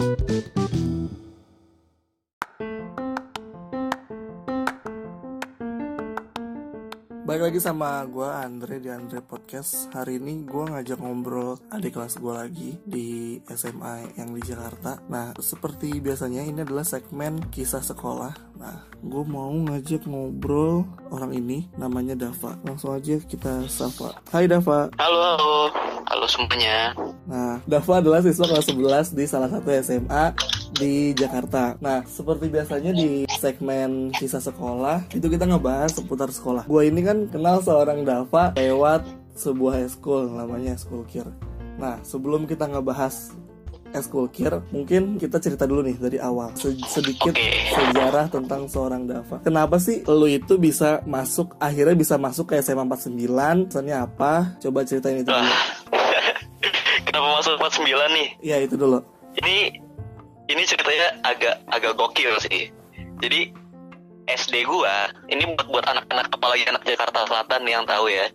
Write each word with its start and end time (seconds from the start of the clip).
Balik 0.00 0.16
lagi 7.28 7.60
sama 7.60 8.08
gue 8.08 8.24
Andre 8.24 8.80
di 8.80 8.88
Andre 8.88 9.20
Podcast. 9.20 9.92
Hari 9.92 10.16
ini 10.16 10.48
gue 10.48 10.64
ngajak 10.72 11.04
ngobrol 11.04 11.60
adik 11.68 12.00
kelas 12.00 12.16
gue 12.16 12.32
lagi 12.32 12.80
di 12.80 13.36
SMA 13.52 14.16
yang 14.16 14.32
di 14.32 14.40
Jakarta. 14.40 15.04
Nah 15.12 15.36
seperti 15.36 16.00
biasanya 16.00 16.48
ini 16.48 16.64
adalah 16.64 16.88
segmen 16.88 17.52
kisah 17.52 17.84
sekolah. 17.84 18.56
Nah 18.56 18.88
gue 19.04 19.24
mau 19.28 19.52
ngajak 19.52 20.08
ngobrol 20.08 20.88
orang 21.12 21.36
ini 21.36 21.68
namanya 21.76 22.16
Dava. 22.16 22.56
Langsung 22.64 22.96
aja 22.96 23.20
kita 23.20 23.68
sapa. 23.68 24.16
Hai 24.32 24.48
Dava. 24.48 24.88
Halo, 24.96 25.20
halo. 25.36 25.68
Halo 26.08 26.24
semuanya. 26.24 26.96
Nah, 27.30 27.62
Dava 27.62 28.02
adalah 28.02 28.18
siswa 28.26 28.42
kelas 28.50 28.66
11 28.66 29.14
di 29.14 29.24
salah 29.30 29.46
satu 29.46 29.70
SMA 29.70 30.34
di 30.74 31.14
Jakarta. 31.14 31.78
Nah, 31.78 32.02
seperti 32.02 32.50
biasanya 32.50 32.90
di 32.90 33.22
segmen 33.38 34.10
kisah 34.10 34.42
sekolah, 34.42 35.06
itu 35.14 35.30
kita 35.30 35.46
ngebahas 35.46 35.94
seputar 35.94 36.34
sekolah. 36.34 36.66
Gue 36.66 36.90
ini 36.90 37.06
kan 37.06 37.30
kenal 37.30 37.62
seorang 37.62 38.02
Dava 38.02 38.50
lewat 38.58 39.06
sebuah 39.38 39.86
school 39.86 40.26
namanya 40.34 40.74
School 40.74 41.06
Care. 41.06 41.30
Nah, 41.78 42.02
sebelum 42.02 42.50
kita 42.50 42.66
ngebahas 42.66 43.30
School 43.90 44.30
Care, 44.30 44.62
mungkin 44.70 45.18
kita 45.18 45.42
cerita 45.42 45.66
dulu 45.66 45.82
nih 45.82 45.98
dari 45.98 46.18
awal 46.22 46.54
Se- 46.54 46.78
sedikit 46.86 47.34
Oke. 47.34 47.50
sejarah 47.74 48.30
tentang 48.30 48.70
seorang 48.70 49.06
Dava. 49.06 49.42
Kenapa 49.42 49.82
sih 49.82 50.06
lu 50.06 50.30
itu 50.30 50.58
bisa 50.58 51.02
masuk 51.06 51.58
akhirnya 51.58 51.98
bisa 51.98 52.14
masuk 52.14 52.54
ke 52.54 52.62
SMA 52.62 52.86
49? 52.86 53.66
Pesannya 53.66 53.96
apa? 53.98 54.54
Coba 54.62 54.86
ceritain 54.86 55.22
itu 55.22 55.30
dulu. 55.30 55.42
Wah. 55.42 55.79
Kenapa 57.10 57.42
masuk 57.42 57.58
49 57.58 57.90
nih? 58.14 58.28
Ya 58.38 58.62
itu 58.62 58.78
dulu. 58.78 59.02
Ini 59.34 59.82
ini 60.46 60.62
ceritanya 60.62 61.18
agak 61.26 61.58
agak 61.66 61.98
gokil 61.98 62.38
sih. 62.38 62.70
Jadi 63.18 63.50
SD 64.30 64.62
gua 64.62 65.10
ini 65.26 65.42
buat 65.58 65.66
buat 65.74 65.90
anak-anak 65.90 66.30
apalagi 66.30 66.70
anak 66.70 66.86
Jakarta 66.86 67.26
Selatan 67.26 67.66
yang 67.66 67.82
tahu 67.82 68.14
ya. 68.14 68.30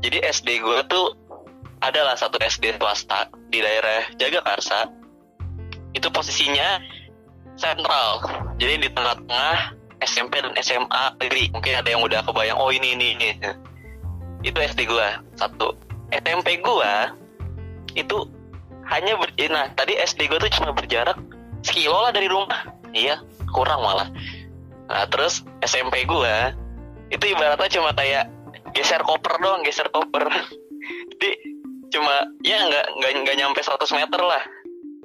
Jadi 0.00 0.24
SD 0.24 0.64
gua 0.64 0.80
tuh 0.88 1.20
adalah 1.84 2.16
satu 2.16 2.40
SD 2.40 2.80
swasta 2.80 3.28
di 3.52 3.60
daerah 3.60 4.08
Jagakarsa. 4.16 4.88
Itu 5.92 6.08
posisinya 6.08 6.80
sentral. 7.60 8.24
Jadi 8.56 8.88
di 8.88 8.88
tengah-tengah 8.88 9.76
SMP 10.00 10.40
dan 10.40 10.56
SMA 10.64 11.04
negeri. 11.20 11.52
Mungkin 11.52 11.76
ada 11.76 11.88
yang 11.92 12.00
udah 12.00 12.24
kebayang 12.24 12.56
oh 12.56 12.72
ini 12.72 12.96
ini 12.96 13.20
ini. 13.20 13.30
Itu 14.40 14.56
SD 14.64 14.88
gua 14.88 15.20
satu. 15.36 15.76
SMP 16.08 16.56
gua 16.64 17.12
itu 17.98 18.30
hanya 18.88 19.18
ber 19.20 19.28
nah 19.52 19.68
tadi 19.76 19.98
SD 19.98 20.30
gue 20.30 20.38
tuh 20.40 20.50
cuma 20.60 20.72
berjarak 20.72 21.18
sekilo 21.66 21.98
lah 22.00 22.12
dari 22.14 22.30
rumah. 22.30 22.72
Iya 22.94 23.20
kurang 23.52 23.84
malah. 23.84 24.08
Nah 24.88 25.04
terus 25.12 25.44
SMP 25.60 26.08
gue 26.08 26.34
itu 27.12 27.24
ibaratnya 27.24 27.68
cuma 27.68 27.92
kayak 27.92 28.30
geser 28.72 29.00
koper 29.04 29.36
doang 29.42 29.60
geser 29.66 29.88
koper. 29.92 30.24
Jadi 31.12 31.30
cuma 31.92 32.24
ya 32.44 32.58
nggak 32.64 32.86
nggak 33.00 33.12
nggak 33.26 33.36
nyampe 33.36 33.60
100 33.60 33.76
meter 33.92 34.20
lah. 34.24 34.42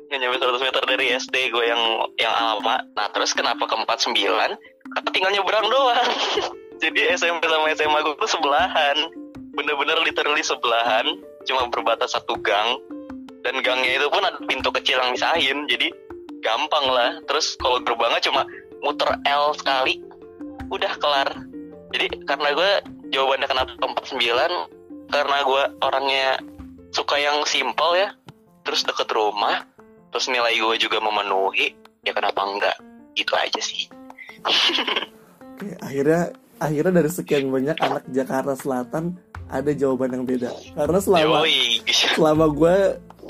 Nggak 0.08 0.20
nyampe 0.20 0.38
100 0.40 0.68
meter 0.70 0.84
dari 0.88 1.06
SD 1.20 1.36
gue 1.52 1.66
yang 1.68 1.82
yang 2.22 2.32
lama 2.32 2.80
nah 2.96 3.08
terus 3.12 3.36
kenapa 3.36 3.68
ke 3.68 3.76
49 3.76 4.16
karena 4.16 5.10
tinggal 5.12 5.32
nyebrang 5.34 5.68
doang. 5.68 6.12
Jadi 6.84 7.00
SMP 7.16 7.48
sama 7.48 7.72
SMA 7.76 8.00
gue 8.00 8.16
tuh 8.20 8.32
sebelahan. 8.32 8.98
Bener-bener 9.54 10.02
literally 10.02 10.42
sebelahan 10.42 11.06
cuma 11.48 11.68
berbatas 11.68 12.16
satu 12.16 12.40
gang 12.40 12.80
dan 13.44 13.60
gangnya 13.60 14.00
itu 14.00 14.08
pun 14.08 14.24
ada 14.24 14.40
pintu 14.48 14.72
kecil 14.72 14.98
yang 15.04 15.12
misahin 15.12 15.68
jadi 15.68 15.92
gampang 16.44 16.86
lah. 16.92 17.20
Terus 17.28 17.56
kalau 17.60 17.80
gerbangnya 17.84 18.24
cuma 18.24 18.48
muter 18.84 19.10
L 19.28 19.56
sekali 19.56 20.00
udah 20.72 20.94
kelar. 21.00 21.30
Jadi 21.94 22.24
karena 22.26 22.50
gue 22.56 22.72
jawabannya 23.14 23.48
kenapa 23.48 23.72
49 23.78 25.12
karena 25.14 25.38
gue 25.46 25.64
orangnya 25.86 26.28
suka 26.94 27.20
yang 27.22 27.46
simple 27.46 27.94
ya 27.94 28.14
terus 28.64 28.82
deket 28.88 29.10
rumah 29.12 29.66
terus 30.10 30.30
nilai 30.30 30.56
gue 30.56 30.78
juga 30.78 31.04
memenuhi 31.04 31.76
ya 32.02 32.12
kenapa 32.16 32.42
enggak? 32.48 32.78
Gitu 33.14 33.34
aja 33.36 33.62
sih. 33.62 33.92
Oke, 35.54 35.78
akhirnya 35.86 36.34
akhirnya 36.64 37.04
dari 37.04 37.12
sekian 37.12 37.52
banyak 37.52 37.78
anak 37.78 38.04
Jakarta 38.08 38.56
Selatan 38.56 39.20
ada 39.52 39.72
jawaban 39.76 40.16
yang 40.16 40.24
beda. 40.24 40.50
Karena 40.74 41.00
selama 41.04 41.44
selama 42.16 42.46
gue 42.50 42.76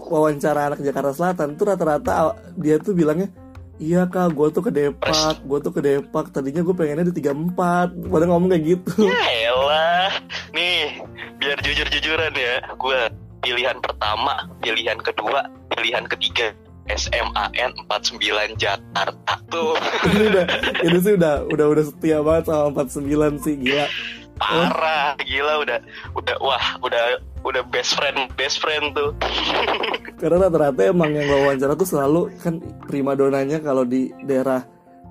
wawancara 0.08 0.72
anak 0.72 0.80
Jakarta 0.86 1.12
Selatan 1.12 1.58
tuh 1.58 1.66
rata-rata 1.74 2.38
dia 2.56 2.78
tuh 2.78 2.94
bilangnya 2.94 3.34
Iya 3.82 4.06
kak, 4.06 4.38
gue 4.38 4.48
tuh 4.54 4.64
ke 4.64 4.72
Depak, 4.72 5.44
gue 5.50 5.60
tuh 5.60 5.74
ke 5.74 5.82
Depak. 5.82 6.30
Tadinya 6.30 6.62
gue 6.62 6.76
pengennya 6.78 7.10
di 7.10 7.20
34 7.20 7.58
Pada 8.06 8.26
ngomong 8.30 8.54
kayak 8.54 8.64
gitu. 8.70 9.10
Ya 9.10 9.50
elah. 9.50 10.14
Nih, 10.54 11.02
biar 11.42 11.58
jujur-jujuran 11.66 12.32
ya. 12.38 12.62
Gue 12.78 13.10
pilihan 13.42 13.76
pertama, 13.82 14.46
pilihan 14.62 14.96
kedua, 15.02 15.50
pilihan 15.74 16.06
ketiga. 16.06 16.54
SMAN 16.88 17.72
49 17.88 18.20
Jakarta 18.60 19.34
tuh 19.48 19.76
ini 20.12 20.24
udah, 20.30 20.46
ini 20.84 20.98
sih 21.00 21.14
udah, 21.16 21.48
udah, 21.48 21.66
udah 21.72 21.84
setia 21.88 22.20
banget 22.20 22.44
sama 22.48 22.84
49 22.84 23.40
sih, 23.40 23.56
gila. 23.56 23.88
parah 24.34 25.14
gila 25.22 25.62
udah 25.62 25.80
udah 26.18 26.36
wah 26.42 26.66
udah 26.82 27.22
udah 27.44 27.64
best 27.70 27.96
friend 27.96 28.28
best 28.34 28.58
friend 28.60 28.92
tuh 28.92 29.14
Karena 30.20 30.48
rata-rata 30.48 30.90
emang 30.90 31.12
yang 31.12 31.28
wawancara 31.28 31.76
tuh 31.76 31.86
selalu 31.86 32.34
kan 32.42 32.58
prima 32.84 33.14
donanya 33.14 33.60
kalau 33.60 33.84
di 33.84 34.10
daerah 34.24 34.64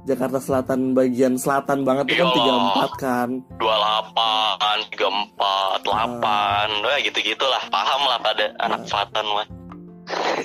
Jakarta 0.02 0.42
Selatan 0.42 0.98
bagian 0.98 1.38
selatan 1.38 1.86
banget 1.86 2.10
tuh 2.10 2.18
kan 2.18 2.28
Iya. 2.34 2.58
34 2.90 2.98
kan. 2.98 3.28
28 3.62 4.98
34 4.98 5.86
8 5.86 6.82
wah 6.82 6.98
gitu 6.98 7.18
gitulah 7.22 7.62
paham 7.70 8.00
lah 8.10 8.18
pada 8.18 8.50
anak 8.58 8.82
Fatan 8.90 9.26
mah 9.30 9.46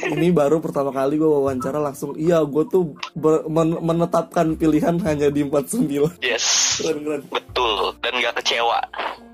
Ini 0.07 0.31
baru 0.31 0.63
pertama 0.63 0.95
kali 0.95 1.19
gue 1.19 1.27
wawancara 1.27 1.81
langsung. 1.83 2.15
Iya 2.15 2.43
gue 2.47 2.63
tuh 2.71 2.95
men- 3.51 3.81
menetapkan 3.83 4.55
pilihan 4.55 4.95
hanya 5.03 5.27
di 5.27 5.43
49 5.43 6.23
yes. 6.23 6.79
Keren 6.79 7.03
keren. 7.03 7.21
Betul. 7.27 7.95
Dan 7.99 8.13
gak 8.23 8.39
kecewa. 8.39 8.79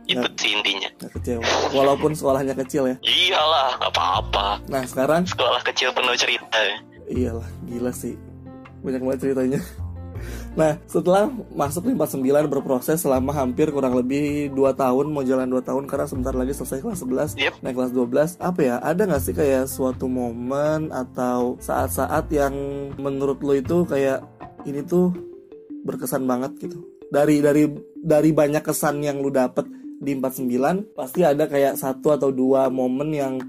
Itu 0.09 0.27
sih 0.39 0.51
intinya. 0.57 0.89
Gak 0.97 1.11
kecewa. 1.19 1.45
Walaupun 1.75 2.17
sekolahnya 2.17 2.57
kecil 2.57 2.89
ya. 2.89 2.95
Iyalah 3.05 3.77
gak 3.77 3.91
apa-apa. 3.93 4.47
Nah 4.71 4.83
sekarang? 4.87 5.27
Sekolah 5.29 5.61
kecil 5.61 5.93
penuh 5.93 6.15
cerita 6.17 6.57
Iyalah 7.11 7.47
gila 7.67 7.91
sih. 7.93 8.15
Banyak 8.83 9.01
banget 9.03 9.19
ceritanya 9.29 9.61
Nah 10.53 10.77
setelah 10.85 11.33
masuk 11.57 11.89
di 11.89 11.97
49 11.97 12.45
berproses 12.45 13.01
selama 13.01 13.33
hampir 13.33 13.73
kurang 13.73 13.97
lebih 13.97 14.53
2 14.53 14.73
tahun 14.77 15.09
Mau 15.09 15.25
jalan 15.25 15.49
2 15.49 15.65
tahun 15.65 15.83
karena 15.89 16.05
sebentar 16.05 16.33
lagi 16.37 16.53
selesai 16.53 16.79
kelas 16.85 17.01
11 17.01 17.41
Yep. 17.41 17.53
Naik 17.65 17.75
kelas 17.75 17.91
12 17.91 18.37
Apa 18.37 18.59
ya 18.61 18.75
ada 18.77 19.01
gak 19.09 19.23
sih 19.25 19.33
kayak 19.33 19.65
suatu 19.65 20.05
momen 20.05 20.93
Atau 20.93 21.57
saat-saat 21.57 22.29
yang 22.29 22.53
menurut 23.01 23.41
lo 23.41 23.57
itu 23.57 23.81
kayak 23.89 24.21
Ini 24.69 24.85
tuh 24.85 25.09
berkesan 25.83 26.29
banget 26.29 26.53
gitu 26.61 26.77
Dari 27.09 27.41
dari 27.41 27.65
dari 27.97 28.29
banyak 28.29 28.61
kesan 28.61 29.01
yang 29.01 29.25
lu 29.25 29.33
dapet 29.33 29.65
di 29.97 30.13
49 30.13 30.93
Pasti 30.93 31.25
ada 31.25 31.49
kayak 31.49 31.81
satu 31.81 32.13
atau 32.13 32.29
dua 32.29 32.69
momen 32.69 33.09
yang 33.09 33.41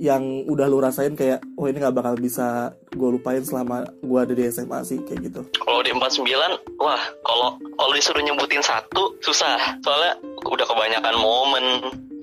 yang 0.00 0.48
udah 0.48 0.64
lu 0.64 0.80
rasain 0.80 1.12
kayak 1.12 1.44
oh 1.60 1.68
ini 1.68 1.76
nggak 1.76 1.92
bakal 1.92 2.16
bisa 2.16 2.72
gue 2.88 3.20
lupain 3.20 3.44
selama 3.44 3.84
gue 4.00 4.16
ada 4.16 4.32
di 4.32 4.48
SMA 4.48 4.80
sih 4.80 4.96
kayak 5.04 5.28
gitu 5.28 5.40
Kalau 5.60 5.84
di 5.84 5.92
49, 5.92 6.80
wah 6.80 7.02
kalau 7.20 7.60
kalau 7.76 7.92
disuruh 7.92 8.24
nyebutin 8.24 8.64
satu 8.64 9.12
susah. 9.20 9.80
Soalnya 9.84 10.16
udah 10.48 10.64
kebanyakan 10.64 11.16
momen 11.20 11.64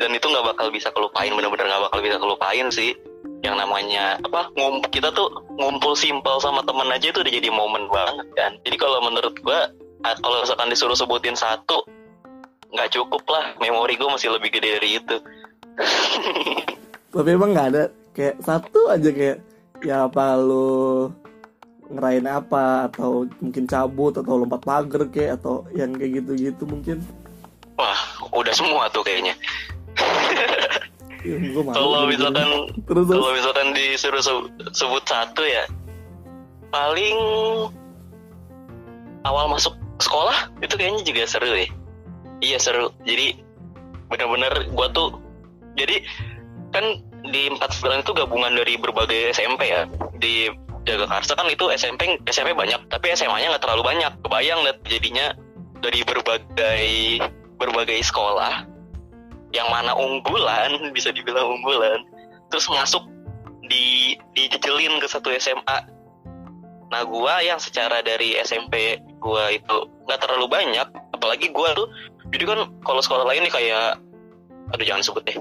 dan 0.02 0.10
itu 0.14 0.26
nggak 0.26 0.58
bakal 0.58 0.74
bisa 0.74 0.90
kelupain, 0.94 1.30
bener-bener 1.34 1.70
nggak 1.70 1.84
bakal 1.90 2.00
bisa 2.02 2.18
kelupain 2.18 2.68
sih. 2.74 2.98
Yang 3.46 3.56
namanya 3.62 4.18
apa? 4.26 4.50
Ngum, 4.58 4.82
kita 4.90 5.14
tuh 5.14 5.30
ngumpul 5.58 5.94
simpel 5.94 6.42
sama 6.42 6.66
temen 6.66 6.90
aja 6.90 7.14
itu 7.14 7.22
udah 7.22 7.34
jadi 7.34 7.50
momen 7.54 7.86
banget 7.90 8.28
kan. 8.34 8.52
Jadi 8.66 8.76
kalau 8.82 8.98
menurut 9.06 9.38
gua 9.46 9.70
ah, 10.02 10.18
kalau 10.18 10.42
misalkan 10.42 10.70
disuruh 10.74 10.98
sebutin 10.98 11.38
satu 11.38 11.86
nggak 12.74 12.90
cukup 12.94 13.22
lah. 13.30 13.54
Memori 13.62 13.98
gue 13.98 14.10
masih 14.10 14.34
lebih 14.34 14.50
gede 14.50 14.70
dari 14.82 14.90
itu. 14.98 15.18
tapi 17.10 17.30
emang 17.34 17.56
nggak 17.56 17.68
ada 17.74 17.84
kayak 18.12 18.36
satu 18.44 18.92
aja 18.92 19.10
kayak 19.14 19.38
ya 19.86 20.10
apa 20.10 20.36
lu 20.38 21.08
ngerain 21.88 22.28
apa 22.28 22.92
atau 22.92 23.24
mungkin 23.40 23.64
cabut 23.64 24.12
atau 24.12 24.44
lompat 24.44 24.60
pagar 24.60 25.08
kayak 25.08 25.40
atau 25.40 25.64
yang 25.72 25.96
kayak 25.96 26.20
gitu-gitu 26.20 26.68
mungkin. 26.68 27.00
Wah, 27.80 27.96
udah 28.34 28.52
semua 28.52 28.92
tuh 28.92 29.06
kayaknya. 29.08 29.38
ya, 31.24 31.36
Kalau 31.64 32.10
misalkan 32.12 32.48
terus. 32.84 33.08
kalau 33.08 33.32
misalkan 33.32 33.68
disuruh 33.72 34.20
se- 34.20 34.52
sebut 34.76 35.04
satu 35.08 35.42
ya 35.48 35.64
paling 36.68 37.16
awal 39.24 39.48
masuk 39.48 39.72
sekolah 40.04 40.52
itu 40.60 40.74
kayaknya 40.76 41.02
juga 41.08 41.24
seru 41.24 41.48
deh. 41.48 41.70
Iya 42.44 42.58
seru. 42.60 42.92
Jadi 43.08 43.40
bener-bener 44.12 44.68
gua 44.76 44.92
tuh 44.92 45.16
jadi 45.80 46.04
kan 46.72 46.86
di 47.28 47.52
49 47.52 48.04
itu 48.04 48.12
gabungan 48.16 48.54
dari 48.56 48.74
berbagai 48.80 49.36
SMP 49.36 49.72
ya. 49.72 49.88
Di 50.18 50.52
Jagakarsa 50.88 51.36
kan 51.36 51.52
itu 51.52 51.68
SMP 51.76 52.16
SMP 52.32 52.56
banyak 52.56 52.88
tapi 52.88 53.12
SMA-nya 53.12 53.56
nggak 53.56 53.64
terlalu 53.64 53.84
banyak. 53.84 54.12
Kebayang 54.24 54.64
lihat 54.64 54.80
jadinya 54.88 55.36
dari 55.82 56.02
berbagai 56.08 56.88
berbagai 57.58 58.00
sekolah 58.06 58.66
yang 59.56 59.68
mana 59.72 59.96
unggulan 59.96 60.92
bisa 60.92 61.14
dibilang 61.14 61.60
unggulan 61.60 62.04
terus 62.52 62.68
masuk 62.68 63.04
di 63.68 64.16
dijejelin 64.36 65.00
ke 65.00 65.08
satu 65.08 65.32
SMA 65.40 65.78
nah 66.88 67.04
gua 67.04 67.44
yang 67.44 67.60
secara 67.60 68.00
dari 68.00 68.40
SMP 68.40 69.00
gua 69.20 69.52
itu 69.52 69.92
nggak 70.08 70.20
terlalu 70.24 70.48
banyak 70.48 70.88
apalagi 71.12 71.52
gua 71.52 71.76
tuh 71.76 71.88
jadi 72.32 72.44
kan 72.48 72.60
kalau 72.84 73.02
sekolah 73.04 73.28
lain 73.28 73.44
nih 73.44 73.54
kayak 73.54 74.00
aduh 74.74 74.86
jangan 74.86 75.04
sebut 75.04 75.24
deh. 75.28 75.38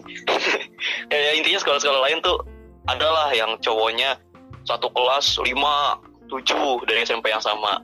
Kayak 1.11 1.35
intinya 1.43 1.59
sekolah-sekolah 1.63 2.01
lain 2.07 2.19
tuh 2.23 2.39
adalah 2.87 3.35
yang 3.35 3.59
cowoknya 3.59 4.19
satu 4.67 4.91
kelas 4.95 5.39
lima 5.43 5.99
tujuh 6.31 6.83
dari 6.87 7.03
SMP 7.03 7.31
yang 7.31 7.43
sama. 7.43 7.83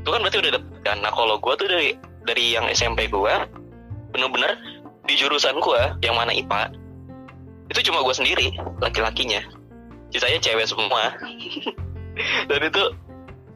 Itu 0.00 0.12
kan 0.12 0.20
berarti 0.22 0.38
udah 0.40 0.52
deket 0.60 0.80
kan? 0.84 0.96
Nah 1.00 1.12
kalau 1.12 1.40
gua 1.40 1.56
tuh 1.56 1.68
dari 1.68 1.96
dari 2.24 2.56
yang 2.56 2.68
SMP 2.72 3.08
gua 3.08 3.48
bener-bener 4.12 4.56
di 5.04 5.14
jurusan 5.16 5.60
gua 5.60 5.96
yang 6.00 6.16
mana 6.16 6.32
IPA 6.32 6.72
itu 7.66 7.90
cuma 7.90 8.04
gua 8.04 8.14
sendiri 8.14 8.54
laki-lakinya. 8.78 9.42
Sisanya 10.14 10.38
cewek 10.38 10.66
semua. 10.70 11.16
Dan 12.48 12.60
itu 12.62 12.84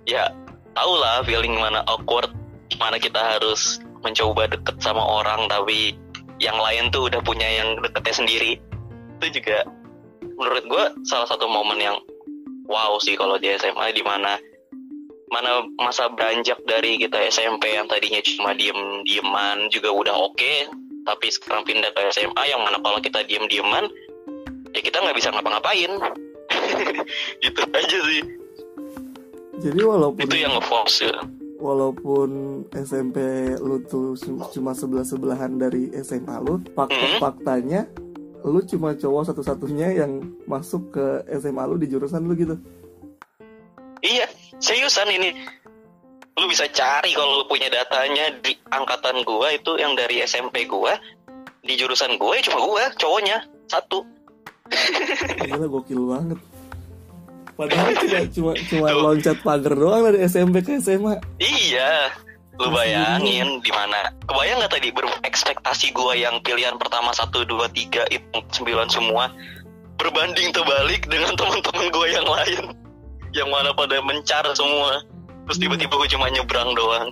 ya 0.05 0.29
tau 0.75 0.93
lah 0.99 1.23
feeling 1.25 1.57
mana 1.57 1.81
awkward 1.87 2.29
gimana 2.71 2.97
kita 2.97 3.19
harus 3.19 3.81
mencoba 4.01 4.49
deket 4.49 4.77
sama 4.81 5.01
orang 5.01 5.49
tapi 5.49 5.97
yang 6.41 6.57
lain 6.57 6.89
tuh 6.91 7.13
udah 7.13 7.21
punya 7.23 7.47
yang 7.47 7.79
deketnya 7.85 8.15
sendiri. 8.17 8.53
Itu 9.21 9.41
juga 9.41 9.69
menurut 10.41 10.65
gue 10.65 10.85
salah 11.05 11.29
satu 11.29 11.45
momen 11.47 11.79
yang 11.79 11.97
wow 12.67 12.97
sih 12.99 13.15
kalau 13.15 13.37
di 13.37 13.53
SMA 13.61 13.93
di 13.93 14.01
mana 14.01 14.41
mana 15.31 15.63
masa 15.79 16.11
beranjak 16.11 16.59
dari 16.67 16.99
kita 16.99 17.21
SMP 17.31 17.77
yang 17.77 17.87
tadinya 17.87 18.19
cuma 18.25 18.51
diem 18.57 19.05
dieman 19.07 19.71
juga 19.71 19.95
udah 19.95 20.15
oke 20.27 20.55
tapi 21.07 21.27
sekarang 21.31 21.63
pindah 21.63 21.93
ke 21.95 22.03
SMA 22.11 22.43
yang 22.51 22.59
mana 22.65 22.83
kalau 22.83 22.99
kita 22.99 23.23
diem 23.29 23.47
dieman 23.47 23.87
ya 24.75 24.81
kita 24.81 25.03
nggak 25.03 25.17
bisa 25.17 25.29
ngapa-ngapain. 25.35 25.93
Gitu 27.43 27.61
aja 27.63 27.99
sih. 28.07 28.23
Jadi 29.61 29.81
walaupun 29.85 30.25
itu 30.25 30.37
yang 30.41 30.57
ngeforce 30.57 31.05
ya. 31.05 31.17
Walaupun 31.61 32.65
SMP 32.73 33.21
lu 33.61 33.85
tuh 33.85 34.17
cuma 34.51 34.73
sebelah 34.73 35.05
sebelahan 35.05 35.61
dari 35.61 35.93
SMA 36.01 36.41
lu 36.41 36.59
fakta 36.73 36.97
Hmm. 36.97 37.21
faktanya 37.21 37.81
lu 38.41 38.65
cuma 38.65 38.97
cowok 38.97 39.31
satu-satunya 39.31 40.01
yang 40.01 40.25
masuk 40.49 40.97
ke 40.97 41.07
SMA 41.37 41.63
lu 41.69 41.77
di 41.77 41.87
jurusan 41.93 42.25
lu 42.25 42.33
gitu. 42.33 42.57
Iya 44.01 44.25
seriusan 44.57 45.13
ini. 45.13 45.37
Lu 46.41 46.49
bisa 46.49 46.65
cari 46.73 47.13
kalau 47.13 47.45
lu 47.45 47.45
punya 47.45 47.69
datanya 47.69 48.33
di 48.41 48.57
angkatan 48.73 49.21
gua 49.29 49.53
itu 49.53 49.77
yang 49.77 49.93
dari 49.93 50.25
SMP 50.25 50.65
gua 50.65 50.97
di 51.61 51.77
jurusan 51.77 52.17
gua 52.17 52.41
ya 52.41 52.43
cuma 52.49 52.65
gua 52.65 52.85
cowoknya 52.97 53.45
satu. 53.69 54.01
Gila 55.45 55.69
gokil 55.69 56.01
banget 56.09 56.39
padahal 57.61 57.93
cuma 58.01 58.21
cuma 58.33 58.53
cuma 58.73 58.89
loncat 58.97 59.37
pagar 59.45 59.77
doang 59.77 60.09
dari 60.09 60.25
SMP 60.25 60.65
ke 60.65 60.81
SMA 60.81 61.21
iya 61.37 62.09
lu 62.57 62.73
bayangin 62.73 63.61
di 63.61 63.73
mana 63.73 64.09
kebayang 64.25 64.65
nggak 64.65 64.73
tadi 64.73 64.89
berekspektasi 64.97 65.93
gua 65.93 66.17
yang 66.17 66.41
pilihan 66.41 66.81
pertama 66.81 67.13
satu 67.13 67.45
dua 67.45 67.69
tiga 67.69 68.09
itu 68.09 68.41
sembilan 68.57 68.89
semua 68.89 69.29
berbanding 70.01 70.49
terbalik 70.57 71.05
dengan 71.13 71.37
teman-teman 71.39 71.87
gua 71.93 72.07
yang 72.09 72.25
lain. 72.27 72.65
Yang 73.37 73.49
mana 73.53 73.71
pada 73.77 74.01
mencar 74.01 74.45
semua. 74.57 75.05
Terus 75.47 75.59
tiba-tiba 75.61 75.95
gue 75.95 76.11
cuma 76.17 76.27
nyebrang 76.33 76.75
doang. 76.75 77.09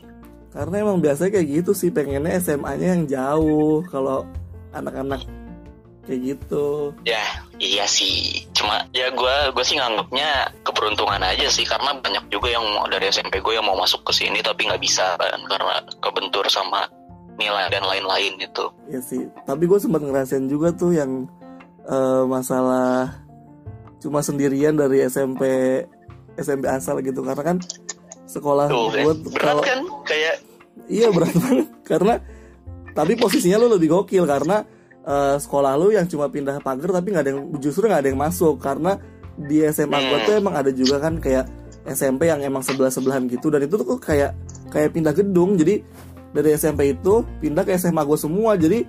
Karena 0.51 0.83
emang 0.83 0.99
biasanya 0.99 1.39
kayak 1.39 1.49
gitu 1.63 1.71
sih 1.77 1.91
pengennya 1.95 2.41
SMA-nya 2.43 2.99
yang 2.99 3.05
jauh. 3.07 3.87
Kalau 3.87 4.27
anak-anak 4.75 5.23
kayak 6.09 6.21
gitu. 6.35 6.91
Ya 7.07 7.23
iya 7.59 7.85
sih 7.85 8.47
cuma 8.55 8.87
ya 8.95 9.11
gue 9.11 9.37
gue 9.55 9.65
sih 9.67 9.79
nganggapnya 9.79 10.55
keberuntungan 10.63 11.23
aja 11.23 11.47
sih 11.51 11.67
karena 11.67 11.95
banyak 11.99 12.25
juga 12.31 12.55
yang 12.55 12.65
dari 12.87 13.11
SMP 13.11 13.43
gue 13.43 13.55
yang 13.59 13.67
mau 13.67 13.79
masuk 13.79 14.07
ke 14.07 14.13
sini 14.15 14.39
tapi 14.43 14.67
nggak 14.67 14.83
bisa 14.83 15.19
kan 15.19 15.41
karena 15.51 15.83
kebentur 15.99 16.47
sama 16.47 16.87
nilai 17.39 17.71
dan 17.71 17.87
lain-lain 17.87 18.35
itu 18.39 18.65
ya 18.91 19.01
sih 19.03 19.27
tapi 19.47 19.67
gue 19.67 19.79
sempat 19.79 20.03
ngerasain 20.03 20.47
juga 20.47 20.71
tuh 20.75 20.95
yang 20.95 21.27
eh, 21.87 22.25
masalah 22.27 23.11
cuma 23.99 24.23
sendirian 24.23 24.79
dari 24.79 25.03
SMP 25.07 25.43
SMP 26.39 26.71
asal 26.71 27.03
gitu 27.03 27.27
karena 27.27 27.43
kan 27.43 27.59
sekolah 28.31 28.71
tuh 28.71 28.95
kan 28.95 29.03
gue 29.03 29.15
berat 29.35 29.43
kalau 29.43 29.63
kan 29.67 29.81
kayak 30.07 30.39
iya 30.87 31.11
berat 31.11 31.35
banget 31.43 31.69
karena 31.83 32.15
tapi 32.95 33.15
posisinya 33.19 33.63
lu 33.63 33.75
lebih 33.75 33.91
gokil 33.95 34.27
karena 34.27 34.63
eh, 35.09 35.37
sekolah 35.41 35.73
lu 35.81 35.97
yang 35.97 36.05
cuma 36.05 36.29
pindah 36.29 36.61
pagar 36.61 37.01
tapi 37.01 37.17
nggak 37.17 37.25
ada 37.25 37.31
yang 37.33 37.43
justru 37.57 37.89
nggak 37.89 38.01
ada 38.05 38.09
yang 38.13 38.21
masuk. 38.21 38.61
Karena 38.61 39.01
di 39.39 39.65
SMA 39.73 39.99
gua 39.99 40.19
tuh 40.29 40.35
emang 40.37 40.55
ada 40.55 40.71
juga 40.71 41.01
kan 41.01 41.17
kayak 41.17 41.49
SMP 41.89 42.29
yang 42.29 42.45
emang 42.45 42.61
sebelah 42.61 42.93
sebelahan 42.93 43.25
gitu. 43.33 43.49
Dan 43.49 43.65
itu 43.65 43.81
tuh 43.81 43.97
kayak 43.97 44.37
kayak 44.69 44.93
pindah 44.93 45.17
gedung. 45.17 45.57
Jadi 45.57 45.81
dari 46.37 46.53
SMP 46.55 46.93
itu 46.93 47.25
pindah 47.41 47.65
ke 47.65 47.73
SMA 47.81 48.05
gua 48.05 48.19
semua. 48.21 48.53
Jadi 48.61 48.85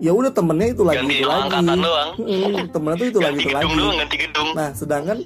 ya 0.00 0.16
udah 0.16 0.32
temennya 0.32 0.72
itu 0.72 0.82
lagi 0.82 1.04
ganti 1.04 1.16
itu 1.20 1.28
lagi. 1.28 1.42
angkatan 1.44 1.76
doang. 1.84 2.10
Mm, 2.16 2.56
temennya 2.72 2.96
tuh 2.96 3.08
itu 3.12 3.20
lagi 3.20 3.36
ganti 3.36 3.44
itu 3.44 3.48
gedung 3.52 3.60
lagi. 3.60 3.76
doang 3.76 3.96
ganti 4.00 4.16
gedung. 4.16 4.48
Nah, 4.56 4.68
sedangkan 4.72 5.18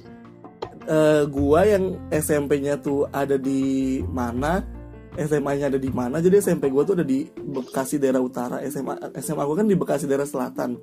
eh, 0.85 1.23
gua 1.31 1.59
yang 1.63 1.83
SMP-nya 2.11 2.75
tuh 2.83 3.07
ada 3.09 3.39
di 3.39 4.03
mana, 4.11 4.61
SMA-nya 5.15 5.71
ada 5.71 5.79
di 5.79 5.91
mana. 5.91 6.19
Jadi 6.19 6.43
SMP 6.43 6.67
gua 6.67 6.83
tuh 6.83 6.99
ada 6.99 7.05
di 7.07 7.25
Bekasi 7.27 7.99
daerah 7.99 8.19
utara, 8.19 8.59
SMA 8.67 9.15
SMA 9.23 9.43
gua 9.43 9.55
kan 9.63 9.67
di 9.67 9.75
Bekasi 9.79 10.05
daerah 10.05 10.27
selatan. 10.27 10.75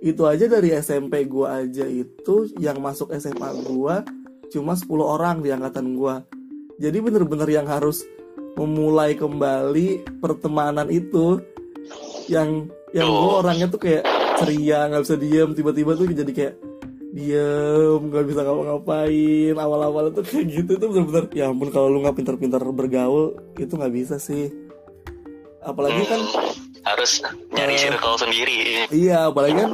Itu 0.00 0.24
aja 0.24 0.48
dari 0.48 0.72
SMP 0.80 1.28
gua 1.28 1.60
aja 1.64 1.84
itu 1.84 2.48
yang 2.56 2.80
masuk 2.80 3.12
SMA 3.20 3.48
gua 3.68 4.02
cuma 4.50 4.74
10 4.74 4.88
orang 5.04 5.44
di 5.44 5.52
angkatan 5.52 5.92
gua. 5.94 6.24
Jadi 6.80 6.98
bener-bener 7.04 7.48
yang 7.52 7.68
harus 7.68 8.02
memulai 8.56 9.14
kembali 9.14 10.18
pertemanan 10.18 10.88
itu 10.88 11.38
yang 12.26 12.66
yang 12.90 13.06
gue 13.06 13.30
Oh. 13.30 13.38
orangnya 13.42 13.70
tuh 13.70 13.78
kayak 13.78 14.02
ceria 14.42 14.90
nggak 14.90 15.02
bisa 15.06 15.16
diem 15.18 15.50
tiba-tiba 15.54 15.92
tuh 15.94 16.06
jadi 16.10 16.32
kayak 16.34 16.54
diem 17.10 18.00
nggak 18.06 18.24
bisa 18.26 18.40
ngapa-ngapain. 18.46 19.54
Awal-awal 19.54 20.14
tuh 20.14 20.22
kayak 20.22 20.46
gitu 20.50 20.72
tuh 20.78 20.88
bener-bener 20.94 21.24
ya 21.34 21.50
ampun 21.50 21.68
kalau 21.74 21.90
lu 21.90 22.02
nggak 22.02 22.16
pintar-pintar 22.16 22.62
bergaul 22.70 23.34
itu 23.58 23.72
nggak 23.74 23.94
bisa 23.94 24.16
sih. 24.16 24.50
Apalagi 25.60 26.02
kan 26.06 26.20
harus 26.86 27.20
nyari 27.52 27.74
Eh. 27.76 27.80
circle 27.80 28.16
sendiri. 28.16 28.88
Iya 28.88 29.28
apalagi 29.28 29.54
kan 29.60 29.72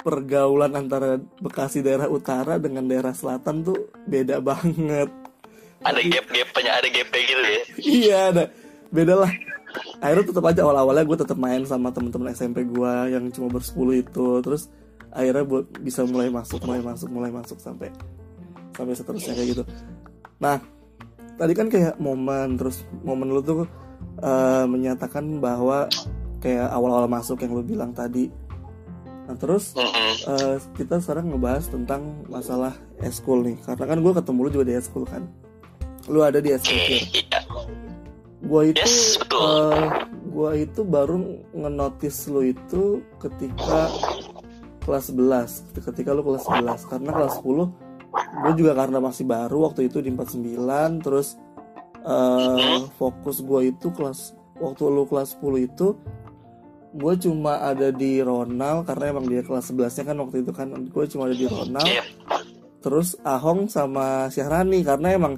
pergaulan 0.00 0.72
antara 0.72 1.20
Bekasi 1.42 1.84
daerah 1.84 2.08
utara 2.08 2.56
dengan 2.56 2.86
daerah 2.86 3.12
selatan 3.12 3.66
tuh 3.66 3.92
beda 4.06 4.40
banget. 4.40 5.10
Ada 5.84 6.00
gap-gapnya 6.00 6.72
ada 6.74 6.88
gap-nya 6.90 7.22
gitu 7.22 7.42
ya. 7.42 7.62
Iya 7.78 8.18
ada. 8.32 8.44
Beda 8.88 9.14
lah. 9.14 9.32
Akhirnya 10.00 10.24
tetap 10.32 10.44
aja 10.48 10.60
awal-awalnya 10.64 11.04
gue 11.04 11.18
tetap 11.20 11.36
main 11.36 11.62
sama 11.68 11.92
temen-temen 11.92 12.32
SMP 12.32 12.64
gue 12.64 12.92
yang 13.12 13.28
cuma 13.30 13.52
bersepuluh 13.52 14.00
itu. 14.00 14.40
Terus 14.40 14.72
akhirnya 15.12 15.44
buat 15.44 15.64
bisa 15.80 16.04
mulai 16.04 16.28
masuk 16.28 16.60
mulai 16.64 16.82
masuk 16.84 17.08
mulai 17.08 17.30
masuk 17.32 17.58
sampai 17.58 17.88
sampai 18.76 18.94
seterusnya 18.94 19.32
kayak 19.34 19.48
gitu. 19.56 19.64
Nah 20.38 20.60
tadi 21.38 21.52
kan 21.54 21.66
kayak 21.70 21.96
momen 22.02 22.58
terus 22.58 22.82
momen 23.02 23.30
lu 23.30 23.40
tuh 23.42 23.64
eh, 24.22 24.64
menyatakan 24.68 25.38
bahwa 25.42 25.86
kayak 26.38 26.70
awal-awal 26.70 27.10
masuk 27.10 27.42
yang 27.42 27.54
lu 27.54 27.62
bilang 27.66 27.90
tadi. 27.94 28.30
Nah 29.28 29.36
terus 29.36 29.74
eh, 29.76 30.56
kita 30.78 31.02
sekarang 31.02 31.32
ngebahas 31.34 31.66
tentang 31.68 32.24
masalah 32.30 32.72
eskul 33.02 33.42
nih. 33.42 33.58
Karena 33.66 33.84
kan 33.84 33.98
gue 34.00 34.12
ketemu 34.14 34.38
lu 34.46 34.50
juga 34.54 34.66
di 34.70 34.74
eskul 34.78 35.04
kan? 35.04 35.26
Lu 36.08 36.24
ada 36.24 36.40
di 36.40 36.54
eskul 36.54 36.78
iya. 36.78 37.40
Gua 38.38 38.62
itu 38.70 38.78
Yes, 38.78 39.18
betul. 39.18 39.42
eh, 39.42 39.86
gua 40.30 40.50
itu 40.54 40.80
baru 40.86 41.18
ngenotis 41.52 42.30
lu 42.30 42.54
itu 42.54 43.02
ketika 43.18 43.90
kelas 44.88 45.12
11 45.12 45.76
ketika 45.84 46.16
lu 46.16 46.24
kelas 46.24 46.48
11 46.48 46.88
karena 46.88 47.10
kelas 47.12 47.34
10 47.44 47.88
gue 48.18 48.52
juga 48.56 48.72
karena 48.72 48.98
masih 49.04 49.28
baru 49.28 49.68
waktu 49.68 49.92
itu 49.92 50.00
di 50.00 50.08
49 50.16 51.04
terus 51.04 51.36
eh, 52.08 52.80
fokus 52.96 53.44
gue 53.44 53.68
itu 53.68 53.92
kelas 53.92 54.32
waktu 54.56 54.82
lu 54.88 55.04
kelas 55.04 55.36
10 55.36 55.68
itu 55.68 55.92
gue 56.88 57.14
cuma 57.20 57.60
ada 57.60 57.92
di 57.92 58.24
Ronald 58.24 58.88
karena 58.88 59.12
emang 59.12 59.28
dia 59.28 59.44
kelas 59.44 59.70
11 59.70 59.92
nya 60.00 60.04
kan 60.08 60.16
waktu 60.24 60.36
itu 60.40 60.52
kan 60.56 60.68
gue 60.72 61.04
cuma 61.12 61.28
ada 61.28 61.36
di 61.36 61.44
Ronald. 61.44 61.84
Iya. 61.84 62.04
Terus 62.80 63.18
Ahong 63.26 63.68
sama 63.68 64.32
Syahrani 64.32 64.80
karena 64.80 65.12
emang 65.12 65.36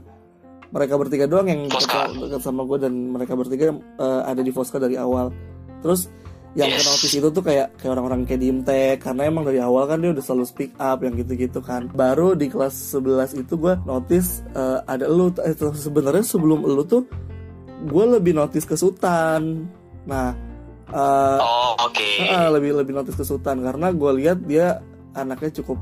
mereka 0.71 0.95
bertiga 0.95 1.27
doang 1.27 1.51
yang 1.51 1.67
dekat, 1.67 2.15
dekat 2.15 2.43
sama 2.47 2.63
gue 2.63 2.79
dan 2.87 2.95
mereka 2.95 3.35
bertiga 3.35 3.75
eh, 3.75 4.23
ada 4.23 4.39
di 4.39 4.55
Foska 4.55 4.79
dari 4.79 4.95
awal. 4.95 5.35
Terus 5.83 6.07
yang 6.51 6.67
Yes. 6.67 6.83
ke 6.83 6.91
notice 6.91 7.15
itu 7.15 7.29
tuh 7.31 7.43
kayak 7.47 7.79
kayak 7.79 7.91
orang-orang 7.95 8.27
kayak 8.27 8.43
Dimtek 8.43 8.97
karena 8.99 9.31
emang 9.31 9.47
dari 9.47 9.63
awal 9.63 9.87
kan 9.87 10.03
dia 10.03 10.11
udah 10.11 10.19
selalu 10.19 10.45
speak 10.51 10.75
up 10.83 10.99
yang 10.99 11.15
gitu-gitu 11.15 11.63
kan 11.63 11.87
baru 11.95 12.35
di 12.35 12.51
kelas 12.51 12.75
11 12.91 13.39
itu 13.39 13.55
gue 13.55 13.79
notice 13.87 14.43
eh, 14.51 14.79
ada 14.83 15.07
elu 15.07 15.31
eh, 15.47 15.55
sebenarnya 15.55 16.27
sebelum 16.27 16.67
elu 16.67 16.83
tuh 16.83 17.07
gue 17.87 18.05
lebih 18.19 18.35
notice 18.35 18.67
ke 18.67 18.75
Sultan 18.75 19.71
nah 20.11 20.35
eh, 20.91 21.39
Oh, 21.39 21.79
oke. 21.87 22.09
Ah, 22.27 22.51
lebih 22.51 22.75
lebih 22.75 22.99
notice 22.99 23.15
ke 23.15 23.23
Sultan 23.23 23.63
karena 23.63 23.95
gue 23.95 24.11
lihat 24.19 24.43
dia 24.43 24.83
anaknya 25.15 25.63
cukup 25.63 25.79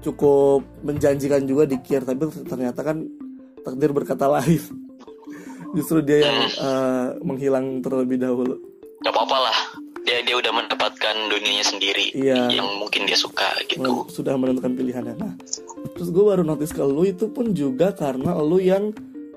cukup 0.00 0.64
menjanjikan 0.80 1.44
juga 1.44 1.68
di 1.68 1.76
Kier 1.80 2.04
tapi 2.04 2.24
ternyata 2.48 2.80
kan 2.80 3.04
takdir 3.60 3.92
berkata 3.92 4.32
lain 4.32 4.60
justru 5.76 6.00
dia 6.00 6.24
yang 6.24 6.38
eh, 6.48 7.06
menghilang 7.20 7.84
terlebih 7.84 8.16
dahulu 8.16 8.56
Gak 9.04 9.12
apa-apa 9.12 9.36
lah. 9.36 9.53
Dia 10.04 10.20
dia 10.20 10.36
udah 10.36 10.52
mendapatkan 10.52 11.16
dunianya 11.26 11.64
sendiri 11.64 12.12
Iya. 12.12 12.52
yang 12.52 12.68
mungkin 12.76 13.04
dia 13.04 13.16
suka 13.16 13.56
gitu. 13.64 14.04
Sudah 14.06 14.36
menentukan 14.36 14.72
pilihannya 14.72 15.16
nah 15.16 15.32
terus 15.94 16.10
gue 16.10 16.20
baru 16.20 16.42
notice 16.42 16.70
ke 16.70 16.80
lu 16.80 17.04
itu 17.04 17.26
pun 17.26 17.52
juga 17.52 17.90
karena 17.90 18.34
lu 18.36 18.58
yang 18.58 18.90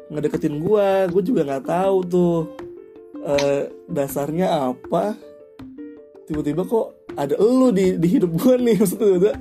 ngedeketin 0.08 0.58
gue 0.58 0.88
gue 1.08 1.24
juga 1.24 1.42
nggak 1.46 1.66
tahu 1.66 1.98
tuh 2.04 2.36
eh, 3.22 3.62
dasarnya 3.86 4.72
apa 4.72 5.14
tiba-tiba 6.26 6.64
kok 6.64 6.86
ada 7.14 7.36
lu 7.38 7.70
di 7.70 7.96
di 7.96 8.08
hidup 8.10 8.32
gue 8.34 8.56
nih 8.58 8.76
maksudnya 8.82 9.36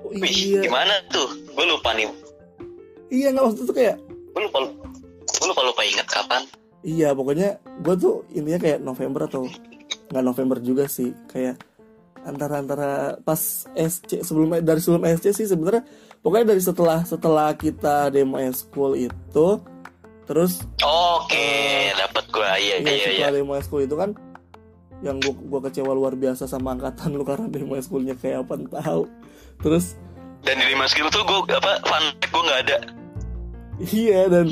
oh 0.00 0.10
Wih, 0.10 0.24
iya 0.24 0.62
gimana 0.62 0.94
tuh? 1.08 1.28
Gue 1.52 1.64
lupa 1.64 1.92
nih. 1.92 2.08
iya 3.08 3.30
nggak 3.30 3.44
maksudnya 3.44 3.66
tuh 3.66 3.76
kayak 3.76 3.96
Gue 4.32 4.42
lupa 4.44 4.58
gue 5.28 5.46
lupa 5.46 5.62
lupa 5.62 5.82
ingat 5.84 6.08
kapan. 6.08 6.42
Iya 6.80 7.12
pokoknya 7.12 7.48
gue 7.82 7.94
tuh 7.94 8.14
intinya 8.30 8.58
kayak 8.58 8.78
November 8.80 9.26
atau 9.26 9.44
nggak 10.08 10.24
November 10.24 10.58
juga 10.60 10.84
sih 10.88 11.12
kayak 11.28 11.60
antara 12.24 12.60
antara 12.60 12.90
pas 13.22 13.68
SC 13.72 14.20
sebelum 14.24 14.58
dari 14.60 14.80
sebelum 14.82 15.04
SC 15.06 15.26
sih 15.32 15.46
sebenarnya 15.46 15.86
pokoknya 16.20 16.56
dari 16.56 16.62
setelah 16.62 17.00
setelah 17.06 17.54
kita 17.54 18.10
demo 18.10 18.36
school 18.52 18.98
itu 18.98 19.48
terus 20.28 20.60
Oke, 20.84 21.88
dapat 21.96 22.24
gue. 22.28 22.44
Iya, 22.44 22.76
ya 22.84 22.84
iya, 22.84 22.92
iya. 22.92 23.08
setelah 23.16 23.32
demo 23.40 23.56
school 23.64 23.82
itu 23.84 23.96
kan 23.96 24.12
yang 24.98 25.22
gua 25.22 25.34
gua 25.46 25.60
kecewa 25.70 25.94
luar 25.94 26.18
biasa 26.18 26.50
sama 26.50 26.74
angkatan 26.74 27.14
lu 27.14 27.22
karena 27.22 27.46
demo 27.46 27.78
schoolnya 27.78 28.18
kayak 28.18 28.44
apa 28.44 28.82
tahu 28.82 29.06
terus 29.62 29.94
Dan 30.42 30.54
di 30.62 30.74
Mas 30.78 30.94
Gil 30.94 31.10
tuh 31.10 31.26
gue 31.26 31.50
apa 31.50 31.82
fun 31.82 32.02
fact 32.14 32.30
gue 32.30 32.42
nggak 32.46 32.60
ada. 32.66 32.78
Iya 33.78 34.20
dan 34.30 34.46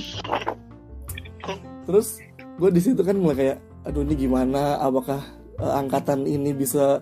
terus 1.87 2.19
gue 2.59 2.71
di 2.75 2.81
situ 2.83 3.01
kan 3.07 3.15
mulai 3.15 3.37
kayak 3.39 3.59
aduh 3.87 4.03
ini 4.03 4.27
gimana 4.27 4.83
apakah 4.83 5.23
eh, 5.61 5.73
angkatan 5.73 6.25
ini 6.25 6.53
bisa 6.53 7.01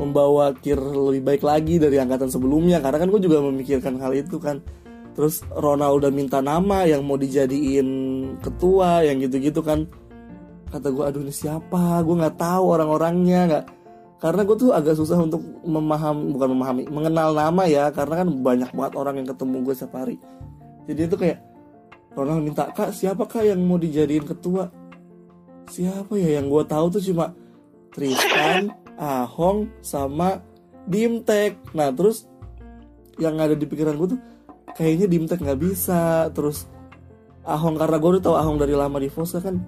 membawa 0.00 0.56
kir 0.56 0.80
lebih 0.80 1.22
baik 1.26 1.42
lagi 1.44 1.76
dari 1.76 2.00
angkatan 2.00 2.32
sebelumnya. 2.32 2.80
Karena 2.80 3.04
kan 3.04 3.08
gue 3.12 3.20
juga 3.20 3.44
memikirkan 3.44 4.00
hal 4.00 4.16
itu 4.16 4.40
kan. 4.40 4.64
Terus 5.12 5.44
Ronald 5.52 6.00
udah 6.00 6.10
minta 6.14 6.40
nama 6.40 6.86
yang 6.88 7.04
mau 7.04 7.20
dijadiin 7.20 7.88
ketua 8.40 9.04
yang 9.04 9.20
gitu-gitu 9.20 9.60
kan. 9.60 9.84
Kata 10.70 10.88
gue 10.88 11.04
aduh 11.04 11.20
ini 11.20 11.34
siapa? 11.34 12.00
Gue 12.06 12.16
nggak 12.16 12.38
tahu 12.40 12.64
orang-orangnya 12.72 13.40
nggak. 13.50 13.64
Karena 14.20 14.40
gue 14.44 14.56
tuh 14.56 14.70
agak 14.70 14.94
susah 14.96 15.16
untuk 15.20 15.40
memahami 15.64 16.32
bukan 16.32 16.48
memahami 16.54 16.82
mengenal 16.88 17.34
nama 17.36 17.62
ya. 17.66 17.90
Karena 17.90 18.24
kan 18.24 18.28
banyak 18.30 18.70
banget 18.72 18.92
orang 18.96 19.14
yang 19.20 19.28
ketemu 19.28 19.56
gue 19.66 19.74
setiap 19.74 19.94
hari. 19.98 20.16
Jadi 20.88 21.00
itu 21.10 21.16
kayak 21.18 21.38
Ronald 22.14 22.42
minta 22.42 22.70
kak 22.70 22.90
siapa 22.94 23.26
kak 23.26 23.44
yang 23.44 23.60
mau 23.62 23.76
dijadiin 23.76 24.24
ketua? 24.24 24.70
Siapa 25.70 26.14
ya? 26.16 26.40
Yang 26.40 26.46
gue 26.48 26.62
tahu 26.70 26.86
tuh 26.98 27.02
cuma 27.12 27.34
Tristan 27.90 28.72
Ahong 29.00 29.72
sama 29.80 30.44
Dimtek 30.84 31.56
nah 31.72 31.88
terus 31.94 32.28
yang 33.20 33.36
ada 33.36 33.52
di 33.52 33.68
pikiran 33.68 34.00
gue 34.00 34.16
tuh 34.16 34.20
kayaknya 34.74 35.06
Dimtek 35.10 35.40
nggak 35.44 35.60
bisa. 35.60 36.32
Terus 36.32 36.66
Ahong 37.44 37.76
karena 37.76 37.96
gue 37.96 38.10
udah 38.16 38.22
tahu 38.22 38.36
Ahong 38.36 38.58
dari 38.60 38.76
lama 38.76 38.96
di 39.00 39.08
Fosa 39.12 39.40
kan 39.40 39.60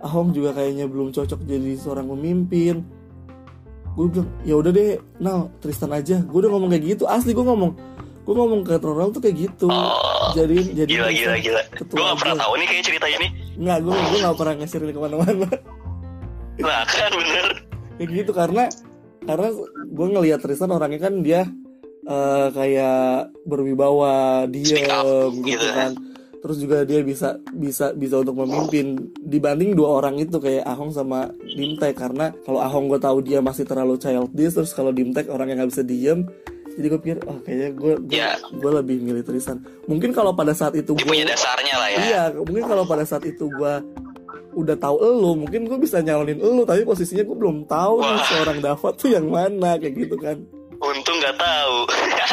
Ahong 0.00 0.32
juga 0.32 0.56
kayaknya 0.56 0.88
belum 0.88 1.12
cocok 1.12 1.44
jadi 1.44 1.76
seorang 1.76 2.08
pemimpin. 2.08 2.84
Gue 3.96 4.06
bilang 4.08 4.28
ya 4.48 4.54
udah 4.56 4.72
deh 4.72 4.96
Nal 5.20 5.52
Tristan 5.60 5.92
aja. 5.92 6.24
Gue 6.24 6.44
udah 6.44 6.50
ngomong 6.56 6.72
kayak 6.72 6.96
gitu 6.96 7.04
asli 7.04 7.36
gue 7.36 7.44
ngomong. 7.44 7.72
Gue 8.24 8.34
ngomong 8.36 8.60
ke 8.64 8.80
Ronald 8.80 9.12
tuh 9.16 9.20
kayak 9.24 9.36
gitu. 9.48 9.68
Oh, 9.68 10.32
jadi 10.32 10.84
jadi 10.84 10.88
gila 10.88 11.10
gila 11.12 11.36
gila. 11.40 11.62
Gue 11.84 12.00
gak 12.04 12.18
pernah 12.20 12.36
tahu 12.40 12.52
nih 12.60 12.66
kayak 12.68 12.84
cerita 12.84 13.06
ini. 13.08 13.28
nggak 13.60 13.78
gue 13.84 13.92
gue 13.92 14.18
nggak 14.24 14.36
pernah 14.40 14.54
nge-share 14.56 14.84
ini 14.88 14.92
ke 14.96 15.00
mana-mana 15.04 15.48
Nah 16.60 16.84
kan 16.84 17.10
bener. 17.12 17.46
kayak 17.96 18.10
gitu 18.14 18.32
karena 18.32 18.64
karena 19.20 19.48
gue 19.86 20.06
ngelihat 20.08 20.40
Tristan 20.40 20.72
orangnya 20.72 21.00
kan 21.00 21.20
dia 21.20 21.44
eh, 22.04 22.48
kayak 22.50 23.32
berwibawa 23.44 24.44
Speak 24.48 24.88
up, 24.88 25.04
diem 25.04 25.32
gitu 25.44 25.56
gitu 25.56 25.66
kan 25.70 25.92
terus 26.40 26.56
juga 26.56 26.88
dia 26.88 27.04
bisa 27.04 27.36
bisa 27.52 27.92
bisa 27.92 28.24
untuk 28.24 28.32
memimpin 28.32 29.12
dibanding 29.20 29.76
dua 29.76 30.00
orang 30.00 30.16
itu 30.16 30.40
kayak 30.40 30.64
Ahong 30.64 30.88
sama 30.88 31.28
Dimtek 31.44 31.92
karena 31.92 32.32
kalau 32.48 32.64
Ahong 32.64 32.88
gue 32.88 32.96
tahu 32.96 33.20
dia 33.20 33.44
masih 33.44 33.68
terlalu 33.68 34.00
childish 34.00 34.56
terus 34.56 34.72
kalau 34.72 34.88
Dimtek 34.88 35.28
orang 35.28 35.52
yang 35.52 35.60
nggak 35.60 35.70
bisa 35.76 35.84
diem 35.84 36.24
jadi 36.80 36.86
gue 36.88 37.00
pikir 37.04 37.18
oh 37.28 37.44
kayaknya 37.44 37.68
gue 37.76 37.92
gue, 38.08 38.16
Ya. 38.16 38.40
gue 38.40 38.72
lebih 38.72 39.04
milih 39.04 39.20
Tristan 39.20 39.60
mungkin 39.84 40.16
kalau 40.16 40.32
pada 40.32 40.56
saat 40.56 40.72
itu 40.80 40.96
Dia 40.96 41.04
gue 41.04 41.12
punya 41.12 41.26
dasarnya 41.28 41.74
lah 41.76 41.88
ya. 41.92 41.98
Iya, 42.00 42.22
mungkin 42.40 42.64
kalau 42.64 42.84
pada 42.88 43.04
saat 43.04 43.28
itu 43.28 43.44
gua 43.52 43.84
udah 44.62 44.76
tahu 44.76 44.96
elu, 45.00 45.32
mungkin 45.46 45.66
gue 45.66 45.78
bisa 45.80 46.00
nyalonin 46.04 46.40
elu, 46.40 46.62
tapi 46.68 46.84
posisinya 46.84 47.24
gue 47.24 47.36
belum 47.36 47.64
tahu 47.64 48.04
nih 48.04 48.20
seorang 48.28 48.58
Dava 48.60 48.88
tuh 48.94 49.08
yang 49.12 49.26
mana 49.28 49.80
kayak 49.80 49.94
gitu 49.96 50.16
kan. 50.20 50.36
Untung 50.80 51.16
nggak 51.20 51.36
tahu. 51.36 51.76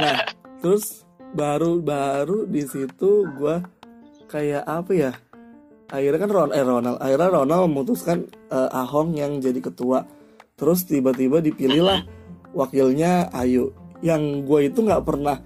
Nah, 0.04 0.18
terus 0.62 1.08
baru 1.36 1.84
baru 1.84 2.48
di 2.48 2.64
situ 2.64 3.28
gua 3.36 3.60
kayak 4.32 4.64
apa 4.64 4.92
ya? 4.96 5.12
Akhirnya 5.88 6.20
kan 6.20 6.32
Ron, 6.32 6.52
eh 6.52 6.64
Ronald, 6.64 7.00
akhirnya 7.00 7.30
Ronald 7.32 7.72
memutuskan 7.72 8.28
eh, 8.52 8.70
Ahong 8.76 9.16
yang 9.16 9.40
jadi 9.40 9.60
ketua. 9.64 10.04
Terus 10.58 10.84
tiba-tiba 10.84 11.40
dipilihlah 11.40 12.04
wakilnya 12.52 13.32
Ayu. 13.32 13.72
Yang 14.04 14.24
gue 14.44 14.60
itu 14.68 14.80
nggak 14.84 15.06
pernah 15.06 15.38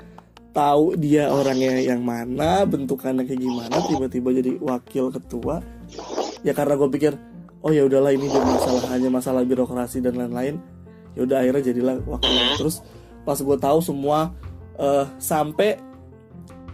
tahu 0.51 0.99
dia 0.99 1.31
orangnya 1.31 1.79
yang 1.79 2.03
mana, 2.03 2.67
bentukannya 2.67 3.23
kayak 3.23 3.39
gimana, 3.39 3.75
tiba-tiba 3.87 4.29
jadi 4.35 4.51
wakil 4.59 5.05
ketua. 5.13 5.63
Ya 6.41 6.53
karena 6.57 6.73
gue 6.77 6.89
pikir, 6.89 7.13
oh 7.61 7.69
ya 7.69 7.85
udahlah 7.85 8.11
ini 8.13 8.25
dia 8.29 8.41
masalah 8.41 8.83
hanya 8.89 9.09
masalah 9.13 9.41
birokrasi 9.45 10.01
dan 10.01 10.17
lain-lain. 10.17 10.57
Ya 11.13 11.27
udah 11.27 11.37
akhirnya 11.43 11.63
jadilah 11.73 11.95
wakilnya. 12.07 12.57
Terus 12.57 12.81
pas 13.21 13.37
gue 13.37 13.57
tahu 13.57 13.79
semua 13.83 14.33
eh, 14.79 15.05
sampai 15.21 15.77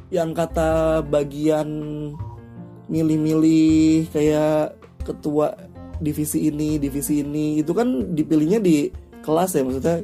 yang 0.07 0.31
kata 0.31 1.03
bagian 1.03 1.67
milih-milih 2.87 4.07
kayak 4.15 4.79
ketua 5.03 5.51
divisi 5.99 6.47
ini, 6.47 6.79
divisi 6.79 7.19
ini 7.19 7.59
itu 7.59 7.75
kan 7.75 8.15
dipilihnya 8.15 8.63
di 8.63 8.87
kelas 9.25 9.59
ya 9.59 9.61
maksudnya 9.67 9.97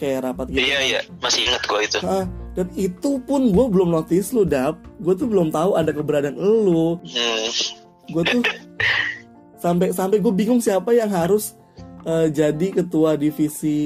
kayak 0.00 0.24
rapat 0.24 0.48
gitu. 0.48 0.64
Iya 0.64 0.78
iya 0.80 1.00
masih 1.20 1.44
inget 1.44 1.62
gue 1.68 1.80
itu. 1.84 1.98
Ah, 2.00 2.24
dan 2.56 2.66
itu 2.72 3.20
pun 3.28 3.52
gue 3.52 3.66
belum 3.68 3.92
notice 3.92 4.32
lu 4.32 4.48
dap 4.48 4.80
gue 5.04 5.12
tuh 5.12 5.28
belum 5.28 5.52
tahu 5.52 5.76
ada 5.76 5.92
keberadaan 5.92 6.40
lu 6.40 6.96
Hmm. 7.04 7.48
gue 8.10 8.22
tuh 8.26 8.40
sampai 9.60 9.92
sampai 9.92 10.18
gue 10.18 10.32
bingung 10.32 10.58
siapa 10.58 10.90
yang 10.90 11.12
harus 11.12 11.54
eh, 12.02 12.32
jadi 12.32 12.80
ketua 12.80 13.14
divisi 13.14 13.76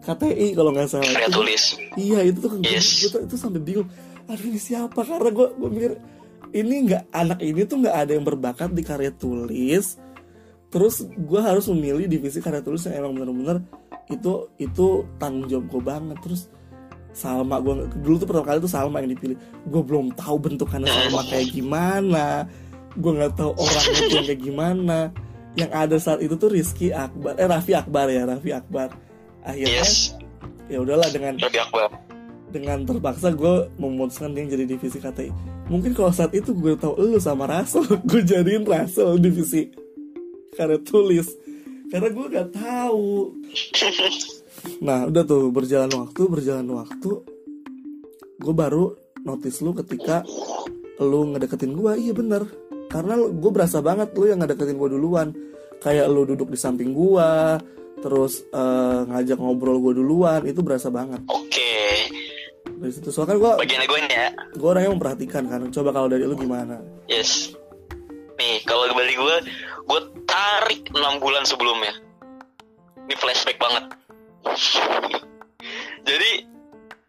KTI 0.00 0.56
kalau 0.56 0.72
nggak 0.72 0.88
salah. 0.88 1.04
Karya 1.06 1.30
tulis. 1.32 1.62
iya 1.96 2.20
itu 2.24 2.40
tuh 2.40 2.60
Yes. 2.60 3.08
gue 3.08 3.20
itu 3.24 3.36
sampai 3.36 3.60
bingung. 3.60 3.88
Aduh 4.24 4.44
ini 4.48 4.60
siapa? 4.60 5.04
Karena 5.04 5.28
gue 5.28 5.46
gue 5.52 5.68
mikir 5.68 5.92
ini 6.54 6.74
nggak 6.88 7.12
anak 7.12 7.38
ini 7.44 7.60
tuh 7.68 7.76
nggak 7.84 7.96
ada 7.96 8.12
yang 8.16 8.24
berbakat 8.24 8.72
di 8.72 8.80
karya 8.80 9.12
tulis. 9.12 10.00
Terus 10.72 11.06
gue 11.06 11.40
harus 11.40 11.68
memilih 11.70 12.08
divisi 12.08 12.40
karya 12.40 12.64
tulis 12.64 12.82
yang 12.88 13.04
emang 13.04 13.12
bener-bener 13.14 13.58
itu 14.08 14.48
itu 14.56 15.04
tanggung 15.20 15.46
jawab 15.46 15.64
gue 15.68 15.82
banget. 15.84 16.18
Terus 16.24 16.42
Salma 17.14 17.62
gue 17.62 17.86
dulu 18.02 18.18
tuh 18.18 18.26
pertama 18.26 18.46
kali 18.50 18.58
tuh 18.58 18.72
Salma 18.72 18.98
yang 19.04 19.12
dipilih. 19.14 19.36
Gue 19.68 19.82
belum 19.86 20.16
tahu 20.18 20.36
bentukannya 20.40 20.88
Salma 20.88 21.22
kayak 21.28 21.48
gimana 21.52 22.48
gue 22.94 23.12
nggak 23.12 23.34
tahu 23.34 23.50
orangnya 23.52 24.00
tuh 24.08 24.22
kayak 24.22 24.40
gimana. 24.40 24.98
Yang 25.54 25.70
ada 25.70 25.96
saat 25.98 26.18
itu 26.18 26.34
tuh 26.34 26.50
Rizky 26.50 26.90
Akbar. 26.90 27.34
Eh 27.36 27.46
Raffi 27.46 27.72
Akbar 27.72 28.06
ya 28.08 28.22
Raffi 28.24 28.50
Akbar. 28.50 28.90
Akhirnya 29.40 29.82
Yes. 29.82 30.16
ya 30.66 30.80
udahlah 30.80 31.06
dengan 31.08 31.36
Lebih 31.36 31.60
akbar. 31.60 31.92
dengan 32.48 32.78
terpaksa 32.82 33.28
gue 33.30 33.68
memutuskan 33.76 34.32
dia 34.32 34.46
jadi 34.46 34.64
divisi 34.64 34.96
KTI 34.96 35.28
mungkin 35.66 35.90
kalau 35.90 36.08
saat 36.08 36.32
itu 36.32 36.54
gue 36.54 36.72
tahu 36.74 36.96
lu 36.96 37.18
sama 37.18 37.44
Russell 37.44 37.84
gue 38.08 38.22
jadiin 38.22 38.64
Russell 38.64 39.20
divisi 39.20 39.68
karya 40.52 40.80
tulis. 40.80 41.28
Karena 41.86 42.08
gue 42.08 42.26
gak 42.26 42.48
tahu. 42.50 43.36
Nah 44.80 45.04
udah 45.04 45.22
tuh 45.22 45.50
berjalan 45.50 45.92
waktu 45.92 46.22
berjalan 46.24 46.66
waktu 46.72 47.10
gue 48.34 48.54
baru 48.54 48.96
notice 49.20 49.60
lu 49.60 49.74
ketika 49.74 50.24
lu 50.96 51.30
ngedeketin 51.30 51.74
gue 51.74 51.92
iya 52.00 52.12
bener 52.12 52.48
karena 52.94 53.18
gue 53.18 53.50
berasa 53.50 53.82
banget 53.82 54.14
lu 54.14 54.30
yang 54.30 54.38
ngedeketin 54.38 54.78
gue 54.78 54.90
duluan. 54.94 55.34
Kayak 55.82 56.06
lu 56.14 56.22
duduk 56.22 56.46
di 56.54 56.58
samping 56.58 56.94
gue 56.94 57.30
terus 57.98 58.46
eh, 58.54 59.00
ngajak 59.10 59.40
ngobrol 59.40 59.82
gue 59.82 59.98
duluan 59.98 60.46
itu 60.46 60.62
berasa 60.62 60.94
banget. 60.94 61.26
Oke. 61.26 61.74
Dari 62.64 62.92
situ 62.94 63.10
soalnya 63.10 63.34
kan 63.34 63.38
gue 63.42 63.52
bagiannya 63.66 63.88
gue 63.90 63.98
ini 63.98 64.14
ya. 64.14 64.30
gue 64.54 64.68
orangnya 64.70 64.94
memperhatikan 64.94 65.42
kan. 65.50 65.66
Coba 65.74 65.90
kalau 65.90 66.06
dari 66.06 66.22
lu 66.22 66.38
gimana? 66.38 66.78
Yes. 67.10 67.50
Nih 68.38 68.62
kalau 68.62 68.86
kembali 68.86 69.14
gue 69.18 69.36
gue 69.90 70.00
tarik 70.30 70.86
enam 70.94 71.18
bulan 71.18 71.42
sebelumnya. 71.42 71.98
Ini 73.10 73.14
flashback 73.18 73.58
banget. 73.58 73.84
Jadi 76.08 76.30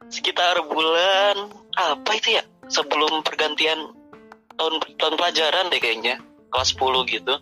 sekitar 0.10 0.66
bulan 0.66 1.54
apa 1.78 2.12
itu 2.18 2.42
ya? 2.42 2.44
Sebelum 2.66 3.22
pergantian 3.22 3.95
tahun 4.56 4.74
tahun 5.00 5.14
pelajaran 5.20 5.66
deh 5.72 5.80
kayaknya. 5.80 6.16
Kelas 6.52 6.76
10 6.76 7.06
gitu. 7.12 7.34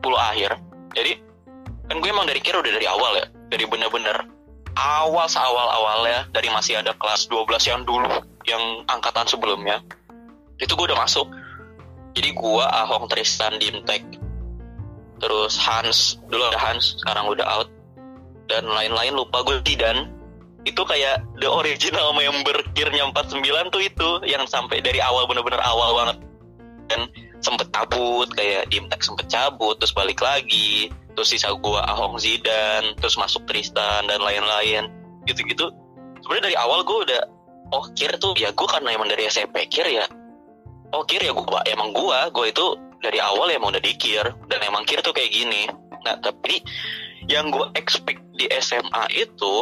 10 0.00 0.30
akhir. 0.30 0.50
Jadi 0.96 1.12
kan 1.88 1.96
gue 2.00 2.10
emang 2.10 2.26
dari 2.28 2.40
kira 2.40 2.60
udah 2.60 2.72
dari 2.72 2.86
awal 2.88 3.12
ya. 3.18 3.26
Dari 3.52 3.64
bener-bener 3.68 4.16
awal 4.74 5.26
seawal 5.30 5.68
awalnya 5.70 6.26
dari 6.34 6.50
masih 6.50 6.82
ada 6.82 6.92
kelas 6.98 7.30
12 7.30 7.46
yang 7.70 7.80
dulu 7.86 8.10
yang 8.44 8.82
angkatan 8.90 9.22
sebelumnya 9.30 9.78
itu 10.58 10.72
gue 10.74 10.86
udah 10.90 10.98
masuk. 10.98 11.30
Jadi 12.14 12.30
gue 12.30 12.64
Ahong 12.64 13.10
Tristan 13.10 13.58
Dimtek 13.58 14.02
terus 15.22 15.56
Hans 15.56 16.18
dulu 16.28 16.42
ada 16.50 16.58
Hans 16.58 16.98
sekarang 17.00 17.30
udah 17.30 17.46
out 17.46 17.68
dan 18.50 18.66
lain-lain 18.66 19.14
lupa 19.14 19.40
gue 19.46 19.62
dan 19.78 20.10
itu 20.64 20.80
kayak 20.84 21.20
the 21.40 21.48
original 21.48 22.12
member 22.16 22.56
kirnya 22.72 23.04
49 23.12 23.72
tuh 23.72 23.82
itu 23.84 24.08
yang 24.28 24.44
sampai 24.48 24.80
dari 24.80 25.00
awal 25.00 25.28
bener-bener 25.28 25.60
awal 25.60 25.96
banget 25.96 26.16
dan 26.88 27.08
sempet 27.44 27.68
cabut 27.70 28.28
kayak 28.32 28.68
Dimtek 28.72 29.00
sempet 29.04 29.26
cabut 29.28 29.76
terus 29.78 29.92
balik 29.92 30.20
lagi. 30.20 30.90
Terus 31.14 31.30
sisa 31.30 31.54
gua 31.54 31.86
Ahong 31.86 32.18
Zidan 32.18 32.98
terus 32.98 33.14
masuk 33.14 33.46
Tristan 33.46 34.10
dan 34.10 34.18
lain-lain. 34.18 34.90
Gitu-gitu. 35.28 35.70
Sebenarnya 36.24 36.52
dari 36.52 36.56
awal 36.58 36.82
gua 36.82 37.06
udah 37.06 37.22
oh 37.72 37.84
kir 37.94 38.10
tuh 38.18 38.34
ya 38.34 38.50
gua 38.52 38.68
karena 38.68 38.96
emang 38.96 39.08
dari 39.08 39.28
SMP 39.30 39.68
kir 39.70 39.86
ya. 39.86 40.06
Oh 40.90 41.06
kir 41.06 41.22
ya 41.22 41.30
gua 41.30 41.62
emang 41.70 41.94
gua 41.94 42.28
gua 42.34 42.50
itu 42.50 42.76
dari 43.04 43.20
awal 43.20 43.52
ya 43.52 43.60
emang 43.60 43.76
udah 43.76 43.84
dikir 43.84 44.24
dan 44.50 44.58
emang 44.64 44.82
kir 44.88 44.98
tuh 45.04 45.14
kayak 45.14 45.30
gini. 45.30 45.70
Nah 46.02 46.18
tapi 46.18 46.64
yang 47.30 47.48
gua 47.52 47.70
expect 47.78 48.20
di 48.34 48.50
SMA 48.58 49.04
itu 49.14 49.54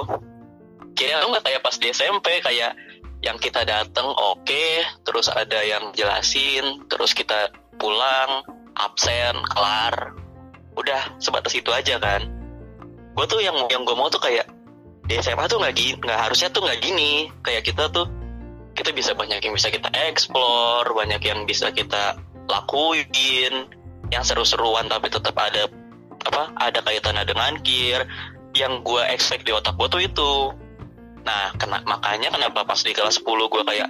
kira 0.93 1.25
nggak 1.25 1.45
kayak 1.45 1.61
pas 1.65 1.77
di 1.77 1.89
SMP 1.91 2.41
kayak 2.45 2.77
yang 3.23 3.39
kita 3.39 3.63
datang 3.63 4.11
oke. 4.11 4.67
Terus 5.07 5.31
ada 5.31 5.63
yang 5.63 5.95
jelasin 5.95 6.85
terus 6.91 7.15
kita 7.15 7.55
pulang 7.79 8.43
absen 8.77 9.39
kelar. 9.55 10.13
Udah 10.75 11.17
sebatas 11.23 11.55
itu 11.55 11.71
aja 11.71 11.97
kan. 12.03 12.27
Gue 13.15 13.27
tuh 13.31 13.41
yang 13.41 13.55
yang 13.71 13.87
gue 13.87 13.95
mau 13.95 14.11
tuh 14.11 14.21
kayak 14.21 14.51
di 15.07 15.19
SMA 15.19 15.51
tuh 15.51 15.59
nggak 15.59 15.75
gini 15.75 15.99
nggak 16.03 16.21
harusnya 16.29 16.51
tuh 16.51 16.67
nggak 16.67 16.81
gini. 16.83 17.31
Kayak 17.47 17.63
kita 17.71 17.89
tuh 17.95 18.11
kita 18.75 18.91
bisa 18.91 19.15
banyak 19.15 19.39
yang 19.39 19.55
bisa 19.55 19.71
kita 19.71 19.89
explore 20.11 20.91
banyak 20.91 21.23
yang 21.23 21.47
bisa 21.47 21.71
kita 21.71 22.19
lakuin. 22.51 23.71
Yang 24.11 24.35
seru-seruan 24.35 24.93
tapi 24.93 25.09
tetap 25.09 25.39
ada 25.39 25.71
apa 26.27 26.51
ada 26.59 26.79
kaitannya 26.83 27.25
dengan 27.25 27.55
gear. 27.63 28.03
Yang 28.53 28.85
gue 28.85 29.03
expect 29.15 29.49
di 29.49 29.53
otak 29.55 29.79
gue 29.79 29.89
tuh 29.89 30.03
itu 30.03 30.31
nah 31.23 31.55
kena, 31.55 31.79
makanya 31.87 32.35
kenapa 32.35 32.67
pas 32.67 32.81
di 32.83 32.91
kelas 32.91 33.23
10 33.23 33.27
gue 33.27 33.63
kayak 33.63 33.89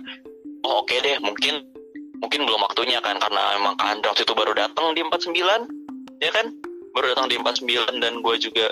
oh 0.68 0.84
oke 0.84 0.88
okay 0.88 1.00
deh 1.00 1.16
mungkin 1.24 1.64
mungkin 2.22 2.46
belum 2.46 2.60
waktunya 2.62 3.02
kan 3.02 3.18
karena 3.18 3.58
memang 3.58 3.74
kan 3.74 3.98
waktu 4.04 4.22
itu 4.22 4.34
baru 4.36 4.54
datang 4.54 4.94
di 4.94 5.02
49 5.02 5.34
ya 6.22 6.30
kan? 6.30 6.46
Baru 6.92 7.10
datang 7.10 7.26
di 7.26 7.36
49 7.40 7.98
dan 7.98 8.22
gue 8.22 8.34
juga 8.38 8.70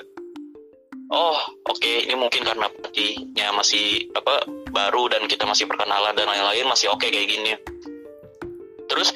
oh 1.10 1.38
oke 1.66 1.82
okay, 1.82 2.06
ini 2.06 2.14
mungkin 2.14 2.46
karena 2.46 2.70
pelatihnya 2.70 3.50
masih 3.50 4.06
apa 4.14 4.46
baru 4.70 5.10
dan 5.10 5.26
kita 5.26 5.42
masih 5.48 5.66
perkenalan 5.66 6.14
dan 6.14 6.30
lain-lain 6.30 6.68
masih 6.70 6.92
oke 6.94 7.02
okay 7.02 7.10
kayak 7.10 7.26
gini. 7.26 7.52
Terus 8.86 9.10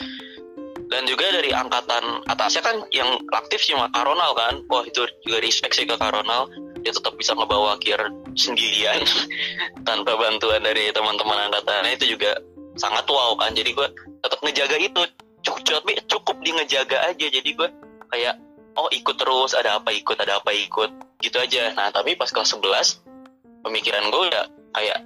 dan 0.91 1.07
juga 1.07 1.31
dari 1.31 1.55
angkatan 1.55 2.27
atasnya 2.27 2.63
kan 2.63 2.77
yang 2.91 3.23
aktif 3.31 3.63
cuma 3.71 3.87
Karonal 3.95 4.35
kan? 4.35 4.55
Wah 4.67 4.83
itu 4.83 5.07
juga 5.23 5.39
respect 5.39 5.79
sih 5.79 5.87
ke 5.87 5.95
Karonal 5.95 6.51
dia 6.85 6.93
tetap 6.93 7.17
bisa 7.17 7.33
ngebawa 7.33 7.81
gear 7.81 8.13
sendirian 8.37 9.01
tanpa 9.89 10.21
bantuan 10.21 10.61
dari 10.61 10.93
teman-teman 10.93 11.49
angkatannya 11.49 11.97
itu 11.97 12.15
juga 12.15 12.37
sangat 12.77 13.09
wow 13.09 13.33
kan. 13.41 13.57
Jadi 13.57 13.73
gue 13.73 13.89
tetap 14.21 14.39
ngejaga 14.45 14.77
itu. 14.77 15.01
Cukup 15.45 15.85
cukup 16.09 16.37
di 16.45 16.51
ngejaga 16.53 17.09
aja. 17.09 17.27
Jadi 17.27 17.51
gue 17.57 17.69
kayak 18.13 18.37
oh 18.77 18.93
ikut 18.93 19.17
terus. 19.17 19.57
Ada 19.57 19.81
apa 19.81 19.91
ikut 19.97 20.17
ada 20.21 20.39
apa 20.45 20.53
ikut. 20.53 20.91
Gitu 21.25 21.37
aja. 21.41 21.73
Nah 21.73 21.89
tapi 21.89 22.21
pas 22.21 22.29
kelas 22.29 22.53
11 22.53 23.65
pemikiran 23.65 24.05
gue 24.13 24.23
udah 24.29 24.45
kayak 24.77 24.99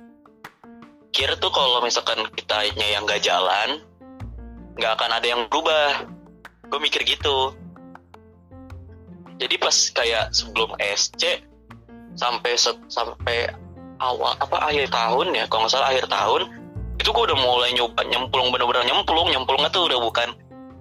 kira 1.15 1.39
tuh 1.39 1.55
kalau 1.55 1.79
misalkan 1.81 2.21
kitanya 2.35 2.85
yang 2.91 3.07
gak 3.09 3.23
jalan 3.23 3.81
nggak 4.79 4.93
akan 4.99 5.11
ada 5.15 5.27
yang 5.27 5.47
berubah. 5.47 6.11
Gue 6.69 6.81
mikir 6.83 7.07
gitu. 7.07 7.55
Jadi 9.39 9.55
pas 9.63 9.77
kayak 9.95 10.35
sebelum 10.35 10.75
SC 10.83 11.47
sampai 12.19 12.53
sampai 12.91 13.49
awal 14.03 14.35
apa 14.39 14.57
akhir 14.69 14.91
tahun 14.91 15.35
ya 15.35 15.45
kalau 15.47 15.67
nggak 15.67 15.73
salah 15.75 15.91
akhir 15.91 16.07
tahun 16.11 16.43
itu 16.99 17.09
gue 17.15 17.25
udah 17.31 17.39
mulai 17.39 17.71
nyoba 17.79 18.03
nyemplung 18.11 18.51
bener-bener 18.51 18.85
nyemplung 18.91 19.31
nyemplungnya 19.31 19.71
tuh 19.71 19.87
udah 19.87 19.99
bukan 20.03 20.29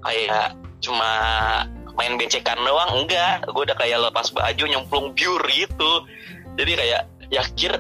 kayak 0.01 0.57
cuma 0.81 1.11
main 1.97 2.13
becekan 2.17 2.61
doang 2.61 3.03
enggak. 3.03 3.41
Gue 3.49 3.65
udah 3.65 3.77
kayak 3.77 3.97
lepas 4.09 4.29
baju 4.29 4.63
nyemplung 4.69 5.17
biur 5.17 5.41
gitu 5.49 5.91
jadi 6.57 6.71
kayak 6.73 7.01
yakin 7.29 7.73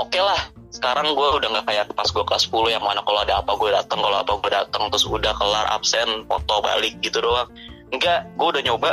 oke 0.00 0.08
okay 0.12 0.22
lah. 0.24 0.40
Sekarang 0.74 1.14
gue 1.14 1.28
udah 1.38 1.48
nggak 1.54 1.66
kayak 1.70 1.84
pas 1.94 2.08
gue 2.10 2.24
kelas 2.26 2.50
10 2.50 2.74
yang 2.74 2.82
mana 2.82 3.00
kalau 3.06 3.20
ada 3.22 3.40
apa 3.40 3.52
gue 3.54 3.70
datang 3.70 4.00
kalau 4.02 4.18
apa 4.20 4.32
gue 4.42 4.50
datang 4.50 4.82
terus 4.90 5.06
udah 5.06 5.32
kelar 5.38 5.66
absen 5.70 6.26
foto 6.26 6.64
balik 6.64 6.98
gitu 7.04 7.20
doang. 7.20 7.48
Enggak 7.92 8.26
gue 8.36 8.48
udah 8.58 8.62
nyoba 8.64 8.90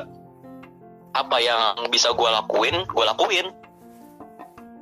apa 1.11 1.37
yang 1.43 1.75
bisa 1.91 2.15
gue 2.15 2.29
lakuin 2.29 2.87
gue 2.87 3.05
lakuin 3.07 3.51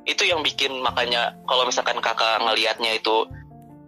itu 0.08 0.22
yang 0.24 0.40
bikin 0.40 0.80
makanya 0.80 1.36
kalau 1.44 1.68
misalkan 1.68 1.98
kakak 2.00 2.40
ngelihatnya 2.40 2.96
itu 2.96 3.28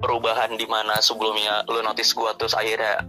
perubahan 0.03 0.59
di 0.59 0.66
mana 0.66 0.98
sebelumnya 0.98 1.62
lu 1.70 1.81
notice 1.81 2.12
gue 2.12 2.31
terus 2.37 2.53
akhirnya 2.53 3.07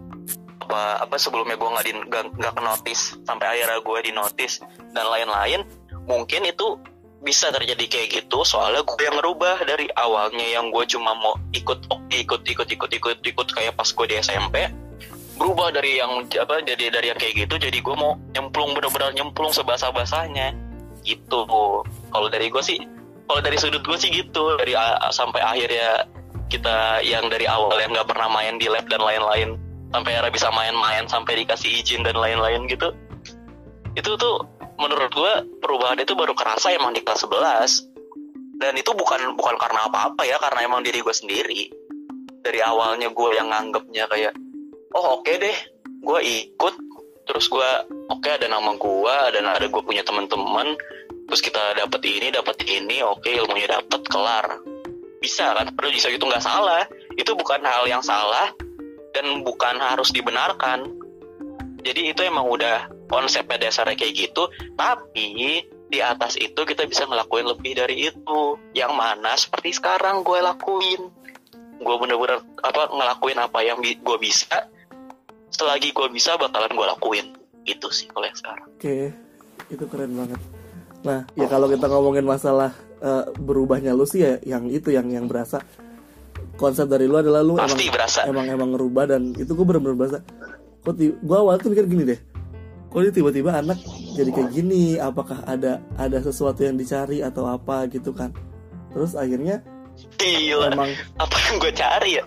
apa 0.63 1.03
apa 1.03 1.15
sebelumnya 1.19 1.59
gue 1.59 1.69
nggak 1.69 2.39
nggak 2.39 2.53
ke 2.55 2.61
notice 2.63 3.19
sampai 3.27 3.59
akhirnya 3.59 3.79
gue 3.83 3.99
di 4.05 4.11
notice 4.15 4.63
dan 4.95 5.05
lain-lain 5.09 5.67
mungkin 6.07 6.47
itu 6.47 6.79
bisa 7.23 7.51
terjadi 7.51 7.87
kayak 7.87 8.07
gitu 8.23 8.43
soalnya 8.43 8.83
gue 8.83 8.99
yang 8.99 9.15
ngerubah 9.19 9.63
dari 9.63 9.87
awalnya 9.95 10.43
yang 10.43 10.71
gue 10.71 10.83
cuma 10.87 11.15
mau 11.15 11.35
ikut 11.55 11.87
ikut 12.11 12.41
ikut 12.47 12.67
ikut 12.71 12.91
ikut 12.91 13.17
ikut 13.23 13.47
kayak 13.51 13.75
pas 13.75 13.87
gue 13.87 14.05
di 14.07 14.15
SMP 14.19 14.67
berubah 15.33 15.73
dari 15.73 15.97
yang 15.97 16.23
apa 16.29 16.61
jadi 16.61 16.93
dari 16.93 17.11
yang 17.11 17.19
kayak 17.19 17.47
gitu 17.47 17.55
jadi 17.57 17.79
gue 17.79 17.95
mau 17.95 18.15
nyemplung 18.31 18.75
bener-bener 18.77 19.11
nyemplung 19.17 19.51
sebasa 19.51 19.89
basahnya 19.89 20.53
gitu. 21.03 21.43
Kalau 22.09 22.27
dari 22.31 22.47
gue 22.47 22.63
sih 22.63 22.79
kalau 23.33 23.49
dari 23.49 23.57
sudut 23.57 23.81
gue 23.81 23.97
sih 23.97 24.13
gitu 24.13 24.61
dari 24.61 24.77
sampai 25.09 25.41
akhirnya 25.41 26.05
kita 26.53 27.01
yang 27.01 27.33
dari 27.33 27.49
awal 27.49 27.73
yang 27.81 27.89
nggak 27.89 28.05
pernah 28.05 28.29
main 28.29 28.61
di 28.61 28.69
lab 28.69 28.85
dan 28.85 29.01
lain-lain 29.01 29.57
sampai 29.89 30.21
era 30.21 30.29
bisa 30.29 30.53
main-main 30.53 31.09
sampai 31.09 31.41
dikasih 31.41 31.81
izin 31.81 32.05
dan 32.05 32.13
lain-lain 32.13 32.69
gitu. 32.69 32.93
Itu 33.97 34.21
tuh 34.21 34.45
menurut 34.77 35.09
gue 35.09 35.33
perubahan 35.65 35.97
itu 35.97 36.13
baru 36.13 36.37
kerasa 36.37 36.77
emang 36.77 36.93
di 36.93 37.01
kelas 37.01 37.25
11 37.25 38.61
dan 38.61 38.77
itu 38.77 38.93
bukan 38.93 39.33
bukan 39.33 39.57
karena 39.57 39.89
apa-apa 39.89 40.29
ya 40.29 40.37
karena 40.37 40.69
emang 40.69 40.85
diri 40.85 41.01
gue 41.01 41.15
sendiri. 41.17 41.73
Dari 42.45 42.61
awalnya 42.61 43.09
gue 43.09 43.29
yang 43.33 43.49
nganggapnya 43.49 44.13
kayak 44.13 44.37
oh 44.93 45.17
oke 45.17 45.25
okay 45.25 45.41
deh 45.41 45.57
gue 46.05 46.19
ikut. 46.21 46.75
Terus 47.25 47.49
gue 47.49 47.69
oke 48.13 48.21
okay, 48.21 48.37
ada 48.37 48.45
nama 48.45 48.77
gue 48.77 49.17
dan 49.33 49.49
ada 49.49 49.65
gue 49.65 49.81
punya 49.81 50.05
teman-teman 50.05 50.77
terus 51.27 51.41
kita 51.41 51.77
dapat 51.77 52.01
ini 52.05 52.27
dapat 52.29 52.57
ini 52.67 53.01
oke 53.03 53.23
okay, 53.23 53.39
ilmunya 53.39 53.79
dapat 53.79 54.01
kelar. 54.07 54.45
Bisa 55.23 55.55
kan? 55.55 55.71
Perlu 55.71 55.89
bisa 55.95 56.11
itu 56.11 56.23
nggak 56.23 56.43
salah. 56.43 56.83
Itu 57.15 57.33
bukan 57.33 57.63
hal 57.63 57.87
yang 57.87 58.03
salah 58.03 58.51
dan 59.15 59.45
bukan 59.45 59.79
harus 59.79 60.11
dibenarkan. 60.11 60.83
Jadi 61.83 62.15
itu 62.15 62.21
emang 62.23 62.47
udah 62.47 62.87
konsepnya 63.11 63.67
dasarnya 63.67 63.99
kayak 63.99 64.15
gitu 64.15 64.47
tapi 64.79 65.61
di 65.91 65.99
atas 66.01 66.39
itu 66.39 66.57
kita 66.63 66.87
bisa 66.87 67.05
ngelakuin 67.07 67.47
lebih 67.47 67.75
dari 67.75 68.11
itu. 68.11 68.41
Yang 68.75 68.93
mana 68.95 69.31
seperti 69.35 69.75
sekarang 69.75 70.23
gue 70.23 70.39
lakuin. 70.39 71.11
Gue 71.83 71.95
bener-bener 71.99 72.39
apa 72.63 72.91
ngelakuin 72.91 73.39
apa 73.39 73.59
yang 73.63 73.79
bi 73.79 73.95
gue 73.99 74.17
bisa. 74.19 74.71
Selagi 75.53 75.93
gue 75.93 76.07
bisa 76.11 76.35
bakalan 76.35 76.71
gue 76.71 76.87
lakuin. 76.87 77.27
Itu 77.63 77.91
sih 77.91 78.11
kalau 78.11 78.27
yang 78.27 78.39
sekarang. 78.39 78.67
Oke 78.75 79.13
itu 79.73 79.85
keren 79.87 80.13
banget 80.13 80.39
nah 81.03 81.27
ya 81.33 81.45
kalau 81.45 81.67
kita 81.67 81.85
ngomongin 81.85 82.23
masalah 82.23 82.71
uh, 82.99 83.27
berubahnya 83.35 83.91
lu 83.91 84.03
sih 84.03 84.23
ya 84.23 84.39
yang 84.41 84.67
itu 84.67 84.89
yang 84.89 85.07
yang 85.07 85.27
berasa 85.27 85.59
konsep 86.55 86.87
dari 86.87 87.05
lu 87.05 87.15
adalah 87.15 87.41
lu 87.41 87.55
Pasti 87.55 87.83
emang 87.83 87.93
berasa. 87.93 88.19
emang 88.23 88.45
emang 88.47 88.69
ngerubah 88.71 89.03
dan 89.07 89.35
itu 89.35 89.51
gue 89.51 89.65
bener-bener 89.65 89.97
berasa 89.97 90.19
kok 90.79 90.95
gue 90.97 91.37
awal 91.37 91.55
tuh 91.57 91.69
mikir 91.69 91.85
gini 91.85 92.03
deh 92.05 92.19
kok 92.87 92.99
ini 92.99 93.11
tiba-tiba 93.11 93.57
anak 93.57 93.79
jadi 94.13 94.29
kayak 94.29 94.49
gini 94.49 94.95
apakah 94.95 95.43
ada 95.43 95.81
ada 95.95 96.17
sesuatu 96.19 96.61
yang 96.61 96.75
dicari 96.75 97.19
atau 97.19 97.43
apa 97.45 97.89
gitu 97.89 98.13
kan 98.13 98.31
terus 98.93 99.13
akhirnya 99.13 99.59
Gila. 100.17 100.73
emang 100.73 100.89
Apa 101.15 101.37
yang 101.43 101.55
gue 101.59 101.71
cari 101.71 102.11
ya? 102.17 102.23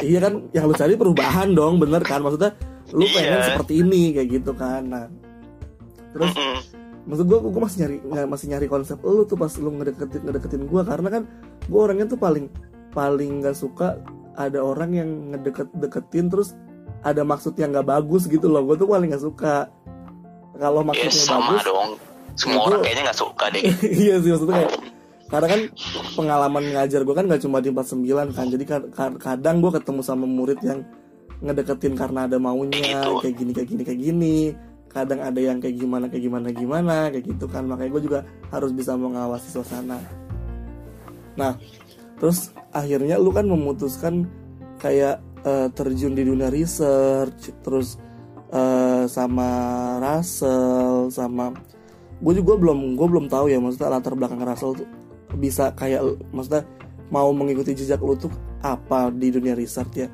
iya 0.00 0.18
kan 0.20 0.40
yang 0.50 0.64
lu 0.64 0.74
cari 0.74 0.94
perubahan 0.94 1.52
dong 1.52 1.76
bener 1.76 2.00
kan 2.00 2.20
maksudnya 2.20 2.52
lu 2.92 3.04
Iya. 3.04 3.12
pengen 3.12 3.40
seperti 3.44 3.74
ini 3.80 4.02
kayak 4.12 4.28
gitu 4.40 4.52
kan 4.52 4.82
nah 4.84 5.04
terus 6.12 6.32
Mm-mm. 6.32 6.56
Maksud 7.08 7.24
gue 7.24 7.38
gue 7.40 7.56
masih 7.58 7.78
nyari 7.80 7.96
masih 8.24 8.46
nyari 8.48 8.66
konsep 8.66 9.00
lu 9.00 9.24
tuh 9.24 9.34
pas 9.34 9.48
lu 9.56 9.72
ngedeketin 9.72 10.22
ngedeketin 10.22 10.62
gue 10.64 10.82
karena 10.84 11.08
kan 11.10 11.22
gue 11.64 11.80
orangnya 11.80 12.06
tuh 12.06 12.16
paling 12.16 12.52
paling 12.90 13.40
nggak 13.40 13.56
suka 13.56 13.96
ada 14.34 14.60
orang 14.60 14.90
yang 14.92 15.08
ngedeket 15.32 15.72
deketin 15.74 16.28
terus 16.28 16.52
ada 17.00 17.22
maksud 17.22 17.56
yang 17.56 17.72
nggak 17.72 17.88
bagus 17.88 18.26
gitu 18.26 18.46
loh 18.46 18.60
gue 18.62 18.76
tuh 18.76 18.86
paling 18.86 19.08
nggak 19.08 19.24
suka 19.24 19.72
kalau 20.54 20.82
Ya 20.82 20.86
maksudnya 20.86 21.12
sama 21.14 21.40
bagus 21.48 21.62
dong. 21.64 21.90
Semua 22.34 22.60
orang 22.66 22.80
kayaknya 22.82 23.02
nggak 23.04 23.18
suka 23.18 23.44
deh. 23.50 23.62
iya 24.02 24.14
sih 24.18 24.30
maksudnya 24.30 24.54
kayak 24.58 24.72
karena 25.28 25.46
kan 25.46 25.60
pengalaman 26.14 26.64
ngajar 26.72 27.00
gue 27.02 27.14
kan 27.14 27.24
nggak 27.24 27.42
cuma 27.42 27.58
di 27.58 27.68
49 27.68 28.32
kan 28.32 28.46
jadi 28.48 28.64
kad- 28.64 28.88
kad- 28.90 29.18
kadang 29.18 29.60
gue 29.60 29.70
ketemu 29.70 30.00
sama 30.00 30.24
murid 30.24 30.58
yang 30.60 30.82
ngedeketin 31.38 31.94
karena 31.94 32.26
ada 32.26 32.36
maunya 32.36 32.74
Gitu. 32.74 33.12
kayak 33.22 33.34
gini 33.36 33.50
kayak 33.52 33.68
gini 33.68 33.82
kayak 33.84 34.00
gini 34.00 34.36
kadang 34.88 35.20
ada 35.20 35.38
yang 35.38 35.60
kayak 35.60 35.76
gimana 35.76 36.08
kayak 36.08 36.24
gimana 36.24 36.46
gimana 36.52 36.96
kayak 37.12 37.24
gitu 37.28 37.46
kan. 37.46 37.64
Makanya 37.68 37.90
gue 37.92 38.02
juga 38.02 38.20
harus 38.52 38.70
bisa 38.72 38.96
mengawasi 38.96 39.48
suasana. 39.52 40.00
Nah 41.38 41.54
terus 42.18 42.50
akhirnya 42.74 43.16
lu 43.16 43.30
kan 43.30 43.46
memutuskan 43.46 44.26
kayak 44.82 45.22
eh, 45.46 45.68
terjun 45.72 46.14
di 46.14 46.26
dunia 46.26 46.50
research 46.50 47.54
terus 47.62 47.96
eh, 48.50 49.04
sama 49.06 49.50
Russell 50.02 51.14
sama 51.14 51.54
gue 52.18 52.34
juga 52.34 52.58
belum 52.58 52.98
gue 52.98 53.06
belum 53.06 53.26
tahu 53.30 53.50
ya 53.54 53.62
maksudnya 53.62 53.94
latar 53.94 54.18
belakang 54.18 54.42
Russell 54.42 54.74
tuh 54.82 54.88
bisa 55.38 55.70
kayak 55.78 56.02
maksudnya 56.34 56.66
mau 57.14 57.30
mengikuti 57.30 57.72
jejak 57.78 58.02
lu 58.02 58.18
tuh 58.18 58.32
apa 58.60 59.14
di 59.14 59.30
dunia 59.30 59.54
research 59.54 59.94
ya 59.94 60.08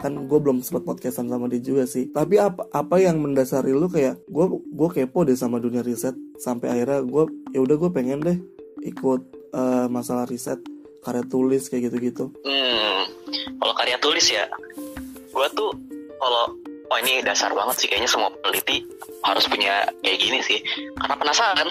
kan 0.00 0.16
gue 0.26 0.38
belum 0.40 0.64
sempat 0.64 0.88
podcastan 0.88 1.28
sama 1.28 1.46
dia 1.46 1.60
juga 1.60 1.84
sih. 1.84 2.08
Tapi 2.08 2.40
apa 2.40 2.66
apa 2.72 2.96
yang 2.98 3.20
mendasari 3.20 3.70
lu 3.76 3.86
kayak 3.86 4.24
gue 4.26 4.46
gue 4.64 4.88
kepo 4.90 5.28
deh 5.28 5.36
sama 5.36 5.60
dunia 5.60 5.84
riset. 5.84 6.16
Sampai 6.40 6.72
akhirnya 6.72 7.04
gue 7.04 7.24
ya 7.52 7.60
udah 7.60 7.76
gue 7.76 7.90
pengen 7.92 8.24
deh 8.24 8.38
ikut 8.80 9.22
eh, 9.52 9.86
masalah 9.92 10.24
riset 10.24 10.58
karya 11.00 11.24
tulis 11.24 11.68
kayak 11.68 11.90
gitu-gitu. 11.90 12.28
Hmm, 12.44 13.00
kalau 13.56 13.74
karya 13.76 13.96
tulis 14.00 14.26
ya, 14.28 14.44
gue 15.32 15.46
tuh 15.56 15.72
kalau 16.20 16.44
oh 16.90 16.98
ini 17.00 17.24
dasar 17.24 17.54
banget 17.56 17.76
sih 17.80 17.88
kayaknya 17.88 18.10
semua 18.10 18.28
peneliti 18.40 18.84
harus 19.24 19.44
punya 19.48 19.88
kayak 20.04 20.18
gini 20.20 20.38
sih, 20.44 20.60
karena 21.00 21.16
penasaran. 21.16 21.68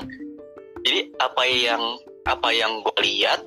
Jadi 0.82 1.14
apa 1.22 1.44
yang 1.46 1.82
apa 2.26 2.50
yang 2.56 2.82
gue 2.82 2.98
lihat, 3.06 3.46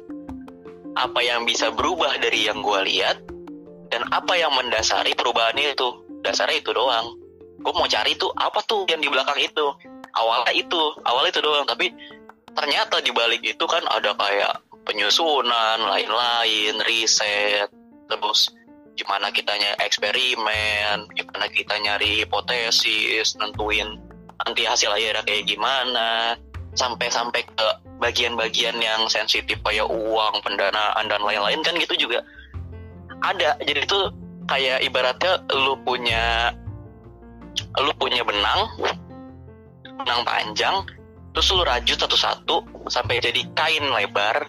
apa 0.94 1.20
yang 1.24 1.42
bisa 1.48 1.74
berubah 1.74 2.14
dari 2.22 2.46
yang 2.46 2.62
gue 2.62 2.80
lihat, 2.86 3.18
dan 3.92 4.08
apa 4.08 4.32
yang 4.40 4.48
mendasari 4.56 5.12
perubahannya 5.12 5.76
itu, 5.76 5.88
dasarnya 6.24 6.64
itu 6.64 6.72
doang. 6.72 7.12
Gue 7.60 7.76
mau 7.76 7.84
cari 7.84 8.16
tuh 8.16 8.32
apa 8.40 8.64
tuh 8.64 8.88
yang 8.88 9.04
di 9.04 9.12
belakang 9.12 9.36
itu, 9.36 9.68
awalnya 10.16 10.52
itu, 10.56 10.82
awalnya 11.04 11.30
itu 11.36 11.42
doang. 11.44 11.68
Tapi 11.68 11.92
ternyata 12.56 13.04
di 13.04 13.12
balik 13.12 13.44
itu 13.44 13.64
kan 13.68 13.84
ada 13.92 14.16
kayak 14.16 14.64
penyusunan, 14.88 15.78
lain-lain, 15.84 16.80
riset, 16.88 17.68
terus 18.08 18.48
gimana 18.96 19.28
kitanya 19.28 19.76
eksperimen, 19.84 21.12
gimana 21.12 21.46
kita 21.52 21.76
nyari 21.76 22.24
hipotesis, 22.24 23.36
nentuin 23.36 24.00
nanti 24.42 24.66
hasil 24.66 24.90
akhirnya 24.90 25.22
kayak 25.22 25.46
gimana, 25.46 26.34
sampai-sampai 26.74 27.44
ke 27.44 27.66
bagian-bagian 28.02 28.74
yang 28.82 29.06
sensitif 29.06 29.60
kayak 29.62 29.86
uang, 29.86 30.40
pendanaan 30.42 31.04
dan 31.06 31.20
lain-lain 31.22 31.60
kan 31.62 31.76
gitu 31.78 32.08
juga 32.08 32.24
ada. 33.22 33.56
Jadi 33.62 33.80
itu 33.86 34.00
kayak 34.46 34.82
ibaratnya 34.84 35.32
lu 35.54 35.78
punya 35.86 36.52
lu 37.78 37.92
punya 38.00 38.24
benang, 38.24 38.60
benang 40.02 40.20
panjang, 40.24 40.76
terus 41.32 41.48
lu 41.52 41.64
rajut 41.64 41.96
satu-satu 41.96 42.88
sampai 42.88 43.20
jadi 43.20 43.48
kain 43.56 43.84
lebar 43.88 44.48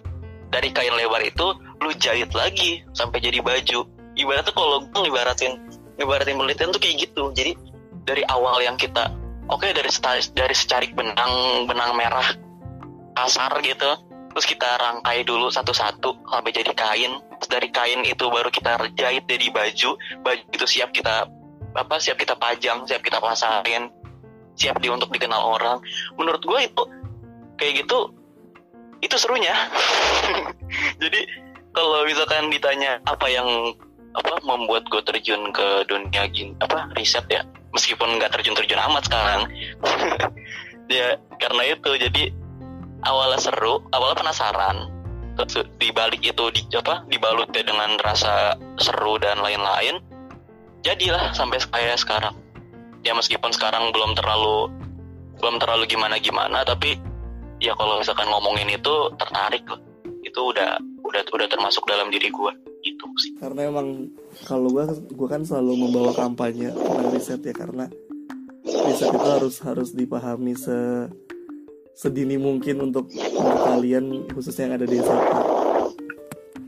dari 0.52 0.70
kain 0.70 0.94
lebar 0.94 1.24
itu 1.24 1.56
lu 1.82 1.92
jahit 1.98 2.30
lagi 2.36 2.84
sampai 2.94 3.24
jadi 3.24 3.40
baju 3.40 3.88
ibaratnya 4.14 4.54
kalau 4.54 4.86
gue 4.86 5.02
ngibaratin 5.04 5.52
ngibaratin 5.98 6.38
penelitian 6.38 6.70
tuh 6.70 6.82
kayak 6.84 7.10
gitu 7.10 7.24
jadi 7.34 7.52
dari 8.06 8.24
awal 8.30 8.62
yang 8.62 8.78
kita 8.78 9.10
oke 9.50 9.66
dari 9.66 9.90
sta- 9.90 10.32
dari 10.36 10.54
secarik 10.54 10.94
benang 10.94 11.66
benang 11.66 11.98
merah 11.98 12.28
kasar 13.18 13.52
gitu 13.64 13.90
terus 14.34 14.50
kita 14.50 14.66
rangkai 14.82 15.22
dulu 15.24 15.54
satu-satu 15.54 16.26
sampai 16.26 16.52
jadi 16.52 16.74
kain. 16.74 17.22
Terus 17.40 17.50
dari 17.50 17.70
kain 17.70 18.02
itu 18.02 18.26
baru 18.28 18.50
kita 18.50 18.82
jahit 18.98 19.24
jadi 19.30 19.48
baju. 19.54 19.90
Baju 20.26 20.44
itu 20.50 20.66
siap 20.66 20.90
kita 20.92 21.30
apa 21.74 21.96
siap 21.98 22.22
kita 22.22 22.38
pajang 22.38 22.86
siap 22.86 23.02
kita 23.02 23.18
pasarin 23.18 23.90
siap 24.54 24.78
di 24.82 24.90
untuk 24.90 25.10
dikenal 25.10 25.42
orang. 25.58 25.82
Menurut 26.18 26.42
gue 26.42 26.60
itu 26.66 26.84
kayak 27.58 27.86
gitu 27.86 28.14
itu 29.04 29.16
serunya. 29.20 29.54
Jadi 31.02 31.22
kalau 31.74 32.06
misalkan 32.06 32.54
ditanya 32.54 33.02
apa 33.10 33.28
yang 33.28 33.48
apa 34.14 34.38
membuat 34.46 34.86
gue 34.94 35.02
terjun 35.10 35.50
ke 35.50 35.90
dunia 35.90 36.30
gini 36.30 36.54
apa 36.62 36.90
riset 36.98 37.26
ya. 37.30 37.42
Meskipun 37.74 38.22
nggak 38.22 38.34
terjun-terjun 38.34 38.82
amat 38.82 39.04
sekarang. 39.10 39.42
Ya 40.92 41.16
karena 41.40 41.64
itu. 41.80 41.96
Jadi 41.96 42.36
awalnya 43.06 43.40
seru 43.40 43.84
awalnya 43.92 44.24
penasaran. 44.24 44.78
Terus 45.34 45.66
di 45.82 45.90
balik 45.90 46.22
itu 46.22 46.46
di 46.54 46.62
apa 46.78 47.02
dibalutnya 47.10 47.66
dengan 47.66 47.98
rasa 48.06 48.54
seru 48.78 49.18
dan 49.18 49.42
lain-lain 49.42 49.98
jadilah 50.86 51.34
sampai 51.34 51.58
kayak 51.64 51.98
sekarang. 51.98 52.36
Ya 53.04 53.12
meskipun 53.18 53.52
sekarang 53.52 53.92
belum 53.92 54.16
terlalu 54.16 54.72
belum 55.42 55.60
terlalu 55.60 55.84
gimana 55.90 56.16
gimana 56.22 56.64
tapi 56.64 56.96
ya 57.60 57.76
kalau 57.76 58.00
misalkan 58.00 58.30
ngomongin 58.32 58.72
itu 58.72 59.12
tertarik 59.20 59.66
loh 59.68 59.82
itu 60.24 60.40
udah 60.40 60.80
udah 61.04 61.22
udah 61.36 61.48
termasuk 61.52 61.84
dalam 61.86 62.08
diri 62.10 62.32
gue 62.32 62.52
itu 62.84 63.06
sih. 63.20 63.32
Karena 63.40 63.68
emang 63.68 64.08
kalau 64.48 64.72
gue 64.72 64.86
gue 65.12 65.28
kan 65.28 65.44
selalu 65.44 65.88
membawa 65.88 66.12
kampanye 66.16 66.72
tentang 66.72 67.10
riset 67.12 67.42
ya 67.44 67.54
karena 67.54 67.86
riset 68.64 69.12
itu 69.12 69.28
harus 69.28 69.56
harus 69.62 69.90
dipahami 69.92 70.56
se 70.56 71.08
sedini 71.94 72.42
mungkin 72.42 72.90
untuk, 72.90 73.10
untuk 73.14 73.60
kalian 73.70 74.26
khususnya 74.34 74.70
yang 74.70 74.76
ada 74.82 74.86
di 74.90 74.98
SMA 74.98 75.54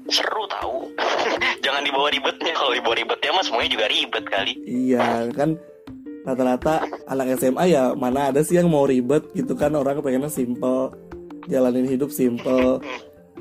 seru 0.10 0.44
tahu. 0.50 0.94
Jangan 1.66 1.82
dibawa 1.82 2.08
ribetnya. 2.14 2.54
Kalau 2.54 2.74
dibawa 2.74 2.96
ribetnya 2.98 3.30
mah 3.34 3.44
semuanya 3.46 3.72
juga 3.74 3.86
ribet 3.90 4.26
kali. 4.30 4.54
Iya 4.66 5.30
kan 5.34 5.58
rata-rata 6.26 6.90
anak 7.06 7.38
SMA 7.38 7.70
ya 7.70 7.94
mana 7.94 8.34
ada 8.34 8.42
sih 8.42 8.58
yang 8.58 8.70
mau 8.70 8.86
ribet 8.86 9.26
gitu 9.34 9.54
kan? 9.58 9.74
Orang 9.74 10.02
pengennya 10.02 10.30
simple 10.30 10.94
jalanin 11.50 11.90
hidup 11.90 12.10
simple. 12.14 12.82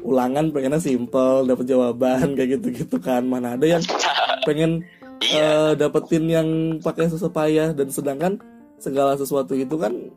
Ulangan 0.05 0.53
pengennya 0.53 0.81
simple 0.81 1.49
dapat 1.49 1.65
jawaban 1.69 2.37
kayak 2.37 2.61
gitu-gitu 2.61 2.97
kan. 3.01 3.25
Mana 3.25 3.57
ada 3.57 3.65
yang 3.65 3.85
pengen 4.49 4.85
iya. 5.21 5.73
eh, 5.73 5.81
dapetin 5.81 6.25
yang 6.29 6.49
pakai 6.81 7.09
susah 7.13 7.33
payah. 7.33 7.73
Dan 7.77 7.89
sedangkan 7.93 8.41
segala 8.81 9.17
sesuatu 9.17 9.57
itu 9.57 9.77
kan 9.81 10.13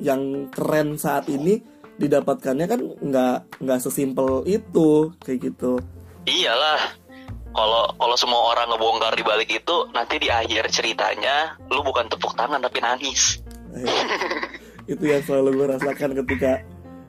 yang 0.00 0.52
keren 0.52 1.00
saat 1.00 1.28
ini 1.32 1.60
didapatkannya 1.96 2.66
kan 2.68 2.80
nggak 3.00 3.36
nggak 3.64 3.80
sesimpel 3.80 4.44
itu 4.44 5.12
kayak 5.24 5.52
gitu. 5.52 5.80
Iyalah 6.28 6.80
kalau 7.56 7.88
kalau 7.96 8.16
semua 8.20 8.52
orang 8.52 8.68
ngebongkar 8.68 9.16
di 9.16 9.24
balik 9.24 9.48
itu 9.48 9.76
nanti 9.96 10.20
di 10.20 10.28
akhir 10.28 10.68
ceritanya 10.68 11.56
lu 11.72 11.80
bukan 11.80 12.04
tepuk 12.12 12.36
tangan 12.36 12.60
tapi 12.60 12.78
nangis. 12.84 13.40
Eh, 13.72 13.88
itu 14.92 15.04
yang 15.04 15.24
selalu 15.24 15.56
gue 15.56 15.66
rasakan 15.72 16.10
ketika 16.24 16.60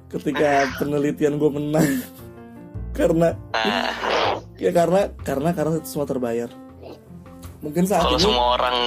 ketika 0.07 0.71
penelitian 0.79 1.35
gue 1.35 1.51
menang. 1.51 1.89
Karena 2.97 3.35
nah. 3.53 3.93
ya 4.57 4.73
karena 4.73 5.13
karena 5.21 5.53
karena 5.53 5.77
itu 5.77 5.85
semua 5.85 6.09
terbayar 6.09 6.49
mungkin 7.61 7.83
saat 7.89 8.05
kalau 8.05 8.17
ini 8.17 8.23
semua 8.23 8.45
orang 8.59 8.77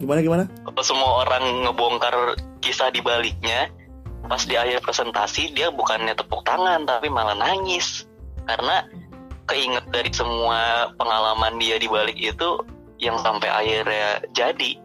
gimana 0.00 0.18
gimana? 0.20 0.44
Kalau 0.64 0.82
semua 0.84 1.10
orang 1.26 1.44
ngebongkar 1.68 2.16
kisah 2.64 2.88
di 2.90 3.00
baliknya 3.04 3.68
pas 4.24 4.40
di 4.48 4.56
akhir 4.56 4.80
presentasi 4.80 5.52
dia 5.52 5.68
bukannya 5.68 6.16
tepuk 6.16 6.40
tangan 6.48 6.88
tapi 6.88 7.12
malah 7.12 7.36
nangis. 7.36 8.08
Karena 8.44 8.84
keinget 9.48 9.84
dari 9.92 10.08
semua 10.12 10.88
pengalaman 10.96 11.60
dia 11.60 11.76
di 11.76 11.88
balik 11.88 12.16
itu 12.16 12.60
yang 13.00 13.20
sampai 13.20 13.48
akhirnya 13.52 14.24
jadi 14.32 14.80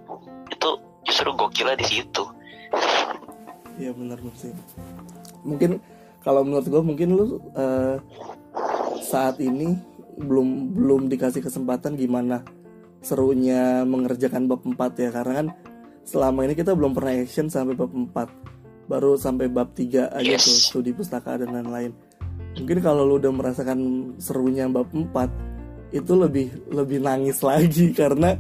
itu 0.52 0.70
justru 1.08 1.32
gokilnya 1.36 1.80
di 1.80 1.88
situ. 1.88 2.24
Iya 3.80 3.96
benar 3.96 4.20
sih. 4.36 4.52
Mungkin 5.48 5.80
kalau 6.20 6.44
menurut 6.44 6.68
gue 6.68 6.82
mungkin 6.84 7.16
lu 7.16 7.40
eh, 7.56 7.96
saat 9.08 9.40
ini 9.40 9.80
belum 10.20 10.76
belum 10.76 11.02
dikasih 11.08 11.40
kesempatan 11.42 11.96
gimana 11.96 12.44
serunya 13.00 13.88
mengerjakan 13.88 14.46
bab 14.46 14.62
4 14.62 14.76
ya. 15.00 15.10
Karena 15.10 15.34
kan 15.44 15.48
selama 16.04 16.44
ini 16.44 16.54
kita 16.54 16.76
belum 16.76 16.92
pernah 16.92 17.16
action 17.16 17.48
sampai 17.48 17.74
bab 17.74 17.92
4 17.92 18.12
baru 18.90 19.16
sampai 19.16 19.48
bab 19.48 19.72
3 19.72 20.12
aja 20.12 20.26
Yes. 20.36 20.44
tuh 20.44 20.58
studi 20.60 20.92
pustaka 20.92 21.40
dan 21.40 21.54
lain-lain. 21.54 21.94
Mungkin 22.58 22.80
kalau 22.82 23.06
lu 23.06 23.22
udah 23.22 23.32
merasakan 23.32 23.80
serunya 24.20 24.68
bab 24.68 24.90
4 24.92 25.30
itu 25.90 26.14
lebih 26.14 26.52
lebih 26.70 27.00
nangis 27.00 27.40
lagi. 27.40 27.94
Karena 28.00 28.36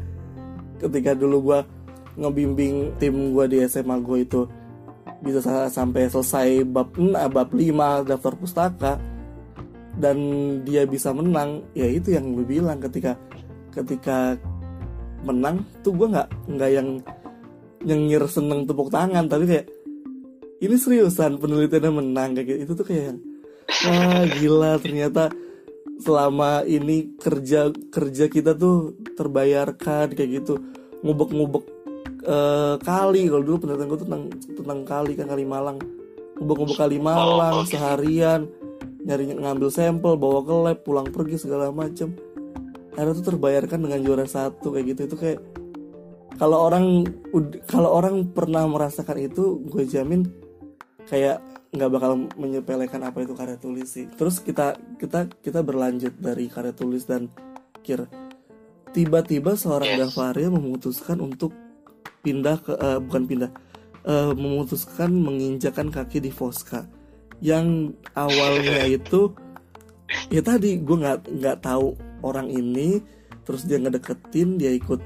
ketika 0.77 1.15
dulu 1.15 1.53
gua 1.53 1.59
ngebimbing 2.19 2.99
tim 2.99 3.31
gua 3.31 3.47
di 3.47 3.63
SMA 3.63 3.95
gua 4.01 4.19
itu 4.19 4.43
bisa 5.19 5.39
sa- 5.39 5.71
sampai 5.71 6.07
selesai 6.07 6.63
bab 6.65 6.91
6, 6.95 7.15
bab 7.31 7.49
5 7.51 8.03
daftar 8.03 8.33
pustaka 8.35 8.93
dan 9.99 10.17
dia 10.63 10.87
bisa 10.87 11.11
menang 11.11 11.67
ya 11.75 11.85
itu 11.85 12.15
yang 12.15 12.31
gue 12.33 12.47
bilang 12.47 12.79
ketika 12.79 13.19
ketika 13.75 14.39
menang 15.27 15.67
tuh 15.83 15.91
gue 15.93 16.07
nggak 16.07 16.29
nggak 16.47 16.71
yang 16.71 16.89
nyengir 17.83 18.23
seneng 18.31 18.63
tepuk 18.63 18.87
tangan 18.87 19.27
tapi 19.27 19.43
kayak 19.47 19.67
ini 20.59 20.75
seriusan 20.75 21.39
penelitiannya 21.39 21.91
menang 21.91 22.35
kayak 22.35 22.47
gitu. 22.47 22.59
Itu 22.67 22.71
tuh 22.83 22.85
kayak 22.87 23.15
wah 23.87 24.23
gila 24.27 24.73
ternyata 24.83 25.31
selama 25.99 26.63
ini 26.67 27.15
kerja 27.15 27.71
kerja 27.91 28.25
kita 28.27 28.55
tuh 28.55 28.95
terbayarkan 29.15 30.11
kayak 30.15 30.43
gitu. 30.43 30.59
Ngubek-ngubek 31.03 31.63
eh, 32.27 32.75
kali. 32.83 33.31
Kalau 33.31 33.43
dulu 33.43 33.57
penelitian 33.63 33.87
gue 33.87 33.99
tuh 33.99 34.07
tentang 34.07 34.23
tentang 34.59 34.79
kali 34.83 35.11
kan 35.15 35.27
kali 35.31 35.43
Malang 35.47 35.79
ngubek-ngubek 36.39 36.77
kali 36.79 36.97
Malang 36.99 37.53
Oh, 37.55 37.63
oke. 37.63 37.71
seharian 37.71 38.47
nyari 39.03 39.31
ngambil 39.31 39.69
sampel 39.71 40.19
bawa 40.19 40.43
ke 40.43 40.53
lab 40.53 40.79
pulang 40.83 41.07
pergi 41.07 41.39
segala 41.39 41.71
macem. 41.71 42.15
Akhirnya 42.95 43.15
tuh 43.15 43.25
terbayarkan 43.35 43.79
dengan 43.87 43.99
juara 44.03 44.27
satu 44.27 44.75
kayak 44.75 44.85
gitu. 44.95 45.01
Itu 45.13 45.15
kayak 45.15 45.39
kalau 46.35 46.57
orang 46.67 47.07
kalau 47.67 47.89
orang 47.95 48.31
pernah 48.31 48.67
merasakan 48.67 49.17
itu 49.19 49.63
gue 49.67 49.83
jamin 49.87 50.27
kayak 51.07 51.39
nggak 51.69 51.91
bakal 51.93 52.17
menyepelekan 52.35 53.01
apa 53.05 53.23
itu 53.23 53.33
karya 53.35 53.55
tulis 53.55 53.87
sih. 53.87 54.07
Terus 54.11 54.43
kita 54.43 54.75
kita 54.99 55.31
kita 55.39 55.59
berlanjut 55.63 56.17
dari 56.19 56.51
karya 56.51 56.75
tulis 56.75 57.07
dan 57.07 57.31
kir 57.85 58.03
tiba-tiba 58.91 59.53
seorang 59.53 59.95
Yes. 59.95 60.11
Davaria 60.11 60.49
memutuskan 60.49 61.21
untuk 61.21 61.53
pindah 62.25 62.57
ke 62.59 62.73
eh, 62.73 62.99
bukan 62.99 63.23
pindah 63.29 63.51
eh, 64.03 64.31
memutuskan 64.33 65.13
menginjakan 65.13 65.93
kaki 65.93 66.19
di 66.19 66.31
Fosca 66.33 66.98
yang 67.39 67.95
awalnya 68.13 68.85
itu 68.99 69.31
ya 70.33 70.41
tadi 70.41 70.79
gue 70.81 70.97
nggak 70.99 71.19
nggak 71.39 71.57
tahu 71.61 71.93
orang 72.25 72.49
ini 72.49 72.99
terus 73.45 73.65
dia 73.65 73.77
ngedeketin 73.79 74.57
dia 74.59 74.73
ikut 74.73 74.99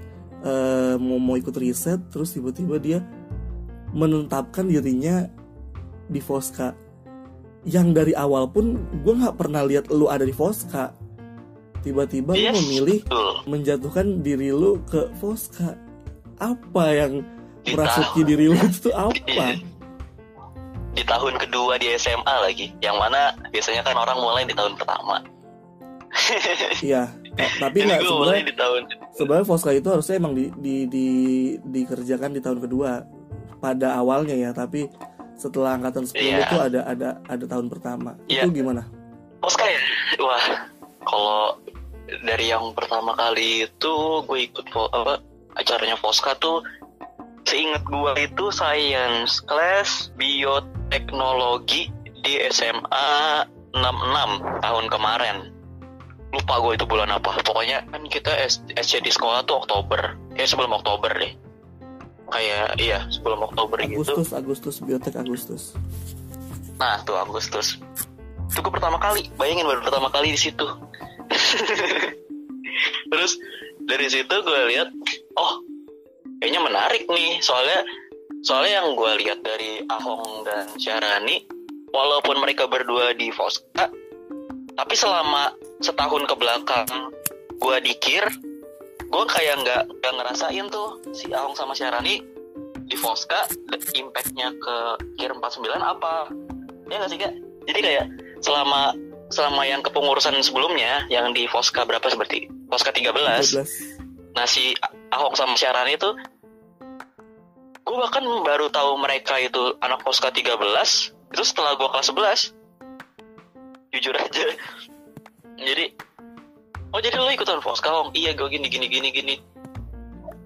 eh, 0.43 0.95
mau 0.99 1.19
mau 1.19 1.35
ikut 1.37 1.53
riset 1.55 1.99
terus 2.09 2.33
tiba-tiba 2.35 2.75
dia 2.79 2.99
menetapkan 3.93 4.65
dirinya 4.65 5.29
di 6.09 6.19
Fosca 6.19 6.73
yang 7.63 7.95
dari 7.95 8.11
awal 8.11 8.49
pun 8.51 8.75
gue 9.05 9.13
nggak 9.15 9.39
pernah 9.39 9.63
lihat 9.63 9.87
lu 9.87 10.11
ada 10.11 10.27
di 10.27 10.35
Fosca 10.35 10.91
tiba-tiba 11.83 12.35
lu 12.35 12.43
Yes. 12.43 12.55
memilih 12.59 12.99
Betul. 13.07 13.33
menjatuhkan 13.47 14.07
diri 14.23 14.49
lu 14.51 14.79
ke 14.87 15.07
Fosca 15.19 15.75
apa 16.39 16.83
yang 16.91 17.23
merasuki 17.63 18.27
diri 18.27 18.51
lu 18.51 18.57
itu 18.59 18.91
apa. 18.91 19.55
di 20.93 21.03
tahun 21.03 21.35
kedua 21.37 21.77
di 21.77 21.89
SMA 21.95 22.35
lagi 22.39 22.69
yang 22.79 22.95
mana 22.95 23.33
biasanya 23.49 23.81
kan 23.81 23.97
orang 23.97 24.17
mulai 24.17 24.45
di 24.45 24.53
tahun 24.53 24.77
pertama 24.77 25.21
Iya, 26.85 27.09
ta- 27.33 27.67
tapi 27.67 27.77
nggak 27.83 27.99
sebenarnya 27.99 28.21
mulai 28.21 28.41
di 28.45 28.53
tahun 28.53 28.81
sebenarnya 29.17 29.45
Fosca 29.45 29.71
itu 29.73 29.87
harusnya 29.89 30.15
emang 30.21 30.33
di, 30.37 30.53
di, 30.53 30.75
di 30.85 31.07
dikerjakan 31.59 32.37
di 32.37 32.41
tahun 32.41 32.61
kedua 32.61 33.01
pada 33.57 33.97
awalnya 33.97 34.37
ya, 34.37 34.53
tapi 34.53 34.85
setelah 35.33 35.73
angkatan 35.73 36.05
10 36.05 36.13
Iya. 36.13 36.37
itu 36.45 36.55
ada 36.61 36.79
ada 36.85 37.09
ada 37.25 37.45
tahun 37.49 37.65
pertama. 37.65 38.13
Iya. 38.29 38.45
Itu 38.45 38.53
gimana? 38.53 38.85
Poska 39.41 39.65
ya 39.65 39.81
wah 40.21 40.45
kalau 41.03 41.57
dari 42.23 42.47
yang 42.47 42.71
pertama 42.71 43.11
kali 43.17 43.65
itu 43.65 43.93
gue 44.23 44.39
ikut 44.45 44.65
apa 44.93 45.19
acaranya 45.57 45.97
Poska 45.97 46.37
tuh 46.37 46.61
seingat 47.43 47.83
gue 47.83 48.11
itu 48.21 48.45
science 48.53 49.43
class 49.43 50.13
bioteknologi 50.93 51.89
di 52.21 52.37
SMA 52.53 53.09
66 53.73 54.61
tahun 54.61 54.85
kemarin 54.93 55.37
lupa 56.33 56.53
gue 56.61 56.73
itu 56.77 56.85
bulan 56.85 57.09
apa 57.09 57.41
pokoknya 57.41 57.81
kan 57.89 58.05
kita 58.05 58.29
SC 58.77 59.01
di 59.01 59.09
sekolah 59.09 59.41
tuh 59.49 59.65
Oktober 59.65 60.13
ya 60.37 60.45
sebelum 60.45 60.77
Oktober 60.77 61.09
deh 61.17 61.33
kayak 62.29 62.77
iya 62.77 63.09
sebelum 63.09 63.41
Oktober 63.41 63.81
gitu 63.81 64.05
Agustus 64.05 64.29
Agustus 64.37 64.75
biotek 64.85 65.17
Agustus. 65.17 65.73
Nah, 66.77 67.01
tuh 67.05 67.17
Agustus. 67.17 67.77
Itu 68.49 68.59
gue 68.65 68.73
pertama 68.73 68.97
kali, 68.97 69.29
bayangin 69.37 69.69
baru 69.69 69.85
pertama 69.85 70.09
kali 70.09 70.33
di 70.33 70.39
situ. 70.41 70.65
Terus 73.13 73.31
dari 73.85 74.09
situ 74.09 74.33
gue 74.33 74.61
lihat, 74.73 74.89
oh, 75.37 75.53
kayaknya 76.41 76.61
menarik 76.65 77.05
nih. 77.05 77.37
Soalnya 77.45 77.85
soalnya 78.43 78.83
yang 78.83 78.93
gue 78.93 79.11
lihat 79.23 79.39
dari 79.41 79.81
Ahong 79.87 80.43
dan 80.43 80.67
Syarani, 80.75 81.47
walaupun 81.95 82.43
mereka 82.43 82.67
berdua 82.67 83.15
di 83.15 83.31
Fosca, 83.31 83.87
tapi 84.75 84.93
selama 84.99 85.55
setahun 85.79 86.27
ke 86.27 86.35
belakang 86.35 86.87
gue 87.57 87.77
dikir, 87.87 88.23
gue 89.07 89.25
kayak 89.31 89.55
nggak 89.63 89.83
nggak 90.03 90.13
ngerasain 90.19 90.67
tuh 90.67 90.99
si 91.15 91.31
Ahong 91.31 91.55
sama 91.55 91.71
Syarani 91.71 92.19
di 92.83 92.99
Fosca 92.99 93.47
impactnya 93.95 94.51
ke 94.59 94.75
Kir 95.15 95.31
49 95.31 95.79
apa. 95.79 96.27
Ya 96.91 96.99
nggak 96.99 97.09
sih 97.09 97.19
kak? 97.21 97.33
Jadi 97.71 97.79
kayak 97.79 98.05
selama 98.43 98.91
selama 99.31 99.63
yang 99.63 99.79
kepengurusan 99.81 100.35
sebelumnya 100.43 101.07
yang 101.07 101.31
di 101.31 101.47
Fosca 101.47 101.87
berapa 101.87 102.05
seperti? 102.11 102.51
Fosca 102.67 102.91
13 102.91 103.15
12. 103.55 104.35
nah 104.35 104.49
si 104.49 104.73
Ahong 105.13 105.37
sama 105.37 105.53
Syarani 105.53 105.93
itu 105.93 106.09
gue 107.83 107.97
bahkan 107.99 108.23
baru 108.23 108.71
tahu 108.71 108.95
mereka 108.99 109.35
itu 109.39 109.75
anak 109.83 109.99
Fosca 110.01 110.31
13 110.31 110.55
itu 111.11 111.43
setelah 111.43 111.75
gue 111.75 111.89
kelas 111.91 112.07
11 112.09 112.55
jujur 113.93 114.15
aja. 114.17 114.45
Jadi 115.59 115.85
oh 116.95 116.99
jadi 117.03 117.15
lo 117.19 117.29
ikutan 117.29 117.59
Fosca 117.59 117.91
Hong 117.91 118.15
iya 118.15 118.31
gue 118.33 118.47
gini 118.47 118.71
gini 118.71 118.87
gini 118.87 119.09
gini. 119.11 119.35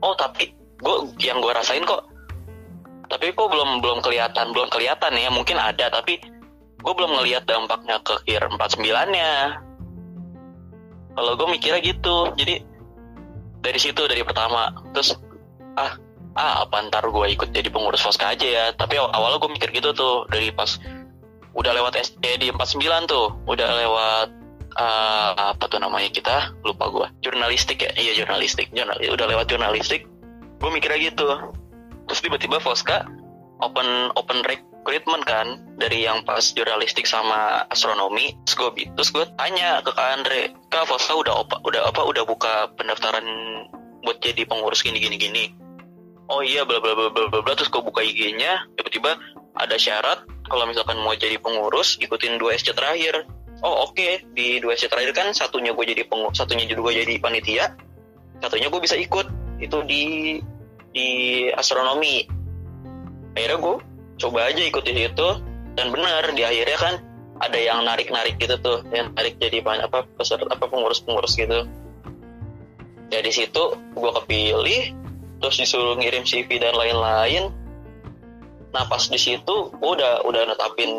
Oh 0.01 0.17
tapi 0.17 0.51
gue 0.81 0.95
yang 1.21 1.41
gue 1.41 1.53
rasain 1.53 1.85
kok 1.85 2.05
tapi 3.07 3.31
kok 3.31 3.47
belum 3.47 3.79
belum 3.79 4.03
kelihatan 4.03 4.51
belum 4.51 4.67
kelihatan 4.67 5.15
ya 5.15 5.31
mungkin 5.31 5.55
ada 5.55 5.87
tapi 5.87 6.19
gue 6.77 6.93
belum 6.93 7.17
ngelihat 7.17 7.47
dampaknya 7.47 7.97
ke 8.03 8.19
kir 8.27 8.43
49 8.43 8.83
nya 9.15 9.63
kalau 11.17 11.33
gue 11.33 11.47
mikirnya 11.49 11.81
gitu 11.81 12.35
jadi 12.37 12.61
dari 13.61 13.79
situ 13.81 14.01
dari 14.05 14.21
pertama. 14.21 14.69
Terus 14.93 15.17
ah 15.77 15.97
ah 16.37 16.63
apa 16.63 16.85
ntar 16.87 17.01
gue 17.09 17.25
ikut 17.33 17.49
jadi 17.49 17.67
pengurus 17.73 18.05
Foska 18.05 18.29
aja 18.29 18.45
ya. 18.45 18.65
Tapi 18.77 19.01
aw- 19.01 19.09
awalnya 19.09 19.41
gue 19.41 19.51
mikir 19.57 19.73
gitu 19.73 19.89
tuh 19.97 20.29
dari 20.29 20.53
pas 20.53 20.77
udah 21.57 21.73
lewat 21.73 21.97
SD 21.97 22.45
di 22.45 22.47
49 22.53 23.09
tuh 23.09 23.33
udah 23.49 23.69
lewat 23.81 24.27
ah, 24.77 25.57
apa 25.57 25.65
tuh 25.65 25.81
namanya 25.81 26.13
kita? 26.13 26.53
Lupa 26.61 26.93
gue 26.93 27.07
jurnalistik 27.25 27.81
ya? 27.81 27.91
Iya 27.97 28.23
jurnalistik. 28.23 28.69
Jurnal, 28.69 29.01
udah 29.01 29.25
lewat 29.25 29.49
jurnalistik 29.49 30.05
gue 30.61 30.69
mikirnya 30.69 31.09
gitu. 31.09 31.25
Terus 32.07 32.19
tiba-tiba 32.21 32.61
Foska 32.61 33.09
open 33.57 34.13
open 34.13 34.45
recruitment 34.45 35.25
kan 35.25 35.57
dari 35.81 36.05
yang 36.05 36.21
pas 36.21 36.53
jurnalistik 36.53 37.09
sama 37.09 37.65
astronomi. 37.73 38.37
Terus 38.45 38.55
gue 38.61 38.69
terus 38.93 39.09
gue 39.09 39.25
tanya 39.41 39.81
ke 39.81 39.89
Kak 39.89 40.21
Andre 40.21 40.53
Kak 40.69 40.85
Foska 40.85 41.17
udah 41.17 41.41
apa 41.41 41.57
udah 41.65 41.81
apa 41.89 42.01
udah 42.05 42.23
buka 42.29 42.69
pendaftaran 42.77 43.25
buat 44.05 44.21
jadi 44.21 44.45
pengurus 44.45 44.85
gini 44.85 45.01
gini 45.01 45.17
gini 45.17 45.66
oh 46.27 46.41
iya 46.43 46.67
bla 46.67 46.79
bla 46.83 46.93
bla 46.95 47.09
bla 47.11 47.39
bla 47.41 47.53
terus 47.55 47.71
gue 47.71 47.79
buka 47.79 48.03
IG-nya 48.03 48.67
tiba-tiba 48.75 49.15
ada 49.57 49.75
syarat 49.79 50.23
kalau 50.47 50.63
misalkan 50.67 50.99
mau 51.03 51.15
jadi 51.15 51.39
pengurus 51.39 51.99
ikutin 51.99 52.39
dua 52.39 52.55
SC 52.55 52.71
terakhir. 52.71 53.27
Oh 53.65 53.89
oke 53.89 54.21
di 54.37 54.61
dua 54.61 54.77
SC 54.77 54.87
terakhir 54.87 55.11
kan 55.17 55.27
satunya 55.33 55.73
gue 55.73 55.85
jadi 55.87 56.03
pengurus 56.05 56.37
satunya 56.37 56.69
juga 56.69 56.93
jadi 56.93 57.17
panitia 57.17 57.73
satunya 58.39 58.67
gue 58.69 58.81
bisa 58.81 58.95
ikut. 58.95 59.27
Itu 59.57 59.81
di 59.89 60.37
di 60.93 61.07
astronomi. 61.51 62.27
Akhirnya 63.33 63.57
gue 63.57 63.75
coba 64.17 64.39
aja 64.49 64.61
ikut 64.61 64.83
di 64.85 64.93
situ 64.93 65.29
dan 65.77 65.93
benar 65.93 66.33
di 66.33 66.41
akhirnya 66.41 66.77
kan 66.77 66.93
ada 67.37 67.57
yang 67.57 67.85
narik 67.85 68.09
narik 68.09 68.41
gitu 68.41 68.57
tuh 68.65 68.81
yang 68.89 69.13
narik 69.13 69.37
jadi 69.37 69.61
apa 69.61 70.09
peserta 70.17 70.49
apa 70.49 70.65
pengurus 70.69 71.01
pengurus 71.01 71.37
gitu. 71.37 71.65
Di 73.07 73.33
situ 73.33 73.63
gue 73.97 74.11
kepilih 74.21 75.06
terus 75.41 75.55
disuruh 75.61 75.95
ngirim 75.97 76.25
CV 76.25 76.61
dan 76.61 76.73
lain-lain. 76.73 77.53
Nah 78.75 78.83
pas 78.85 79.01
di 79.07 79.17
situ 79.17 79.55
gue 79.73 79.91
udah 79.97 80.27
udah 80.27 80.41
netapin 80.53 80.91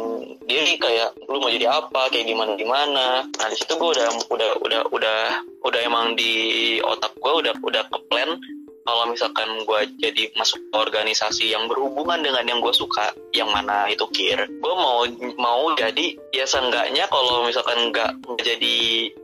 diri 0.48 0.80
kayak 0.80 1.14
lu 1.28 1.38
mau 1.38 1.52
jadi 1.52 1.68
apa? 1.68 2.08
Kayak 2.10 2.32
gimana 2.32 2.52
gimana? 2.56 3.06
Nah 3.28 3.46
di 3.50 3.56
situ 3.56 3.76
gue 3.76 3.90
udah 3.92 4.08
udah 4.32 4.50
udah 4.64 4.80
udah 4.90 5.20
udah 5.62 5.80
emang 5.84 6.16
di 6.16 6.78
otak 6.80 7.12
gue 7.20 7.32
udah 7.44 7.52
udah 7.60 7.82
ke 7.86 7.98
plan 8.08 8.40
kalau 8.88 9.04
misalkan 9.12 9.68
gue 9.68 9.80
jadi 10.00 10.32
masuk 10.32 10.64
organisasi 10.72 11.52
yang 11.52 11.68
berhubungan 11.68 12.24
dengan 12.24 12.40
yang 12.48 12.64
gue 12.64 12.72
suka 12.72 13.12
yang 13.36 13.52
mana 13.52 13.84
itu 13.92 14.08
kir. 14.16 14.48
Gue 14.48 14.74
mau 14.74 15.04
mau 15.36 15.76
jadi 15.76 16.16
ya 16.32 16.48
seenggaknya 16.48 17.04
kalau 17.12 17.44
misalkan 17.44 17.92
nggak 17.92 18.16
jadi 18.40 18.76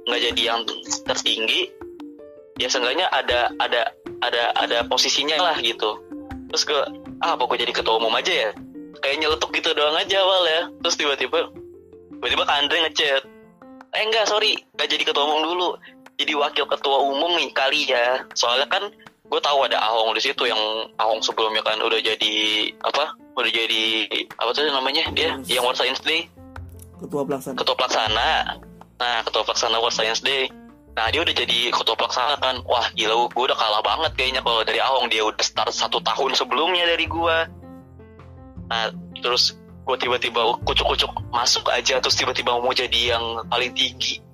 nggak 0.04 0.20
jadi 0.20 0.42
yang 0.52 0.60
tertinggi 1.08 1.72
ya 2.58 2.68
seenggaknya 2.70 3.10
ada 3.10 3.50
ada 3.58 3.90
ada 4.22 4.42
ada 4.58 4.78
posisinya 4.86 5.38
lah 5.38 5.56
gitu. 5.58 5.98
Terus 6.50 6.62
gue 6.66 6.82
ah 7.22 7.34
apa 7.34 7.42
gue 7.50 7.58
jadi 7.66 7.72
ketua 7.74 7.98
umum 7.98 8.14
aja 8.14 8.30
ya? 8.30 8.50
Kayak 9.02 9.16
nyeletuk 9.26 9.50
gitu 9.52 9.74
doang 9.74 9.98
aja 9.98 10.16
awal 10.22 10.42
ya. 10.46 10.60
Terus 10.86 10.94
tiba-tiba 10.98 11.50
tiba-tiba 12.20 12.44
Andre 12.46 12.78
ngechat 12.88 13.22
eh 13.94 14.02
enggak 14.02 14.26
sorry 14.26 14.58
nggak 14.78 14.88
jadi 14.90 15.02
ketua 15.02 15.24
umum 15.26 15.40
dulu. 15.50 15.68
Jadi 16.14 16.32
wakil 16.38 16.64
ketua 16.70 16.98
umum 17.02 17.34
nih 17.34 17.50
kali 17.50 17.90
ya. 17.90 18.22
Soalnya 18.38 18.70
kan 18.70 18.86
gue 19.24 19.40
tahu 19.42 19.66
ada 19.66 19.82
Ahong 19.82 20.14
di 20.14 20.22
situ 20.22 20.46
yang 20.46 20.58
Ahong 21.02 21.18
sebelumnya 21.26 21.64
kan 21.66 21.80
udah 21.82 21.98
jadi 21.98 22.34
apa 22.86 23.18
udah 23.34 23.50
jadi 23.50 24.06
apa 24.38 24.50
tuh 24.54 24.62
namanya 24.70 25.10
dia 25.10 25.34
yang 25.50 25.66
World 25.66 25.74
Science 25.74 25.98
Day. 26.06 26.30
Ketua 27.02 27.26
pelaksana. 27.26 27.58
Ketua 27.58 27.74
pelaksana. 27.74 28.30
Nah 29.02 29.16
ketua 29.26 29.42
pelaksana 29.42 29.82
World 29.82 29.96
Science 29.98 30.22
Day 30.22 30.46
nah 30.94 31.10
dia 31.10 31.26
udah 31.26 31.34
jadi 31.34 31.74
ketua 31.74 31.98
pelaksana 31.98 32.38
kan. 32.38 32.62
Wah 32.70 32.86
gila 32.94 33.26
gue 33.26 33.44
udah 33.50 33.58
kalah 33.58 33.82
banget 33.82 34.12
kayaknya 34.14 34.40
kalau 34.46 34.62
dari 34.62 34.78
Ahong. 34.78 35.10
Dia 35.10 35.26
udah 35.26 35.42
start 35.42 35.74
satu 35.74 35.98
tahun 36.02 36.38
sebelumnya 36.38 36.86
dari 36.86 37.06
gue 37.10 37.38
nah 38.64 38.88
terus 39.20 39.60
gue 39.84 39.96
tiba-tiba 40.00 40.56
kucuk-kucuk 40.64 41.12
masuk 41.28 41.68
aja 41.68 42.00
terus 42.00 42.16
tiba-tiba 42.16 42.56
mau 42.56 42.72
jadi 42.72 43.12
yang 43.12 43.44
paling 43.52 43.76
tinggi 43.76 44.24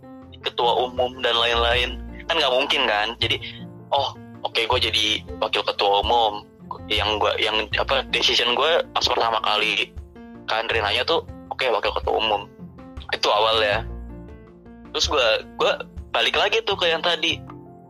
ketua 0.40 0.87
umum 0.87 1.18
dan 1.25 1.35
lain-lain. 1.35 1.99
Kan 2.31 2.38
nggak 2.38 2.55
mungkin 2.55 2.87
kan? 2.87 3.09
Jadi 3.18 3.40
oh 3.90 4.14
oke 4.46 4.55
okay, 4.55 4.64
gue 4.70 4.79
jadi 4.92 5.07
wakil 5.42 5.64
ketua 5.66 6.05
umum. 6.05 6.46
Yang 6.87 7.11
gue 7.18 7.33
yang 7.42 7.57
apa 7.77 8.07
decision 8.14 8.55
gue 8.55 8.85
pas 8.94 9.03
pertama 9.03 9.42
kali 9.42 9.90
kan 10.46 10.66
nanya 10.70 11.03
tuh 11.03 11.27
oke 11.51 11.59
okay, 11.59 11.68
wakil 11.73 11.90
ketua 11.99 12.14
umum. 12.14 12.46
Itu 13.11 13.27
awal 13.33 13.59
ya 13.64 13.83
terus 14.90 15.07
gue 15.07 15.27
gue 15.59 15.73
balik 16.11 16.37
lagi 16.37 16.59
tuh 16.66 16.77
ke 16.79 16.90
yang 16.90 17.03
tadi. 17.03 17.38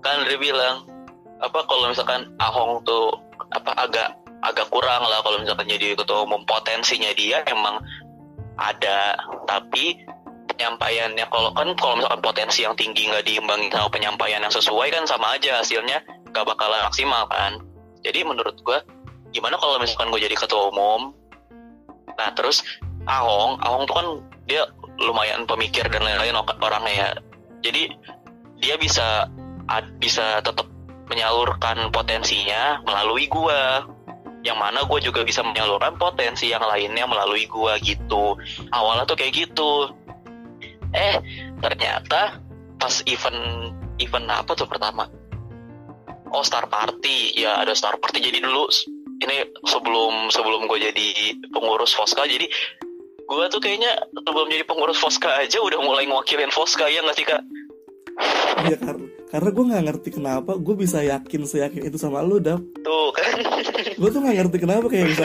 Kan 0.00 0.24
Andre 0.24 0.36
bilang 0.40 0.88
apa 1.40 1.64
kalau 1.64 1.88
misalkan 1.88 2.28
Ahong 2.40 2.84
tuh 2.84 3.12
apa 3.52 3.72
agak 3.76 4.08
agak 4.40 4.68
kurang 4.72 5.04
lah 5.04 5.20
kalau 5.24 5.40
misalkan 5.40 5.68
jadi 5.68 5.96
ketua 5.96 6.24
umum. 6.24 6.44
Potensinya 6.44 7.12
dia 7.16 7.44
emang 7.48 7.80
ada. 8.56 9.16
Tapi 9.48 9.96
penyampaiannya 10.52 11.26
kalau 11.28 11.50
kan 11.56 11.68
kalau 11.76 11.94
misalkan 12.00 12.20
potensi 12.24 12.64
yang 12.64 12.76
tinggi 12.76 13.08
nggak 13.08 13.24
diimbangi 13.24 13.72
sama 13.72 13.88
penyampaian 13.88 14.40
yang 14.44 14.52
sesuai 14.52 14.88
kan 14.92 15.04
sama 15.08 15.36
aja 15.36 15.60
hasilnya. 15.60 16.00
Gak 16.30 16.46
bakalan 16.46 16.86
maksimal 16.86 17.26
kan. 17.26 17.58
Jadi 18.06 18.22
menurut 18.22 18.54
gue 18.62 18.78
gimana 19.34 19.58
kalau 19.58 19.82
misalkan 19.82 20.14
gue 20.14 20.20
jadi 20.22 20.36
ketua 20.36 20.70
umum? 20.70 21.12
Nah 22.16 22.30
terus 22.36 22.62
Ahong 23.08 23.58
Ahong 23.64 23.88
tuh 23.88 23.96
kan 23.96 24.06
dia 24.46 24.62
lumayan 25.00 25.48
pemikir 25.48 25.88
dan 25.88 26.04
lain-lain 26.04 26.36
orangnya 26.60 26.92
ya 26.92 27.08
jadi 27.60 27.92
dia 28.60 28.76
bisa 28.76 29.28
bisa 30.02 30.42
tetap 30.44 30.66
menyalurkan 31.10 31.90
potensinya 31.90 32.82
melalui 32.86 33.26
gue 33.26 33.60
yang 34.40 34.56
mana 34.56 34.86
gue 34.88 35.00
juga 35.04 35.20
bisa 35.20 35.44
menyalurkan 35.44 36.00
potensi 36.00 36.48
yang 36.48 36.64
lainnya 36.64 37.04
melalui 37.04 37.44
gue 37.44 37.72
gitu. 37.84 38.38
Awalnya 38.72 39.04
tuh 39.04 39.16
kayak 39.18 39.36
gitu. 39.36 39.92
Eh 40.96 41.20
ternyata 41.60 42.40
pas 42.80 42.94
event 43.04 43.74
event 44.00 44.26
apa 44.32 44.56
tuh 44.56 44.64
pertama? 44.64 45.04
Oh 46.32 46.40
Star 46.40 46.64
Party. 46.70 47.36
Ya 47.36 47.60
ada 47.60 47.76
Star 47.76 48.00
Party. 48.00 48.24
Jadi 48.24 48.40
dulu 48.40 48.64
ini 49.20 49.44
sebelum 49.68 50.32
sebelum 50.32 50.64
gue 50.64 50.78
jadi 50.88 51.36
pengurus 51.52 51.92
Foska 51.92 52.24
jadi 52.24 52.48
gue 53.30 53.44
tuh 53.46 53.60
kayaknya 53.62 53.92
sebelum 54.10 54.50
jadi 54.50 54.64
pengurus 54.66 54.98
Foska 54.98 55.30
aja 55.38 55.62
udah 55.62 55.78
mulai 55.78 56.04
ngewakilin 56.10 56.50
Foska 56.50 56.90
ya 56.90 56.98
nggak 57.06 57.16
sih 57.16 57.26
kak? 57.26 57.42
Iya 58.66 58.76
karena 58.82 59.06
karena 59.30 59.48
gue 59.54 59.64
nggak 59.70 59.84
ngerti 59.86 60.08
kenapa 60.18 60.52
gue 60.58 60.74
bisa 60.74 60.98
yakin 61.06 61.46
seyakin 61.46 61.86
itu 61.86 61.96
sama 61.96 62.26
lu 62.26 62.42
dap. 62.42 62.58
Tuh 62.82 63.14
kan? 63.14 63.38
gue 64.00 64.08
tuh 64.10 64.20
nggak 64.20 64.36
ngerti 64.42 64.56
kenapa 64.58 64.86
kayak 64.90 65.06
bisa 65.14 65.24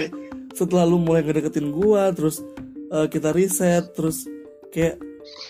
setelah 0.53 0.85
lu 0.85 1.01
mulai 1.01 1.25
ngedeketin 1.25 1.73
gue 1.73 2.03
terus 2.13 2.45
uh, 2.93 3.09
kita 3.09 3.33
riset 3.33 3.91
terus 3.97 4.29
kayak 4.69 5.01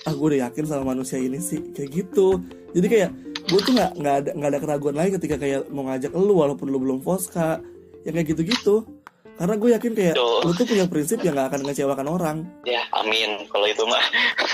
ah 0.07 0.13
gue 0.15 0.27
udah 0.33 0.49
yakin 0.49 0.63
sama 0.65 0.95
manusia 0.95 1.19
ini 1.19 1.37
sih 1.43 1.59
kayak 1.75 1.89
gitu 1.91 2.39
jadi 2.71 2.87
kayak 2.87 3.09
gue 3.45 3.59
tuh 3.61 3.73
nggak 3.75 3.91
nggak 3.99 4.15
ada 4.23 4.29
nggak 4.33 4.49
ada 4.55 4.59
keraguan 4.63 4.95
lagi 4.95 5.11
ketika 5.19 5.35
kayak 5.37 5.67
mau 5.69 5.85
ngajak 5.85 6.09
lu 6.15 6.33
walaupun 6.39 6.71
lu 6.71 6.79
belum 6.81 6.99
foska 7.03 7.61
yang 8.07 8.13
kayak 8.17 8.33
gitu-gitu 8.33 8.87
karena 9.35 9.55
gue 9.59 9.69
yakin 9.75 9.91
kayak 9.91 10.15
Tuh. 10.15 10.47
lu 10.47 10.51
tuh 10.55 10.63
punya 10.63 10.85
prinsip 10.87 11.19
yang 11.19 11.35
gak 11.35 11.51
akan 11.51 11.61
ngecewakan 11.67 12.07
orang. 12.07 12.37
Ya 12.63 12.87
amin. 12.95 13.47
Kalau 13.51 13.67
itu 13.67 13.83
mah 13.83 14.03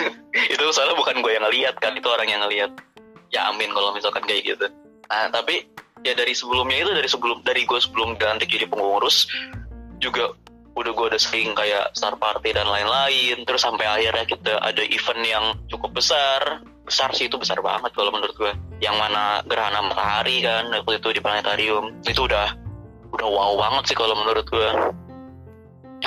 itu 0.54 0.63
soalnya 0.74 0.98
bukan 0.98 1.22
gue 1.22 1.32
yang 1.38 1.46
ngeliat 1.46 1.76
kan 1.78 1.94
itu 1.94 2.08
orang 2.10 2.28
yang 2.30 2.41
ngeliat. 2.41 2.72
Ya 3.30 3.48
amin 3.54 3.70
kalau 3.72 3.94
misalkan 3.94 4.26
kayak 4.26 4.58
gitu. 4.58 4.65
Nah 5.08 5.30
tapi 5.30 5.70
ya 6.02 6.17
dari 6.17 6.34
sebelumnya 6.34 6.82
itu 6.82 6.91
dari 6.98 7.10
sebelum 7.10 7.46
dari 7.46 7.62
gue 7.70 7.78
sebelum 7.78 8.17
dilantik 8.17 8.50
jadi 8.50 8.65
pengurus 8.65 9.30
juga 10.02 10.34
udah 10.74 10.91
gue 10.98 11.06
udah 11.13 11.22
sering 11.22 11.54
kayak 11.54 11.94
star 11.94 12.17
party 12.17 12.50
dan 12.58 12.65
lain-lain. 12.65 13.46
Terus 13.46 13.62
sampai 13.62 13.86
akhirnya 13.86 14.26
kita 14.26 14.58
ada 14.65 14.82
event 14.82 15.22
yang 15.22 15.46
cukup 15.70 15.94
besar. 15.94 16.65
Besar 16.82 17.13
sih 17.13 17.30
itu 17.30 17.38
besar 17.38 17.62
banget 17.62 17.94
kalau 17.94 18.10
menurut 18.10 18.34
gue 18.34 18.52
yang 18.82 18.98
mana 18.98 19.46
gerhana 19.46 19.86
matahari 19.86 20.41
kan 20.41 20.74
waktu 20.74 20.98
itu 20.98 21.10
di 21.13 21.22
planetarium. 21.22 22.02
Itu 22.02 22.26
udah 22.26 22.71
udah 23.12 23.28
wow 23.28 23.54
banget 23.60 23.91
sih 23.91 23.97
kalau 23.97 24.15
menurut 24.15 24.47
gue 24.47 24.69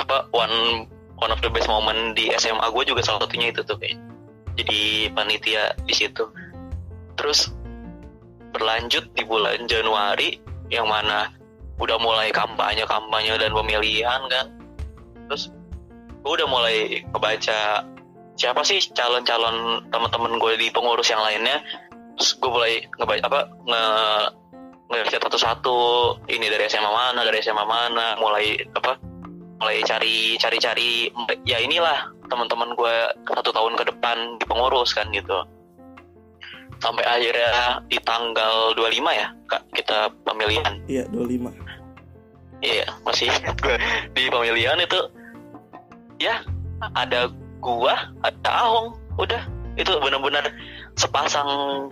apa 0.01 0.27
one 0.35 0.89
one 1.19 1.31
of 1.31 1.39
the 1.39 1.51
best 1.51 1.71
moment 1.71 2.17
di 2.17 2.31
SMA 2.35 2.65
gue 2.71 2.83
juga 2.83 3.01
salah 3.05 3.23
satunya 3.25 3.53
itu 3.53 3.63
tuh 3.63 3.79
kayak. 3.79 3.97
Jadi 4.55 5.11
panitia 5.11 5.75
di 5.83 5.93
situ. 5.95 6.27
Terus 7.15 7.51
berlanjut 8.55 9.11
di 9.15 9.23
bulan 9.27 9.67
Januari 9.67 10.39
yang 10.71 10.87
mana 10.87 11.27
udah 11.75 11.99
mulai 11.99 12.31
kampanye 12.31 12.87
kampanye 12.87 13.35
dan 13.35 13.51
pemilihan 13.51 14.21
kan. 14.31 14.45
Terus 15.27 15.51
gue 16.23 16.31
udah 16.31 16.47
mulai 16.47 17.03
kebaca 17.11 17.83
siapa 18.35 18.61
sih 18.67 18.79
calon-calon 18.91 19.87
teman-teman 19.91 20.39
gue 20.39 20.53
di 20.59 20.67
pengurus 20.71 21.11
yang 21.11 21.23
lainnya. 21.23 21.59
Terus 22.15 22.31
gue 22.39 22.51
mulai 22.51 22.73
ngebaca 22.95 23.23
apa 23.27 23.41
nge 23.67 23.83
ngelihat 24.89 25.21
satu-satu. 25.21 25.79
Ini 26.29 26.45
dari 26.49 26.65
SMA 26.69 26.91
mana 26.91 27.21
dari 27.25 27.41
SMA 27.41 27.65
mana 27.65 28.15
mulai 28.21 28.59
apa 28.75 28.97
mulai 29.61 29.79
cari 29.87 30.35
cari 30.35 30.57
cari 30.59 30.91
ya 31.47 31.57
inilah 31.63 32.11
teman-teman 32.27 32.75
gue 32.75 32.95
satu 33.29 33.53
tahun 33.55 33.79
ke 33.79 33.83
depan 33.95 34.17
di 34.41 34.45
pengurus 34.45 34.91
kan 34.93 35.07
gitu. 35.13 35.45
Sampai 36.83 37.07
akhirnya 37.07 37.79
di 37.87 37.97
tanggal 38.03 38.75
25 38.75 39.15
ya 39.15 39.27
kak 39.47 39.63
kita 39.73 40.11
pemilihan. 40.27 40.75
Iya 40.85 41.07
25 41.09 41.75
iya 42.65 42.87
masih 43.05 43.29
di 44.17 44.23
pemilihan 44.33 44.77
itu 44.81 44.99
ya 46.17 46.41
ada 46.97 47.29
gua 47.61 48.13
ada 48.25 48.49
Ahong 48.49 48.97
udah 49.21 49.41
itu 49.75 49.91
benar-benar 49.99 50.47
sepasang 50.95 51.47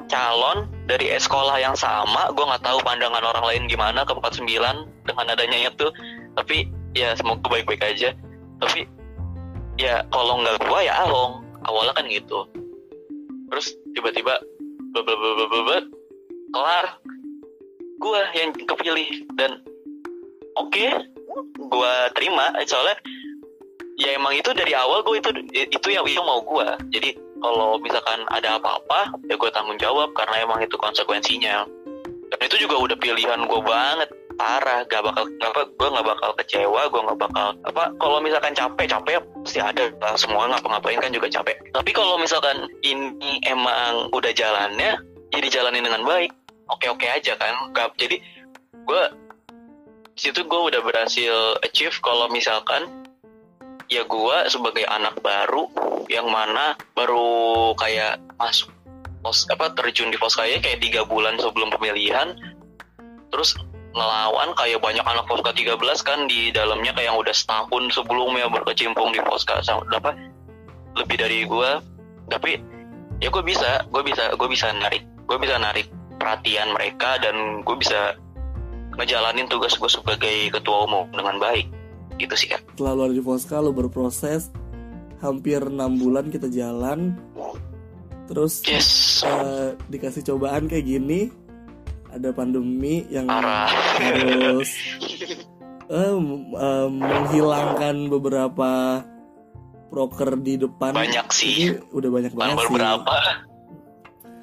calon 0.08 0.72
dari 0.88 1.12
sekolah 1.12 1.60
yang 1.60 1.76
sama. 1.76 2.32
Gue 2.32 2.48
nggak 2.48 2.63
tahu 2.63 2.80
pandangan 2.84 3.24
orang 3.24 3.43
lain 3.43 3.63
gimana 3.67 4.08
ke 4.08 4.15
49 4.15 4.48
dengan 5.04 5.26
adanya 5.28 5.67
itu. 5.67 5.88
Tapi 6.39 6.72
ya 6.96 7.12
semoga 7.19 7.43
baik-baik 7.52 7.84
aja. 7.84 8.15
Tapi 8.63 8.88
ya 9.76 10.08
kalau 10.15 10.39
nggak 10.39 10.63
gue 10.63 10.80
ya 10.88 10.93
Ahong 11.04 11.43
awalnya 11.67 11.93
kan 12.00 12.08
gitu. 12.08 12.48
Terus 13.52 13.67
tiba-tiba 13.91 14.39
kelar. 16.56 16.86
Gue 18.04 18.19
yang 18.36 18.52
kepilih 18.52 19.28
dan 19.39 19.63
oke 20.56 20.72
okay, 20.72 20.91
gue 21.60 21.93
terima. 22.15 22.52
Soalnya 22.63 22.96
ya 24.00 24.15
emang 24.17 24.34
itu 24.34 24.50
dari 24.56 24.74
awal 24.74 25.04
gue 25.06 25.19
itu 25.19 25.30
itu 25.54 25.88
yang 25.91 26.05
itu 26.08 26.22
mau 26.26 26.41
gue 26.41 26.68
jadi 26.89 27.14
kalau 27.44 27.76
misalkan 27.84 28.24
ada 28.32 28.56
apa-apa 28.56 29.12
ya 29.28 29.36
gue 29.36 29.52
tanggung 29.52 29.76
jawab 29.76 30.16
karena 30.16 30.48
emang 30.48 30.64
itu 30.64 30.80
konsekuensinya. 30.80 31.68
Dan 32.32 32.39
itu 32.39 32.66
juga 32.66 32.80
udah 32.80 32.98
pilihan 32.98 33.44
gue 33.46 33.62
banget. 33.62 34.10
Parah 34.34 34.82
gak 34.89 35.06
bakal 35.06 35.30
apa 35.46 35.62
gue 35.70 35.88
nggak 35.94 36.08
bakal 36.10 36.32
kecewa 36.41 36.89
gue 36.89 37.02
nggak 37.06 37.20
bakal 37.22 37.54
apa 37.70 37.84
kalau 38.02 38.18
misalkan 38.18 38.56
capek 38.58 38.88
capek 38.89 39.22
pasti 39.44 39.60
ada. 39.62 39.91
Lah 40.02 40.16
semua 40.18 40.50
ngapa-ngapain 40.50 40.98
kan 41.04 41.12
juga 41.12 41.30
capek. 41.30 41.60
Tapi 41.76 41.91
kalau 41.94 42.18
misalkan 42.18 42.66
ini 42.82 43.44
emang 43.46 44.10
udah 44.16 44.32
jalannya 44.34 44.98
jadi 45.36 45.48
ya 45.52 45.54
jalanin 45.62 45.86
dengan 45.86 46.02
baik. 46.08 46.32
Oke 46.72 46.88
oke 46.89 47.06
aja 47.06 47.36
kan 47.36 47.54
gak, 47.76 47.94
jadi 48.00 48.18
gue 48.88 49.04
situ 50.16 50.41
gue 50.46 50.62
udah 50.72 50.82
berhasil 50.82 51.60
achieve 51.62 51.94
kalau 52.02 52.30
misalkan 52.32 53.03
ya 53.88 54.04
gue 54.08 54.38
sebagai 54.48 54.86
anak 54.88 55.20
baru 55.20 55.68
yang 56.12 56.28
mana 56.28 56.76
baru 56.94 57.72
kayak 57.80 58.20
masuk 58.36 58.72
pos 59.24 59.48
apa 59.48 59.72
terjun 59.72 60.12
di 60.12 60.20
pos 60.20 60.36
kayak 60.36 60.64
kayak 60.68 60.84
tiga 60.84 61.02
bulan 61.08 61.40
sebelum 61.40 61.72
pemilihan. 61.72 62.36
Terus 63.32 63.56
ngelawan 63.94 64.58
kayak 64.58 64.82
banyak 64.82 65.06
anak 65.06 65.26
Poska 65.30 65.54
13 65.54 65.78
kan 66.02 66.26
di 66.26 66.50
dalamnya 66.50 66.98
kayak 66.98 67.14
yang 67.14 67.18
udah 67.18 67.34
setahun 67.34 67.94
sebelumnya 67.94 68.50
berkecimpung 68.50 69.14
di 69.14 69.22
Poska 69.22 69.62
sama 69.62 69.86
apa 69.94 70.14
lebih 71.00 71.18
dari 71.18 71.46
gua. 71.48 71.80
Tapi 72.30 72.60
ya 73.24 73.32
gue 73.32 73.44
bisa 73.46 73.88
gue 73.88 74.04
bisa 74.04 74.34
gue 74.36 74.50
bisa 74.52 74.68
narik 74.76 75.04
gue 75.24 75.38
bisa 75.40 75.56
narik 75.56 75.88
perhatian 76.20 76.76
mereka 76.76 77.16
dan 77.24 77.64
gue 77.64 77.76
bisa 77.80 78.20
ngejalanin 79.00 79.48
tugas 79.50 79.80
gue 79.80 79.90
sebagai 79.90 80.52
ketua 80.54 80.86
umum 80.86 81.08
dengan 81.16 81.40
baik 81.40 81.66
gitu 82.18 82.36
sih 82.38 82.47
kak. 82.49 82.61
Setelah 82.74 82.91
lu 82.97 83.01
ada 83.09 83.16
di 83.16 83.24
lu 83.64 83.72
berproses. 83.72 84.49
Hampir 85.24 85.64
enam 85.64 85.95
bulan 85.95 86.28
kita 86.28 86.51
jalan. 86.51 87.16
Terus 88.28 88.64
yes. 88.68 89.24
eh, 89.24 89.76
dikasih 89.88 90.24
cobaan 90.34 90.68
kayak 90.68 90.84
gini. 90.84 91.32
Ada 92.14 92.30
pandemi 92.36 93.07
yang 93.09 93.26
parah. 93.26 93.72
harus 93.97 94.70
m- 95.89 96.53
eh, 96.53 96.88
menghilangkan 96.91 97.95
beberapa 98.11 99.01
proker 99.93 100.41
di 100.41 100.57
depan. 100.57 100.91
Banyak 100.97 101.28
sih. 101.30 101.53
Ini 101.70 101.93
udah 101.93 102.09
banyak 102.09 102.34
banget 102.34 102.57
baru 102.57 102.68
sih 102.68 102.74
berapa? 102.74 103.16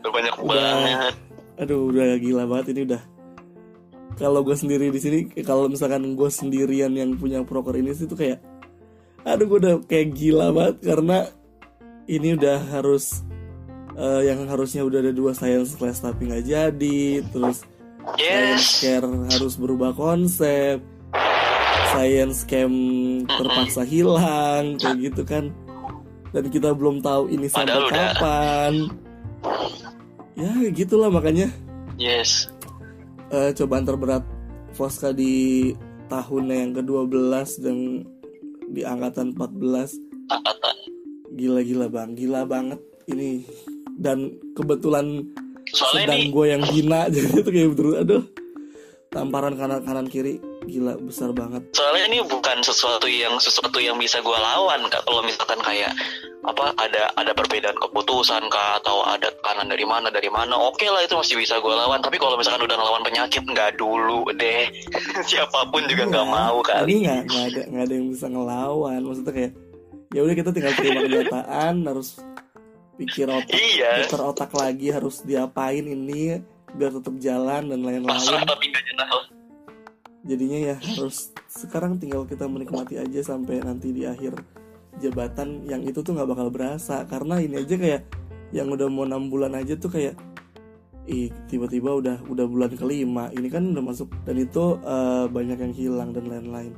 Udah 0.00 0.10
banyak 0.14 0.34
Udah. 0.40 0.54
banget. 0.54 1.14
Aduh 1.60 1.80
udah 1.92 2.06
gila 2.16 2.44
banget. 2.48 2.66
Ini 2.72 2.80
udah 2.88 3.02
kalau 4.20 4.44
gue 4.44 4.52
sendiri 4.52 4.92
di 4.92 5.00
sini 5.00 5.18
kalau 5.40 5.64
misalkan 5.64 6.12
gue 6.12 6.28
sendirian 6.28 6.92
yang 6.92 7.16
punya 7.16 7.40
proker 7.40 7.80
ini 7.80 7.96
sih 7.96 8.04
tuh 8.04 8.20
kayak 8.20 8.44
aduh 9.24 9.48
gue 9.48 9.58
udah 9.64 9.74
kayak 9.88 10.12
gila 10.12 10.52
banget 10.52 10.76
karena 10.84 11.18
ini 12.04 12.36
udah 12.36 12.58
harus 12.68 13.24
eh, 13.96 14.28
yang 14.28 14.44
harusnya 14.44 14.84
udah 14.84 15.00
ada 15.00 15.12
dua 15.16 15.32
science 15.32 15.72
class 15.80 16.04
tapi 16.04 16.28
nggak 16.28 16.44
jadi 16.44 17.24
terus 17.32 17.64
science 18.20 18.84
yes 18.84 18.84
care 18.84 19.08
harus 19.08 19.56
berubah 19.56 19.96
konsep 19.96 20.84
science 21.90 22.46
camp 22.46 22.76
terpaksa 23.26 23.82
hilang 23.82 24.78
kayak 24.78 25.10
gitu 25.10 25.22
kan. 25.26 25.50
Dan 26.30 26.46
kita 26.46 26.70
belum 26.70 27.02
tahu 27.02 27.26
ini 27.34 27.50
sampai 27.50 27.66
Padahal 27.66 27.82
udah. 27.90 27.98
kapan. 28.14 28.72
Ya 30.38 30.52
gitulah 30.70 31.10
makanya. 31.10 31.50
Yes 31.98 32.46
eh, 33.30 33.50
cobaan 33.54 33.86
terberat 33.86 34.24
Fosca 34.74 35.10
di 35.10 35.70
tahunnya 36.10 36.56
yang 36.66 36.72
ke-12 36.78 37.48
dan 37.62 37.76
di 38.70 38.82
angkatan 38.86 39.34
14 39.34 40.30
angkatan 40.30 40.76
gila-gila 41.34 41.86
bang 41.90 42.14
gila 42.14 42.42
banget 42.46 42.80
ini. 43.10 43.42
Dan 44.00 44.38
kebetulan 44.56 45.26
soalnya 45.70 46.10
sedang 46.10 46.20
ini 46.22 46.32
gue 46.34 46.46
yang 46.50 46.64
hina 46.66 47.00
jadi 47.14 47.28
itu 47.42 47.50
kayak 47.50 47.68
betul 47.74 47.94
aduh. 47.98 48.24
Tamparan 49.10 49.58
kanan 49.58 49.82
kanan 49.82 50.06
kiri 50.06 50.38
gila 50.70 50.94
besar 51.02 51.34
banget. 51.34 51.66
Soalnya 51.74 52.14
ini 52.14 52.18
bukan 52.22 52.62
sesuatu 52.62 53.10
yang 53.10 53.34
sesuatu 53.42 53.82
yang 53.82 53.98
bisa 53.98 54.22
gue 54.22 54.38
lawan 54.38 54.86
kak. 54.86 55.02
Kalau 55.02 55.22
misalkan 55.26 55.58
kayak 55.66 55.90
apa 56.40 56.72
ada 56.80 57.12
ada 57.20 57.36
perbedaan 57.36 57.76
keputusan 57.76 58.48
kak 58.48 58.80
atau 58.80 59.04
ada 59.04 59.28
kanan 59.44 59.68
dari 59.68 59.84
mana 59.84 60.08
dari 60.08 60.32
mana. 60.32 60.56
Oke 60.56 60.88
lah 60.88 61.04
itu 61.04 61.12
masih 61.12 61.36
bisa 61.36 61.60
gue 61.60 61.68
lawan. 61.68 62.00
Tapi 62.00 62.16
kalau 62.16 62.40
misalkan 62.40 62.64
udah 62.64 62.76
ngelawan 62.80 63.04
penyakit 63.04 63.44
nggak 63.44 63.76
dulu 63.76 64.24
deh. 64.32 64.72
Siapa 65.28 65.68
pun 65.68 65.84
juga 65.84 66.08
nggak 66.08 66.24
Iya, 66.24 66.32
mau 66.32 66.58
kali 66.64 66.92
nggak 67.04 67.20
nggak 67.28 67.44
ada 67.44 67.62
nggak 67.68 67.84
ada 67.84 67.94
yang 67.94 68.08
bisa 68.08 68.26
ngelawan. 68.32 69.00
Maksudnya 69.04 69.32
kayak 69.36 69.52
ya 70.10 70.20
udah 70.24 70.34
kita 70.34 70.50
tinggal 70.56 70.72
terima 70.74 71.00
kenyataan 71.04 71.74
harus 71.84 72.08
pikir 73.00 73.26
otak 73.32 73.56
iya. 73.56 74.04
putar 74.04 74.20
otak 74.28 74.50
lagi 74.52 74.92
harus 74.92 75.24
diapain 75.24 75.80
ini 75.88 76.44
biar 76.76 76.92
tetap 76.96 77.14
jalan 77.20 77.68
dan 77.68 77.80
lain-lain. 77.84 78.20
Jadinya 80.20 80.58
ya 80.72 80.76
harus 80.76 81.32
sekarang 81.48 81.96
tinggal 82.00 82.24
kita 82.24 82.44
menikmati 82.48 82.96
aja 83.00 83.20
sampai 83.24 83.60
nanti 83.64 83.92
di 83.92 84.04
akhir 84.04 84.59
jabatan 84.98 85.62
yang 85.70 85.86
itu 85.86 86.02
tuh 86.02 86.16
nggak 86.16 86.28
bakal 86.28 86.48
berasa. 86.50 87.06
Karena 87.06 87.38
ini 87.38 87.62
aja 87.62 87.76
kayak 87.78 88.02
yang 88.50 88.66
udah 88.72 88.90
mau 88.90 89.06
enam 89.06 89.30
bulan 89.30 89.54
aja 89.54 89.78
tuh 89.78 89.94
kayak 89.94 90.18
ih 91.06 91.30
tiba-tiba 91.46 91.94
udah 91.94 92.16
udah 92.26 92.46
bulan 92.50 92.74
kelima. 92.74 93.30
Ini 93.30 93.46
kan 93.46 93.70
udah 93.70 93.84
masuk 93.84 94.10
dan 94.26 94.36
itu 94.42 94.80
eh, 94.82 95.24
banyak 95.30 95.58
yang 95.58 95.74
hilang 95.74 96.10
dan 96.10 96.26
lain-lain. 96.26 96.74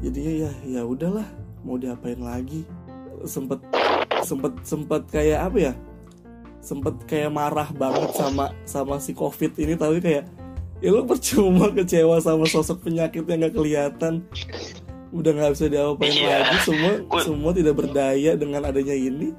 Jadinya 0.00 0.32
ya 0.48 0.50
ya 0.64 0.82
udahlah 0.86 1.26
mau 1.66 1.76
diapain 1.76 2.22
lagi? 2.22 2.62
Sempet 3.26 3.60
sempet 4.22 4.52
sempet 4.62 5.02
kayak 5.10 5.50
apa 5.50 5.58
ya? 5.58 5.74
Sempet 6.60 6.94
kayak 7.08 7.32
marah 7.32 7.68
banget 7.72 8.14
sama 8.14 8.52
sama 8.68 8.94
si 9.00 9.16
covid 9.16 9.56
ini 9.56 9.74
tapi 9.74 9.98
kayak 9.98 10.28
ya 10.80 10.88
lu 10.88 11.04
percuma 11.04 11.68
kecewa 11.76 12.16
sama 12.24 12.48
sosok 12.48 12.88
penyakit 12.88 13.24
yang 13.28 13.44
gak 13.44 13.54
kelihatan 13.54 14.24
udah 15.10 15.30
nggak 15.32 15.52
bisa 15.52 15.66
diapain 15.66 16.08
Iya. 16.08 16.36
lagi 16.40 16.56
semua 16.62 16.92
Gua- 17.04 17.24
semua 17.24 17.50
tidak 17.50 17.74
berdaya 17.76 18.32
dengan 18.34 18.62
adanya 18.64 18.94
ini. 18.94 19.34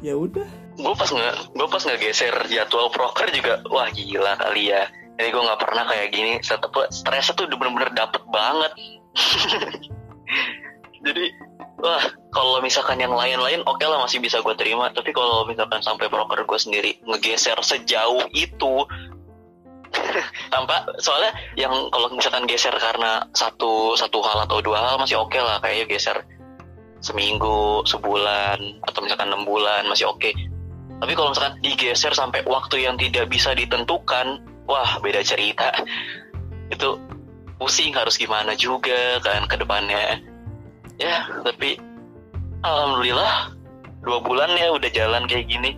Ya 0.00 0.16
udah. 0.16 0.48
Gue 0.72 0.94
pas 0.96 1.06
nggak 1.06 1.34
gue 1.52 1.66
pas 1.68 1.78
nggak 1.78 2.00
geser 2.00 2.34
jadwal 2.48 2.88
proker 2.88 3.28
juga 3.30 3.60
wah 3.68 3.86
gila 3.88 4.34
kali 4.36 4.72
ya. 4.72 4.88
Jadi 5.14 5.28
gue 5.28 5.42
nggak 5.44 5.60
pernah 5.60 5.84
kayak 5.84 6.08
gini 6.10 6.32
setelah 6.40 6.88
stresnya 6.88 7.36
tuh 7.36 7.44
udah 7.46 7.56
bener-bener 7.56 7.90
dapet 7.92 8.22
banget. 8.26 8.72
Jadi 11.02 11.24
wah 11.76 12.02
kalau 12.30 12.58
misalkan 12.58 12.96
yang 12.96 13.12
lain-lain 13.12 13.60
oke 13.62 13.82
lah 13.82 13.98
masih 14.00 14.18
bisa 14.18 14.38
gue 14.38 14.54
terima. 14.54 14.88
Tapi 14.90 15.10
kalau 15.10 15.44
misalkan 15.44 15.82
sampai 15.82 16.06
proker 16.06 16.42
gue 16.42 16.58
sendiri 16.58 16.90
ngegeser 17.04 17.58
sejauh 17.58 18.22
itu 18.32 18.86
tanpa 20.52 20.88
soalnya 20.98 21.32
yang 21.56 21.72
kalau 21.92 22.08
misalkan 22.12 22.48
geser 22.48 22.74
karena 22.76 23.24
satu 23.36 23.94
satu 23.96 24.20
hal 24.24 24.44
atau 24.48 24.60
dua 24.64 24.80
hal 24.80 24.94
masih 25.00 25.20
oke 25.20 25.36
lah 25.36 25.60
kayaknya 25.60 25.86
geser 25.88 26.18
seminggu 27.02 27.82
sebulan 27.82 28.82
atau 28.86 29.00
misalkan 29.02 29.28
enam 29.28 29.42
bulan 29.42 29.84
masih 29.90 30.08
oke. 30.08 30.30
Tapi 31.02 31.12
kalau 31.18 31.34
misalkan 31.34 31.58
digeser 31.66 32.14
sampai 32.14 32.46
waktu 32.46 32.86
yang 32.86 32.94
tidak 32.94 33.26
bisa 33.26 33.50
ditentukan 33.58 34.38
wah 34.70 35.02
beda 35.02 35.20
cerita. 35.26 35.74
Itu 36.70 37.02
pusing 37.58 37.90
harus 37.98 38.14
gimana 38.14 38.54
juga 38.54 39.18
kan 39.18 39.50
ke 39.50 39.58
depannya. 39.58 40.22
Ya 41.02 41.26
tapi 41.42 41.74
alhamdulillah 42.62 43.50
dua 44.06 44.22
bulan 44.22 44.54
ya 44.54 44.70
udah 44.70 44.90
jalan 44.94 45.26
kayak 45.26 45.50
gini. 45.50 45.74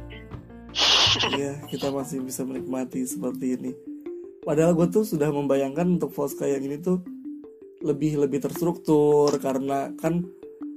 Iya, 1.30 1.62
kita 1.70 1.94
masih 1.94 2.26
bisa 2.26 2.42
menikmati 2.42 3.06
seperti 3.06 3.54
ini. 3.54 3.93
Padahal 4.44 4.76
gue 4.76 4.86
tuh 4.92 5.08
sudah 5.08 5.32
membayangkan 5.32 5.96
untuk 5.96 6.12
Fosca 6.12 6.44
yang 6.44 6.60
ini 6.68 6.76
tuh 6.76 7.00
lebih 7.80 8.20
lebih 8.20 8.44
terstruktur 8.44 9.32
karena 9.40 9.92
kan 9.96 10.20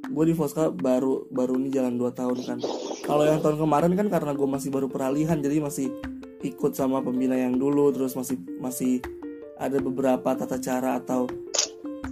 gue 0.07 0.23
di 0.23 0.31
Fosca 0.31 0.71
baru 0.71 1.27
baru 1.27 1.59
ini 1.59 1.67
jalan 1.75 1.99
2 1.99 2.07
tahun 2.15 2.37
kan. 2.47 2.59
Kalau 3.03 3.23
yang 3.27 3.43
tahun 3.43 3.59
kemarin 3.59 3.91
kan 3.99 4.07
karena 4.07 4.31
gue 4.31 4.47
masih 4.47 4.71
baru 4.71 4.87
peralihan 4.87 5.39
jadi 5.43 5.59
masih 5.59 5.91
ikut 6.47 6.79
sama 6.79 7.03
pembina 7.03 7.35
yang 7.35 7.59
dulu 7.59 7.91
terus 7.91 8.15
masih 8.15 8.39
masih 8.63 9.03
ada 9.59 9.83
beberapa 9.83 10.31
tata 10.31 10.55
cara 10.63 10.95
atau 11.03 11.27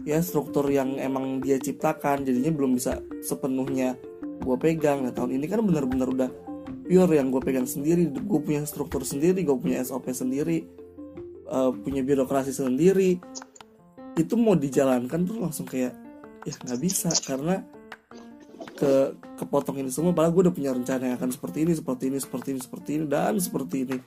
ya 0.04 0.20
struktur 0.20 0.68
yang 0.68 1.00
emang 1.00 1.40
dia 1.40 1.56
ciptakan 1.56 2.28
jadinya 2.28 2.52
belum 2.52 2.76
bisa 2.76 3.00
sepenuhnya 3.24 3.96
gue 4.44 4.58
pegang. 4.60 5.08
Nah 5.08 5.16
tahun 5.16 5.40
ini 5.40 5.48
kan 5.48 5.64
benar-benar 5.64 6.12
udah 6.12 6.30
pure 6.84 7.16
yang 7.16 7.32
gue 7.32 7.40
pegang 7.40 7.66
sendiri 7.66 8.12
gue 8.12 8.40
punya 8.44 8.68
struktur 8.68 9.08
sendiri 9.08 9.40
gue 9.40 9.56
punya 9.56 9.80
SOP 9.82 10.12
sendiri 10.12 10.85
eh, 11.46 11.72
punya 11.82 12.02
birokrasi 12.02 12.52
sendiri 12.52 13.22
itu 14.16 14.34
mau 14.40 14.56
dijalankan 14.56 15.28
tuh 15.28 15.38
langsung 15.44 15.68
kayak 15.68 15.94
ya 16.46 16.54
nggak 16.62 16.80
bisa 16.80 17.10
karena 17.26 17.66
ke 18.76 19.16
kepotong 19.40 19.80
ini 19.80 19.92
semua 19.92 20.12
padahal 20.12 20.36
gue 20.36 20.42
udah 20.48 20.56
punya 20.56 20.72
rencana 20.76 21.12
yang 21.12 21.16
akan 21.20 21.32
seperti 21.32 21.64
ini 21.64 21.74
seperti 21.76 22.12
ini 22.12 22.18
seperti 22.20 22.48
ini 22.56 22.60
seperti 22.62 22.90
ini 23.00 23.06
dan 23.08 23.36
seperti 23.40 23.76
ini. 23.88 23.98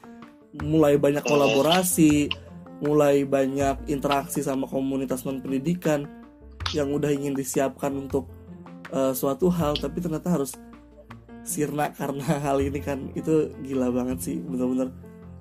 Mulai 0.64 0.96
banyak 0.96 1.24
kolaborasi 1.28 2.28
mulai 2.78 3.26
banyak 3.26 3.90
interaksi 3.90 4.38
sama 4.38 4.70
komunitas 4.70 5.26
non 5.26 5.42
pendidikan 5.42 6.06
yang 6.70 6.94
udah 6.94 7.10
ingin 7.10 7.34
disiapkan 7.34 7.90
untuk 7.96 8.30
eh, 8.94 9.12
suatu 9.12 9.50
hal 9.50 9.74
tapi 9.74 9.98
ternyata 9.98 10.30
harus 10.30 10.54
sirna 11.42 11.90
karena 11.90 12.22
hal 12.46 12.62
ini 12.62 12.78
kan 12.78 13.10
itu 13.18 13.50
gila 13.66 13.90
banget 13.90 14.18
sih 14.22 14.36
bener-bener 14.38 14.94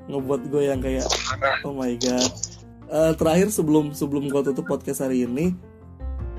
ngebuat 0.08 0.42
gue 0.48 0.64
yang 0.72 0.80
kayak 0.80 1.06
oh 1.68 1.76
my 1.76 1.94
god. 2.00 2.32
Eh, 2.88 3.14
terakhir 3.20 3.52
sebelum 3.52 3.92
sebelum 3.92 4.32
gue 4.32 4.42
tutup 4.52 4.64
podcast 4.64 5.04
hari 5.04 5.28
ini 5.28 5.52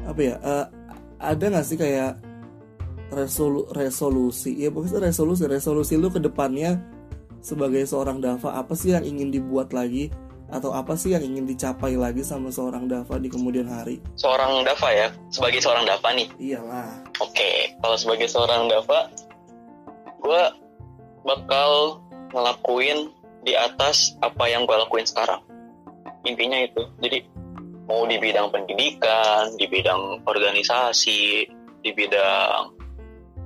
apa 0.09 0.21
ya 0.25 0.35
eh, 0.41 0.67
ada 1.21 1.45
nggak 1.53 1.67
sih 1.67 1.77
kayak 1.77 2.17
resolu 3.13 3.69
resolusi? 3.73 4.57
Ya 4.57 4.69
pokoknya 4.69 5.09
resolusi. 5.13 5.45
Resolusi 5.49 5.95
lu 5.97 6.13
ke 6.13 6.21
depannya 6.21 6.81
sebagai 7.41 7.85
seorang 7.89 8.21
Dava 8.21 8.57
apa 8.57 8.77
sih 8.77 8.93
yang 8.93 9.05
ingin 9.05 9.33
dibuat 9.33 9.73
lagi? 9.73 10.13
Atau 10.49 10.73
apa 10.73 10.97
sih 10.97 11.13
yang 11.13 11.21
ingin 11.21 11.45
dicapai 11.45 11.93
lagi 11.93 12.25
sama 12.25 12.49
seorang 12.49 12.89
Dava 12.89 13.21
di 13.21 13.29
kemudian 13.29 13.69
hari? 13.69 14.01
Seorang 14.17 14.65
Dava 14.65 14.89
ya? 14.93 15.09
Sebagai 15.29 15.61
seorang 15.61 15.85
Dava 15.85 16.09
nih? 16.17 16.29
Iyalah. 16.41 17.05
Oke, 17.21 17.77
kalau 17.85 17.97
sebagai 18.01 18.33
seorang 18.33 18.65
Dava, 18.73 19.13
gue 20.25 20.43
bakal 21.25 22.01
ngelakuin 22.33 23.13
di 23.43 23.55
atas 23.55 24.19
apa 24.25 24.49
yang 24.51 24.67
gue 24.67 24.77
lakuin 24.77 25.07
sekarang. 25.07 25.43
intinya 26.27 26.61
itu. 26.61 26.83
Jadi 27.01 27.25
mau 27.89 28.05
di 28.05 28.21
bidang 28.21 28.53
pendidikan 28.53 29.49
di 29.57 29.65
bidang 29.65 30.21
organisasi 30.29 31.49
di 31.81 31.91
bidang 31.95 32.75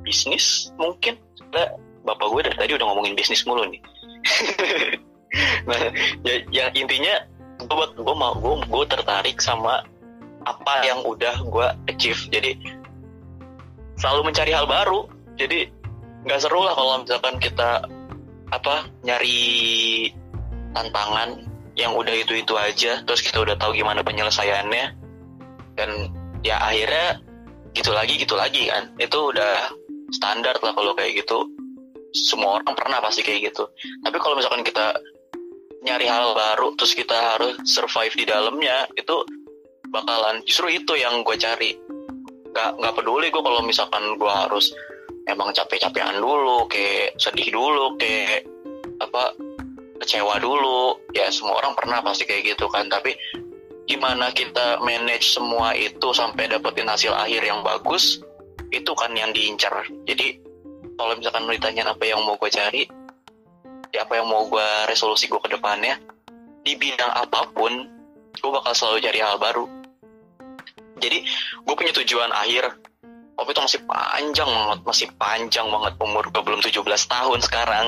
bisnis 0.02 0.74
mungkin. 0.80 1.14
Nah, 1.54 1.78
bapak 2.02 2.26
gue 2.26 2.40
dari 2.50 2.56
tadi 2.58 2.72
udah 2.74 2.86
ngomongin 2.90 3.14
bisnis 3.14 3.46
mulu 3.46 3.64
nih. 3.68 3.82
Nah 5.64 5.80
ya, 6.28 6.44
ya 6.52 6.68
intinya 6.76 7.24
gue 7.56 7.86
gue 7.96 8.16
mau 8.16 8.36
gue, 8.36 8.68
gue 8.68 8.84
tertarik 8.84 9.40
sama 9.40 9.80
apa 10.44 10.74
yang 10.84 11.00
udah 11.08 11.40
gue 11.40 11.66
achieve. 11.88 12.20
Jadi 12.28 12.60
selalu 13.96 14.28
mencari 14.28 14.52
hal 14.52 14.68
baru. 14.68 15.08
Jadi 15.40 15.72
nggak 16.28 16.40
seru 16.44 16.62
lah 16.62 16.76
kalau 16.76 17.00
misalkan 17.00 17.40
kita 17.40 17.88
apa 18.52 18.84
nyari 19.00 20.12
tantangan 20.76 21.48
yang 21.72 21.96
udah 21.96 22.12
itu 22.12 22.36
itu 22.36 22.52
aja 22.52 23.00
terus 23.08 23.24
kita 23.24 23.40
udah 23.40 23.56
tahu 23.56 23.72
gimana 23.72 24.04
penyelesaiannya. 24.04 25.00
Dan 25.72 26.12
ya 26.44 26.60
akhirnya 26.60 27.24
gitu 27.72 27.96
lagi 27.96 28.20
gitu 28.20 28.36
lagi 28.36 28.68
kan. 28.68 28.92
Itu 29.00 29.32
udah 29.32 29.72
standar 30.12 30.60
lah 30.60 30.76
kalau 30.76 30.92
kayak 30.92 31.24
gitu. 31.24 31.48
Semua 32.12 32.60
orang 32.60 32.76
pernah 32.76 33.00
pasti 33.00 33.24
kayak 33.24 33.52
gitu. 33.52 33.64
Tapi 34.04 34.16
kalau 34.20 34.36
misalkan 34.36 34.60
kita 34.60 34.92
nyari 35.82 36.06
hal 36.06 36.36
baru 36.36 36.76
terus 36.76 36.92
kita 36.92 37.16
harus 37.16 37.56
survive 37.66 38.14
di 38.14 38.28
dalamnya 38.28 38.86
itu 38.94 39.24
bakalan 39.90 40.44
justru 40.44 40.76
itu 40.76 40.92
yang 41.00 41.24
gue 41.24 41.40
cari. 41.40 41.72
Nggak 42.52 42.70
nggak 42.84 42.94
peduli 43.00 43.32
gue 43.32 43.40
kalau 43.40 43.64
misalkan 43.64 44.20
gue 44.20 44.28
harus 44.28 44.76
emang 45.26 45.54
capek-capekan 45.54 46.18
dulu 46.18 46.66
kayak 46.66 47.14
sedih 47.18 47.48
dulu 47.54 47.94
kayak 47.98 48.46
apa 48.98 49.34
kecewa 50.02 50.38
dulu. 50.42 50.98
Ya 51.14 51.30
semua 51.30 51.62
orang 51.62 51.78
pernah 51.78 52.02
pasti 52.02 52.26
kayak 52.26 52.56
gitu 52.56 52.66
kan. 52.66 52.90
Tapi 52.90 53.14
gimana 53.86 54.30
kita 54.34 54.82
manage 54.82 55.34
semua 55.34 55.74
itu 55.78 56.10
sampai 56.14 56.50
dapetin 56.50 56.90
hasil 56.90 57.14
akhir 57.14 57.42
yang 57.42 57.62
bagus 57.62 58.18
itu 58.74 58.92
kan 58.98 59.14
yang 59.14 59.30
diincar. 59.30 59.86
Jadi 60.08 60.38
kalau 60.98 61.14
misalkan 61.18 61.46
ditanya 61.50 61.92
apa 61.92 62.04
yang 62.06 62.22
mau 62.22 62.34
gue 62.38 62.50
cari 62.50 62.82
ya 63.92 64.08
apa 64.08 64.16
yang 64.16 64.26
mau 64.26 64.48
gue 64.48 64.68
resolusi 64.88 65.28
gue 65.28 65.36
ke 65.36 65.52
depannya 65.52 66.00
di 66.64 66.78
bidang 66.78 67.12
apa 67.12 67.52
pun 67.52 67.84
gue 68.32 68.50
bakal 68.50 68.72
selalu 68.72 68.98
cari 69.04 69.20
hal 69.20 69.36
baru. 69.36 69.66
Jadi 71.02 71.18
gue 71.62 71.74
punya 71.74 71.92
tujuan 71.92 72.30
akhir 72.32 72.81
tapi 73.32 73.48
itu 73.56 73.60
masih 73.64 73.80
panjang 73.88 74.50
banget 74.50 74.78
masih 74.84 75.08
panjang 75.16 75.66
banget 75.72 75.92
umur 75.98 76.24
gue 76.28 76.42
belum 76.44 76.60
17 76.60 76.84
tahun 76.84 77.38
sekarang. 77.42 77.86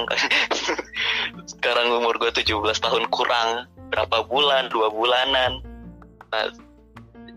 Sekarang 1.53 1.87
umur 1.95 2.17
gue 2.17 2.33
17 2.33 2.51
tahun 2.81 3.05
kurang. 3.13 3.69
Berapa 3.93 4.25
bulan? 4.25 4.73
Dua 4.73 4.89
bulanan. 4.89 5.61
Nah, 6.33 6.47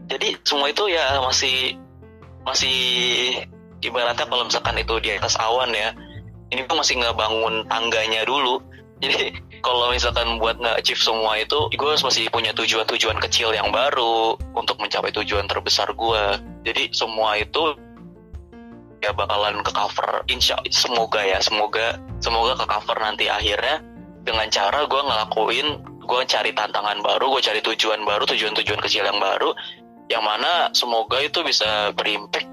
jadi 0.08 0.40
semua 0.48 0.72
itu 0.72 0.88
ya 0.88 1.20
masih 1.20 1.76
masih 2.48 2.80
ibaratnya 3.84 4.26
kalau 4.26 4.48
misalkan 4.48 4.80
itu 4.80 4.96
di 5.04 5.12
atas 5.14 5.36
awan 5.38 5.70
ya 5.76 5.92
ini 6.48 6.64
tuh 6.64 6.80
masih 6.80 6.96
ngebangun 6.98 7.68
tangganya 7.68 8.24
dulu. 8.24 8.64
Jadi 9.04 9.30
kalau 9.62 9.94
misalkan 9.94 10.42
buat 10.42 10.58
nggak 10.58 10.82
achieve 10.82 10.98
semua 10.98 11.38
itu 11.38 11.70
gue 11.70 11.92
masih 12.02 12.34
punya 12.34 12.50
tujuan-tujuan 12.58 13.22
kecil 13.22 13.54
yang 13.54 13.70
baru 13.70 14.34
untuk 14.58 14.82
mencapai 14.82 15.14
tujuan 15.14 15.46
terbesar 15.46 15.94
gue 15.94 16.24
jadi 16.66 16.90
semua 16.90 17.38
itu 17.38 17.78
ya 19.02 19.12
bakalan 19.14 19.62
ke 19.62 19.72
cover. 19.74 20.26
Insya 20.30 20.58
semoga 20.70 21.22
ya 21.22 21.38
semoga 21.42 21.98
semoga 22.22 22.58
ke 22.58 22.66
cover 22.66 22.98
nanti 23.02 23.30
akhirnya. 23.30 23.82
Dengan 24.28 24.48
cara 24.52 24.84
gue 24.84 25.02
ngelakuin 25.08 25.68
gue 26.08 26.22
cari 26.28 26.52
tantangan 26.56 27.00
baru 27.04 27.36
gue 27.36 27.42
cari 27.44 27.60
tujuan 27.64 28.04
baru 28.08 28.24
tujuan-tujuan 28.28 28.80
kecil 28.80 29.04
yang 29.04 29.20
baru 29.20 29.52
yang 30.08 30.24
mana 30.24 30.72
semoga 30.72 31.20
itu 31.20 31.44
bisa 31.44 31.92
berimpact. 31.96 32.48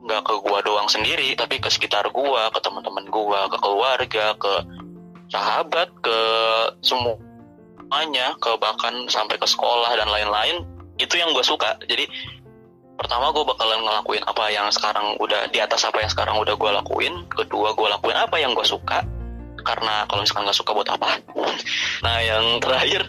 Nggak 0.00 0.22
ke 0.24 0.34
gue 0.40 0.58
doang 0.64 0.88
sendiri 0.88 1.36
tapi 1.36 1.60
ke 1.60 1.68
sekitar 1.68 2.08
gue 2.08 2.42
ke 2.52 2.60
teman-teman 2.60 3.04
gue 3.08 3.40
ke 3.52 3.58
keluarga 3.60 4.26
ke 4.36 4.54
sahabat 5.30 5.88
ke 6.00 6.18
semuanya 6.80 8.34
ke 8.40 8.50
bahkan 8.58 9.06
sampai 9.12 9.36
ke 9.36 9.46
sekolah 9.48 9.92
dan 9.96 10.08
lain-lain. 10.08 10.64
Itu 11.00 11.16
yang 11.16 11.32
gue 11.32 11.44
suka. 11.44 11.80
Jadi 11.88 12.04
pertama 13.00 13.32
gue 13.32 13.44
bakalan 13.48 13.80
ngelakuin 13.80 14.20
apa 14.28 14.44
yang 14.52 14.68
sekarang 14.68 15.16
udah 15.16 15.48
di 15.48 15.58
atas 15.64 15.88
apa 15.88 16.04
yang 16.04 16.10
sekarang 16.12 16.36
udah 16.36 16.52
gue 16.52 16.70
lakuin. 16.84 17.24
Kedua 17.32 17.72
gue 17.72 17.88
lakuin 17.88 18.16
apa 18.20 18.36
yang 18.36 18.52
gue 18.52 18.66
suka. 18.68 19.00
Karena 19.64 20.04
kalau 20.04 20.20
misalkan 20.20 20.44
nggak 20.44 20.58
suka 20.60 20.70
buat 20.76 20.88
apa? 20.92 21.08
Nah 22.04 22.16
yang 22.24 22.60
terakhir 22.60 23.04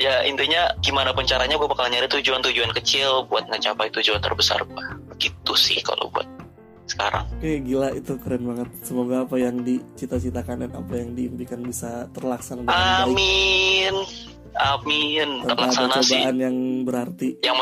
ya 0.00 0.24
intinya 0.24 0.72
gimana 0.80 1.12
pun 1.12 1.28
caranya 1.28 1.56
gue 1.60 1.68
bakal 1.68 1.88
nyari 1.92 2.08
tujuan-tujuan 2.08 2.72
kecil 2.80 3.28
buat 3.28 3.44
ngecapai 3.48 3.92
tujuan 3.92 4.18
terbesar 4.18 4.64
gue 4.64 4.84
gitu 5.20 5.52
sih 5.56 5.80
kalau 5.84 6.08
buat 6.12 6.26
sekarang. 6.88 7.24
Oke 7.38 7.62
gila 7.64 7.88
itu 7.94 8.12
keren 8.20 8.44
banget. 8.48 8.68
Semoga 8.84 9.24
apa 9.24 9.36
yang 9.40 9.64
dicita-citakan 9.64 10.68
dan 10.68 10.72
apa 10.76 10.92
yang 10.98 11.16
diimpikan 11.16 11.60
bisa 11.64 12.08
terlaksana 12.12 12.64
dengan 12.64 12.74
baik. 12.74 13.04
Amin. 13.08 13.94
Amin. 14.52 15.28
Ada 15.48 15.54
terlaksana 15.56 15.96
sih. 16.04 16.20
yang 16.20 16.84
berarti. 16.84 17.40
Yang 17.40 17.56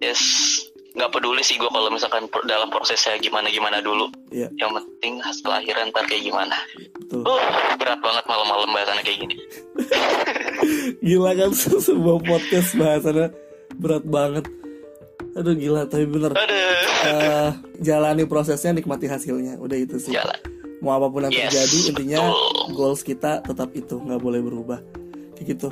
yes. 0.00 0.20
Nggak 0.88 1.14
peduli 1.14 1.46
sih 1.46 1.54
gue 1.54 1.70
kalau 1.70 1.94
misalkan 1.94 2.26
dalam 2.44 2.74
prosesnya 2.74 3.14
gimana 3.18 3.46
gimana 3.48 3.78
dulu. 3.78 4.10
Iya. 4.34 4.50
Yang 4.58 4.82
penting 4.82 5.22
hasil 5.22 5.46
akhirnya 5.46 5.94
ntar 5.94 6.02
kayak 6.10 6.26
gimana. 6.26 6.56
Betul. 6.98 7.22
Uh 7.22 7.38
berat 7.78 8.02
banget 8.02 8.24
malam-malam 8.26 8.68
bahasannya 8.74 9.04
kayak 9.06 9.18
gini. 9.22 9.36
Gila 11.06 11.30
kan 11.38 11.50
se- 11.54 11.78
sebuah 11.78 12.18
podcast 12.26 12.74
bahasannya 12.74 13.30
berat 13.78 14.04
banget. 14.04 14.44
Aduh 15.38 15.54
gila 15.54 15.86
tapi 15.86 16.08
bener. 16.08 16.34
Aduh. 16.34 16.74
Eh, 17.06 17.50
Jalani 17.78 18.26
prosesnya 18.26 18.74
nikmati 18.74 19.06
hasilnya. 19.06 19.54
Udah 19.62 19.78
itu 19.78 20.02
sih. 20.02 20.10
Jalan. 20.10 20.34
Mau 20.82 20.94
apa 20.94 21.06
pun 21.06 21.26
yang 21.26 21.34
Yes, 21.34 21.54
terjadi 21.54 21.78
Intinya 21.94 22.18
betul. 22.26 22.74
goals 22.74 23.02
kita 23.06 23.38
tetap 23.46 23.70
itu. 23.70 24.02
Nggak 24.02 24.18
boleh 24.18 24.40
berubah. 24.42 24.78
Kayak 25.38 25.46
gitu. 25.54 25.68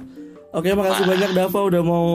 Oke 0.54 0.70
makasih 0.70 1.02
banyak 1.04 1.30
Dava 1.34 1.60
udah 1.66 1.82
mau 1.82 2.06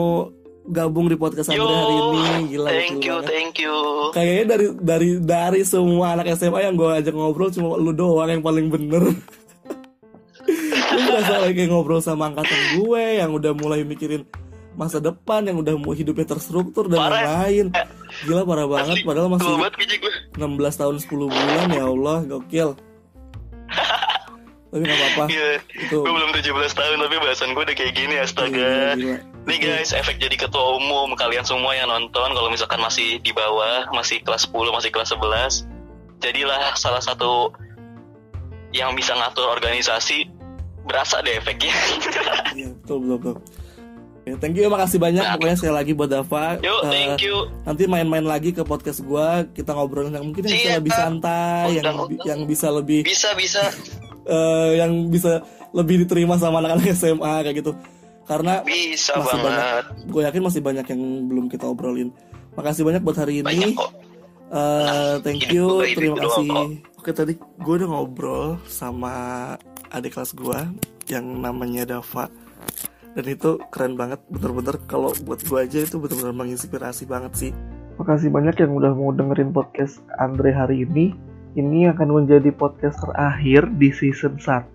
gabung 0.64 1.10
di 1.10 1.16
podcast 1.16 1.50
yo 1.50 1.60
Andre 1.60 1.74
hari 1.74 1.94
ini 1.96 2.22
Gila 2.48 2.68
thank 2.68 2.90
gokil 2.92 3.02
you 3.02 3.12
banget. 3.12 3.28
thank 3.28 3.54
you 3.58 3.76
Kayaknya 4.12 4.44
dari 4.44 4.66
dari 4.76 5.08
dari 5.18 5.60
semua 5.62 6.06
anak 6.12 6.26
SMA 6.34 6.60
yang 6.62 6.74
gue 6.74 6.90
ajak 6.92 7.10
ngobrol 7.10 7.48
cuma 7.48 7.74
lu 7.74 7.90
doang 7.90 8.28
yang 8.28 8.40
paling 8.40 8.68
bener. 8.68 9.02
lu 10.92 11.00
berasa 11.02 11.34
lagi 11.40 11.54
kayak 11.56 11.70
ngobrol 11.70 11.98
sama 11.98 12.28
angkatan 12.28 12.60
gue 12.76 13.02
yang 13.16 13.32
udah 13.32 13.52
mulai 13.52 13.82
mikirin 13.82 14.22
masa 14.72 14.98
depan 14.98 15.44
yang 15.44 15.58
udah 15.58 15.76
mau 15.76 15.92
hidupnya 15.92 16.24
terstruktur 16.26 16.88
dan 16.88 16.96
Parah. 16.96 17.12
lain-lain. 17.44 17.66
Gila 18.24 18.42
parah 18.42 18.64
banget 18.64 18.96
Asli, 19.00 19.04
padahal 19.04 19.28
masih 19.28 19.44
Tua 19.44 19.56
banget 19.58 19.74
kayaknya 19.74 19.96
gue 20.00 20.12
16 20.36 20.80
tahun 20.80 20.96
10 20.96 21.08
bulan 21.28 21.66
ya 21.68 21.84
Allah 21.86 22.18
gokil. 22.24 22.68
Tapi 24.72 24.82
gak 24.82 24.96
apa-apa 24.96 25.24
Gila. 25.28 25.52
itu 25.84 25.96
gue 26.00 26.12
belum 26.12 26.30
17 26.32 26.48
tahun 26.72 26.96
tapi 26.98 27.16
bahasan 27.20 27.48
gue 27.52 27.60
udah 27.60 27.76
kayak 27.76 27.92
gini 27.92 28.14
gila, 28.14 28.24
astaga 28.24 28.72
gila. 28.96 29.18
Nih 29.42 29.58
guys, 29.58 29.90
efek 29.90 30.22
jadi 30.22 30.38
ketua 30.38 30.78
umum. 30.78 31.18
Kalian 31.18 31.42
semua 31.42 31.74
yang 31.74 31.90
nonton 31.90 32.30
kalau 32.30 32.46
misalkan 32.46 32.78
masih 32.78 33.18
di 33.18 33.34
bawah, 33.34 33.90
masih 33.90 34.22
kelas 34.22 34.46
10, 34.46 34.70
masih 34.70 34.90
kelas 34.94 35.10
11, 35.10 35.66
jadilah 36.22 36.70
salah 36.78 37.02
satu 37.02 37.50
yang 38.70 38.94
bisa 38.94 39.12
ngatur 39.12 39.50
organisasi. 39.50 40.30
Berasa 40.82 41.22
deh 41.22 41.38
efeknya. 41.38 41.74
Iya, 42.52 42.68
betul 42.76 42.96
betul 43.00 43.16
betul. 43.16 43.36
Oke, 44.22 44.38
thank 44.38 44.54
you 44.54 44.70
makasih 44.70 45.00
banyak. 45.00 45.24
Pokoknya 45.24 45.56
sekali 45.58 45.74
lagi 45.74 45.92
buat 45.96 46.06
Dava. 46.06 46.60
Yuk, 46.60 46.80
Eh, 46.84 46.90
thank 46.92 47.24
you. 47.24 47.48
nanti 47.64 47.82
main-main 47.88 48.22
lagi 48.22 48.54
ke 48.54 48.62
podcast 48.62 49.02
gua. 49.02 49.42
Kita 49.48 49.74
ngobrolin 49.74 50.14
yang 50.14 50.22
mungkin 50.22 50.46
yang 50.46 50.54
bisa 50.54 50.78
lebih 50.78 50.92
santai 50.94 51.66
yang 51.80 51.96
yang 52.22 52.40
bisa 52.44 52.68
lebih 52.70 53.02
Bisa 53.02 53.34
bisa. 53.34 53.62
Eh, 54.22 54.78
yang 54.78 55.10
bisa 55.10 55.42
lebih 55.74 56.06
diterima 56.06 56.38
sama 56.38 56.62
anak-anak 56.62 56.94
SMA 56.94 57.42
kayak 57.42 57.56
gitu 57.58 57.74
karena 58.26 58.62
bisa 58.62 59.18
Masih 59.18 59.40
banget. 59.42 59.84
gue 60.08 60.22
yakin 60.22 60.42
masih 60.42 60.60
banyak 60.62 60.86
yang 60.86 61.02
belum 61.26 61.46
kita 61.50 61.66
obrolin. 61.66 62.14
Makasih 62.54 62.84
banyak 62.84 63.02
buat 63.02 63.16
hari 63.18 63.40
Banyak 63.42 63.74
ini. 63.74 63.76
Eh, 64.52 65.14
thank 65.24 65.48
you. 65.48 65.80
terima 65.96 66.20
kasih. 66.20 66.48
kok. 66.52 67.00
oke 67.00 67.10
tadi 67.16 67.32
gue 67.40 67.74
udah 67.80 67.88
ngobrol 67.88 68.60
sama 68.68 69.12
adik 69.88 70.12
kelas 70.14 70.36
gue 70.36 70.58
yang 71.08 71.24
namanya 71.40 71.88
Dava. 71.88 72.28
Dan 73.12 73.24
itu 73.28 73.60
keren 73.68 73.96
banget 73.96 74.20
bener-bener 74.28 74.80
kalau 74.88 75.12
buat 75.24 75.40
gue 75.44 75.58
aja 75.60 75.84
itu 75.84 75.96
bener-bener 76.00 76.32
menginspirasi 76.36 77.04
banget 77.08 77.32
sih. 77.36 77.52
Makasih 78.00 78.32
banyak 78.32 78.56
yang 78.56 78.72
udah 78.72 78.92
mau 78.96 79.12
dengerin 79.12 79.52
podcast 79.52 80.00
Andre 80.16 80.52
hari 80.52 80.84
ini. 80.84 81.12
Ini 81.52 81.92
akan 81.92 82.24
menjadi 82.24 82.48
podcast 82.52 82.96
terakhir 83.04 83.68
di 83.76 83.92
season 83.92 84.40
1 84.40 84.72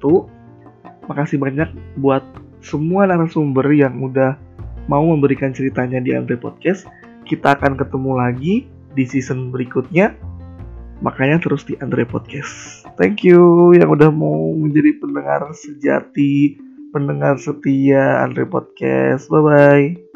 makasih 1.09 1.39
banyak 1.41 1.71
buat 1.97 2.21
semua 2.63 3.05
narasumber 3.05 3.67
yang 3.73 3.99
udah 4.01 4.35
mau 4.87 5.03
memberikan 5.03 5.51
ceritanya 5.51 5.99
di 5.99 6.15
Andre 6.15 6.39
Podcast 6.39 6.87
kita 7.27 7.59
akan 7.59 7.75
ketemu 7.75 8.11
lagi 8.15 8.55
di 8.95 9.03
season 9.03 9.51
berikutnya 9.53 10.15
makanya 11.03 11.37
terus 11.37 11.67
di 11.67 11.77
Andre 11.83 12.07
Podcast 12.07 12.85
thank 12.97 13.21
you 13.21 13.73
yang 13.77 13.93
udah 13.93 14.09
mau 14.09 14.55
menjadi 14.57 14.97
pendengar 14.97 15.45
sejati 15.53 16.67
pendengar 16.91 17.37
setia 17.37 18.23
Andre 18.23 18.47
Podcast. 18.47 19.29
Bye 19.29 19.43
bye. 19.43 20.06